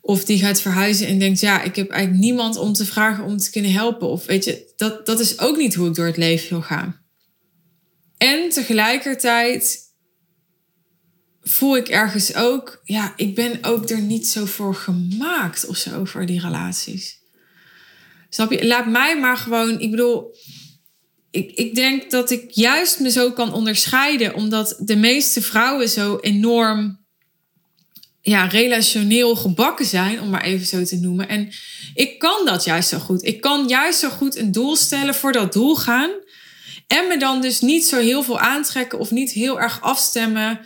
Of 0.00 0.24
die 0.24 0.38
gaat 0.38 0.60
verhuizen 0.60 1.06
en 1.06 1.18
denkt, 1.18 1.40
ja, 1.40 1.62
ik 1.62 1.76
heb 1.76 1.90
eigenlijk 1.90 2.22
niemand 2.22 2.56
om 2.56 2.72
te 2.72 2.86
vragen 2.86 3.24
om 3.24 3.36
te 3.36 3.50
kunnen 3.50 3.72
helpen. 3.72 4.08
Of 4.08 4.26
weet 4.26 4.44
je, 4.44 4.72
dat, 4.76 5.06
dat 5.06 5.20
is 5.20 5.38
ook 5.38 5.56
niet 5.56 5.74
hoe 5.74 5.88
ik 5.88 5.94
door 5.94 6.06
het 6.06 6.16
leven 6.16 6.48
wil 6.48 6.62
gaan. 6.62 7.00
En 8.18 8.48
tegelijkertijd 8.48 9.78
voel 11.50 11.76
ik 11.76 11.88
ergens 11.88 12.34
ook, 12.34 12.80
ja, 12.84 13.12
ik 13.16 13.34
ben 13.34 13.58
ook 13.62 13.90
er 13.90 14.00
niet 14.00 14.28
zo 14.28 14.44
voor 14.44 14.74
gemaakt 14.74 15.66
of 15.66 15.76
zo 15.76 16.04
voor 16.04 16.26
die 16.26 16.40
relaties. 16.40 17.18
Snap 18.28 18.50
je? 18.52 18.66
Laat 18.66 18.86
mij 18.86 19.18
maar 19.18 19.36
gewoon, 19.36 19.80
ik 19.80 19.90
bedoel, 19.90 20.36
ik, 21.30 21.50
ik 21.50 21.74
denk 21.74 22.10
dat 22.10 22.30
ik 22.30 22.50
juist 22.50 23.00
me 23.00 23.10
zo 23.10 23.32
kan 23.32 23.52
onderscheiden, 23.52 24.34
omdat 24.34 24.76
de 24.78 24.96
meeste 24.96 25.42
vrouwen 25.42 25.88
zo 25.88 26.18
enorm 26.20 26.98
ja, 28.20 28.44
relationeel 28.44 29.36
gebakken 29.36 29.86
zijn, 29.86 30.20
om 30.20 30.30
maar 30.30 30.44
even 30.44 30.66
zo 30.66 30.84
te 30.84 30.96
noemen. 30.96 31.28
En 31.28 31.52
ik 31.94 32.18
kan 32.18 32.44
dat 32.44 32.64
juist 32.64 32.88
zo 32.88 32.98
goed. 32.98 33.24
Ik 33.24 33.40
kan 33.40 33.68
juist 33.68 33.98
zo 33.98 34.08
goed 34.08 34.36
een 34.36 34.52
doel 34.52 34.76
stellen, 34.76 35.14
voor 35.14 35.32
dat 35.32 35.52
doel 35.52 35.76
gaan. 35.76 36.10
En 36.86 37.08
me 37.08 37.18
dan 37.18 37.40
dus 37.40 37.60
niet 37.60 37.84
zo 37.84 37.98
heel 37.98 38.22
veel 38.22 38.38
aantrekken 38.38 38.98
of 38.98 39.10
niet 39.10 39.30
heel 39.30 39.60
erg 39.60 39.80
afstemmen 39.80 40.60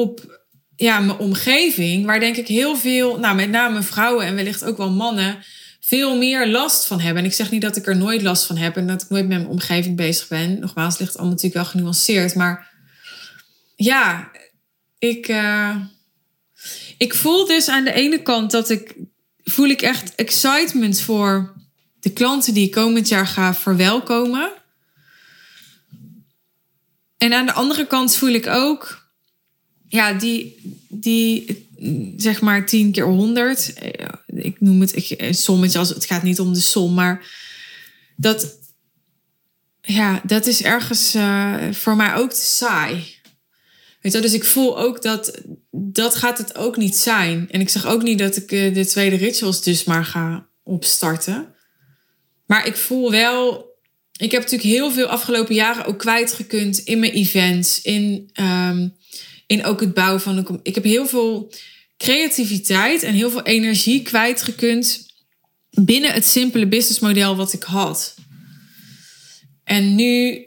op 0.00 0.40
ja, 0.76 1.00
mijn 1.00 1.18
omgeving. 1.18 2.06
Waar 2.06 2.20
denk 2.20 2.36
ik 2.36 2.48
heel 2.48 2.76
veel, 2.76 3.18
nou 3.18 3.36
met 3.36 3.50
name 3.50 3.82
vrouwen 3.82 4.26
en 4.26 4.34
wellicht 4.34 4.64
ook 4.64 4.76
wel 4.76 4.90
mannen, 4.90 5.44
veel 5.80 6.16
meer 6.16 6.48
last 6.48 6.86
van 6.86 7.00
hebben. 7.00 7.22
En 7.22 7.28
ik 7.28 7.34
zeg 7.34 7.50
niet 7.50 7.62
dat 7.62 7.76
ik 7.76 7.86
er 7.86 7.96
nooit 7.96 8.22
last 8.22 8.44
van 8.44 8.56
heb 8.56 8.76
en 8.76 8.86
dat 8.86 9.02
ik 9.02 9.08
nooit 9.08 9.28
met 9.28 9.38
mijn 9.38 9.50
omgeving 9.50 9.96
bezig 9.96 10.28
ben. 10.28 10.60
Nogmaals, 10.60 10.98
ligt 10.98 11.14
allemaal 11.14 11.34
natuurlijk 11.34 11.62
wel 11.62 11.72
genuanceerd. 11.72 12.34
Maar 12.34 12.70
ja, 13.76 14.30
ik. 14.98 15.28
Uh, 15.28 15.76
ik 16.98 17.14
voel 17.14 17.46
dus 17.46 17.68
aan 17.68 17.84
de 17.84 17.92
ene 17.92 18.22
kant 18.22 18.50
dat 18.50 18.70
ik 18.70 18.94
voel 19.44 19.66
ik 19.66 19.82
echt 19.82 20.14
excitement 20.14 21.00
voor 21.00 21.54
de 22.00 22.10
klanten 22.10 22.54
die 22.54 22.66
ik 22.66 22.70
komend 22.70 23.08
jaar 23.08 23.26
ga 23.26 23.54
verwelkomen. 23.54 24.50
En 27.18 27.32
aan 27.32 27.46
de 27.46 27.52
andere 27.52 27.86
kant 27.86 28.16
voel 28.16 28.28
ik 28.28 28.46
ook, 28.46 28.97
ja, 29.88 30.12
die, 30.12 30.60
die 30.88 31.66
zeg 32.16 32.40
maar 32.40 32.66
10 32.66 32.92
keer 32.92 33.04
100. 33.04 33.74
Ik 34.26 34.60
noem 34.60 34.80
het 34.80 35.20
een 35.20 35.34
sommetje, 35.34 35.78
als 35.78 35.88
het 35.88 36.04
gaat 36.04 36.22
niet 36.22 36.40
om 36.40 36.52
de 36.52 36.60
som, 36.60 36.94
maar 36.94 37.26
dat, 38.16 38.58
ja, 39.80 40.22
dat 40.24 40.46
is 40.46 40.62
ergens 40.62 41.14
uh, 41.14 41.72
voor 41.72 41.96
mij 41.96 42.14
ook 42.14 42.32
te 42.32 42.44
saai. 42.44 43.16
Weet 44.00 44.12
je, 44.12 44.20
dus 44.20 44.32
ik 44.32 44.44
voel 44.44 44.78
ook 44.78 45.02
dat 45.02 45.42
dat 45.70 46.14
gaat 46.14 46.38
het 46.38 46.56
ook 46.56 46.76
niet 46.76 46.96
zijn. 46.96 47.48
En 47.50 47.60
ik 47.60 47.68
zeg 47.68 47.86
ook 47.86 48.02
niet 48.02 48.18
dat 48.18 48.36
ik 48.36 48.52
eh, 48.52 48.74
de 48.74 48.86
tweede 48.86 49.16
rituals 49.16 49.62
dus 49.62 49.84
maar 49.84 50.04
ga 50.04 50.48
opstarten. 50.62 51.54
Maar 52.46 52.66
ik 52.66 52.76
voel 52.76 53.10
wel. 53.10 53.66
Ik 54.16 54.30
heb 54.30 54.42
natuurlijk 54.42 54.70
heel 54.70 54.90
veel 54.90 55.06
afgelopen 55.06 55.54
jaren 55.54 55.84
ook 55.84 55.98
kwijtgekund 55.98 56.78
in 56.78 56.98
mijn 56.98 57.12
events. 57.12 57.82
In, 57.82 58.30
um, 58.40 58.96
in 59.48 59.64
ook 59.64 59.80
het 59.80 59.94
bouwen 59.94 60.20
van 60.20 60.36
een. 60.36 60.60
Ik 60.62 60.74
heb 60.74 60.84
heel 60.84 61.06
veel 61.06 61.52
creativiteit 61.96 63.02
en 63.02 63.14
heel 63.14 63.30
veel 63.30 63.42
energie 63.42 64.02
kwijtgekund 64.02 65.06
binnen 65.70 66.12
het 66.12 66.26
simpele 66.26 66.66
businessmodel 66.66 67.36
wat 67.36 67.52
ik 67.52 67.62
had. 67.62 68.14
En 69.64 69.94
nu 69.94 70.42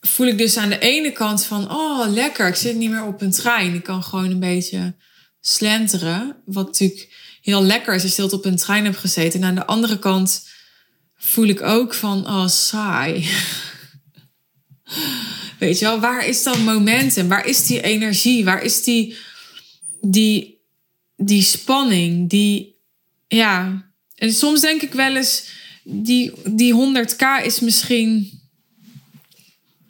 voel 0.00 0.26
ik 0.26 0.38
dus 0.38 0.56
aan 0.56 0.68
de 0.68 0.78
ene 0.78 1.12
kant 1.12 1.44
van, 1.44 1.70
oh 1.70 2.08
lekker, 2.08 2.48
ik 2.48 2.54
zit 2.54 2.76
niet 2.76 2.90
meer 2.90 3.04
op 3.04 3.20
een 3.20 3.30
trein. 3.30 3.74
Ik 3.74 3.82
kan 3.82 4.02
gewoon 4.02 4.30
een 4.30 4.40
beetje 4.40 4.94
slenteren. 5.40 6.36
Wat 6.44 6.66
natuurlijk 6.66 7.08
heel 7.42 7.62
lekker 7.62 7.94
is 7.94 8.02
als 8.02 8.16
je 8.16 8.32
op 8.32 8.44
een 8.44 8.56
trein 8.56 8.84
hebt 8.84 8.96
gezeten. 8.96 9.40
En 9.40 9.48
aan 9.48 9.54
de 9.54 9.66
andere 9.66 9.98
kant 9.98 10.48
voel 11.16 11.46
ik 11.46 11.62
ook 11.62 11.94
van, 11.94 12.26
oh 12.26 12.46
saai. 12.46 13.28
Weet 15.60 15.78
je 15.78 15.84
wel, 15.84 16.00
waar 16.00 16.26
is 16.26 16.42
dat 16.42 16.58
momentum? 16.58 17.28
Waar 17.28 17.46
is 17.46 17.66
die 17.66 17.82
energie? 17.82 18.44
Waar 18.44 18.62
is 18.62 18.82
die, 18.82 19.16
die, 20.00 20.60
die 21.16 21.42
spanning? 21.42 22.30
Die, 22.30 22.76
ja. 23.28 23.84
En 24.14 24.32
soms 24.32 24.60
denk 24.60 24.82
ik 24.82 24.92
wel 24.92 25.16
eens, 25.16 25.44
die, 25.82 26.32
die 26.50 26.74
100k 26.74 27.44
is 27.44 27.60
misschien 27.60 28.40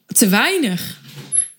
te 0.07 0.29
weinig. 0.29 1.01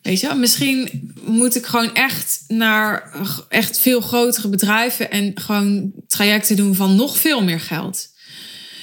Weet 0.01 0.19
je, 0.19 0.33
misschien 0.33 1.13
moet 1.25 1.55
ik 1.55 1.65
gewoon 1.65 1.93
echt 1.93 2.43
naar 2.47 3.13
echt 3.49 3.79
veel 3.79 4.01
grotere 4.01 4.47
bedrijven 4.47 5.11
en 5.11 5.31
gewoon 5.35 5.91
trajecten 6.07 6.55
doen 6.55 6.75
van 6.75 6.95
nog 6.95 7.17
veel 7.17 7.43
meer 7.43 7.59
geld. 7.59 8.09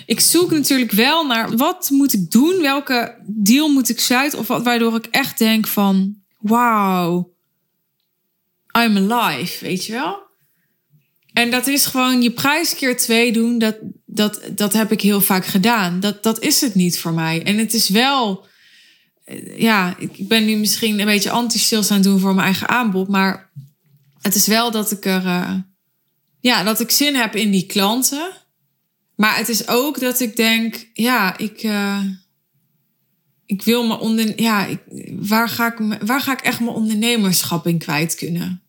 Ik 0.08 0.20
zoek 0.20 0.50
natuurlijk 0.50 0.92
wel 0.92 1.26
naar 1.26 1.56
wat 1.56 1.90
moet 1.90 2.12
ik 2.12 2.30
doen, 2.30 2.60
welke 2.60 3.14
deal 3.26 3.68
moet 3.68 3.88
ik 3.88 4.00
sluiten, 4.00 4.38
of 4.38 4.46
wat 4.46 4.62
waardoor 4.64 4.96
ik 4.96 5.06
echt 5.06 5.38
denk 5.38 5.66
van, 5.66 6.16
wauw, 6.38 7.32
I'm 8.78 9.10
alive, 9.10 9.64
weet 9.64 9.86
je 9.86 9.92
wel? 9.92 10.26
En 11.32 11.50
dat 11.50 11.66
is 11.66 11.86
gewoon 11.86 12.22
je 12.22 12.30
prijs 12.30 12.74
keer 12.74 12.96
twee 12.96 13.32
doen. 13.32 13.58
Dat, 13.58 13.76
dat, 14.06 14.40
dat 14.54 14.72
heb 14.72 14.92
ik 14.92 15.00
heel 15.00 15.20
vaak 15.20 15.46
gedaan. 15.46 16.00
Dat, 16.00 16.22
dat 16.22 16.40
is 16.40 16.60
het 16.60 16.74
niet 16.74 16.98
voor 16.98 17.12
mij. 17.12 17.42
En 17.42 17.58
het 17.58 17.74
is 17.74 17.88
wel. 17.88 18.46
Eh, 19.24 19.58
ja, 19.58 19.96
ik 19.98 20.28
ben 20.28 20.44
nu 20.44 20.56
misschien 20.56 21.00
een 21.00 21.06
beetje 21.06 21.30
anti-sales 21.30 21.90
aan 21.90 21.96
het 21.96 22.04
doen 22.04 22.20
voor 22.20 22.34
mijn 22.34 22.46
eigen 22.46 22.68
aanbod. 22.68 23.08
Maar 23.08 23.50
het 24.20 24.34
is 24.34 24.46
wel 24.46 24.70
dat 24.70 24.90
ik 24.90 25.04
er. 25.04 25.24
Uh, 25.24 25.54
ja, 26.40 26.62
dat 26.62 26.80
ik 26.80 26.90
zin 26.90 27.14
heb 27.14 27.36
in 27.36 27.50
die 27.50 27.66
klanten. 27.66 28.30
Maar 29.18 29.36
het 29.36 29.48
is 29.48 29.68
ook 29.68 30.00
dat 30.00 30.20
ik 30.20 30.36
denk, 30.36 30.88
ja, 30.92 31.38
ik. 31.38 31.62
Uh, 31.62 32.00
ik 33.46 33.62
wil 33.62 33.86
me 33.86 33.98
onder. 33.98 34.40
Ja, 34.40 34.66
ik, 34.66 34.78
waar, 35.10 35.48
ga 35.48 35.72
ik, 35.72 35.98
waar 36.06 36.20
ga 36.20 36.32
ik 36.32 36.40
echt 36.40 36.60
mijn 36.60 36.74
ondernemerschap 36.74 37.66
in 37.66 37.78
kwijt 37.78 38.14
kunnen? 38.14 38.62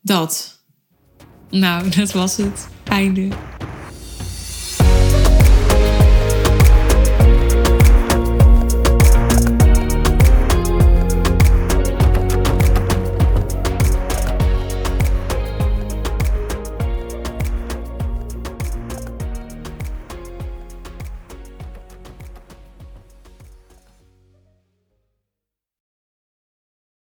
Dat. 0.00 0.60
Nou, 1.50 1.88
dat 1.96 2.12
was 2.12 2.36
het. 2.36 2.68
Einde. 2.84 3.28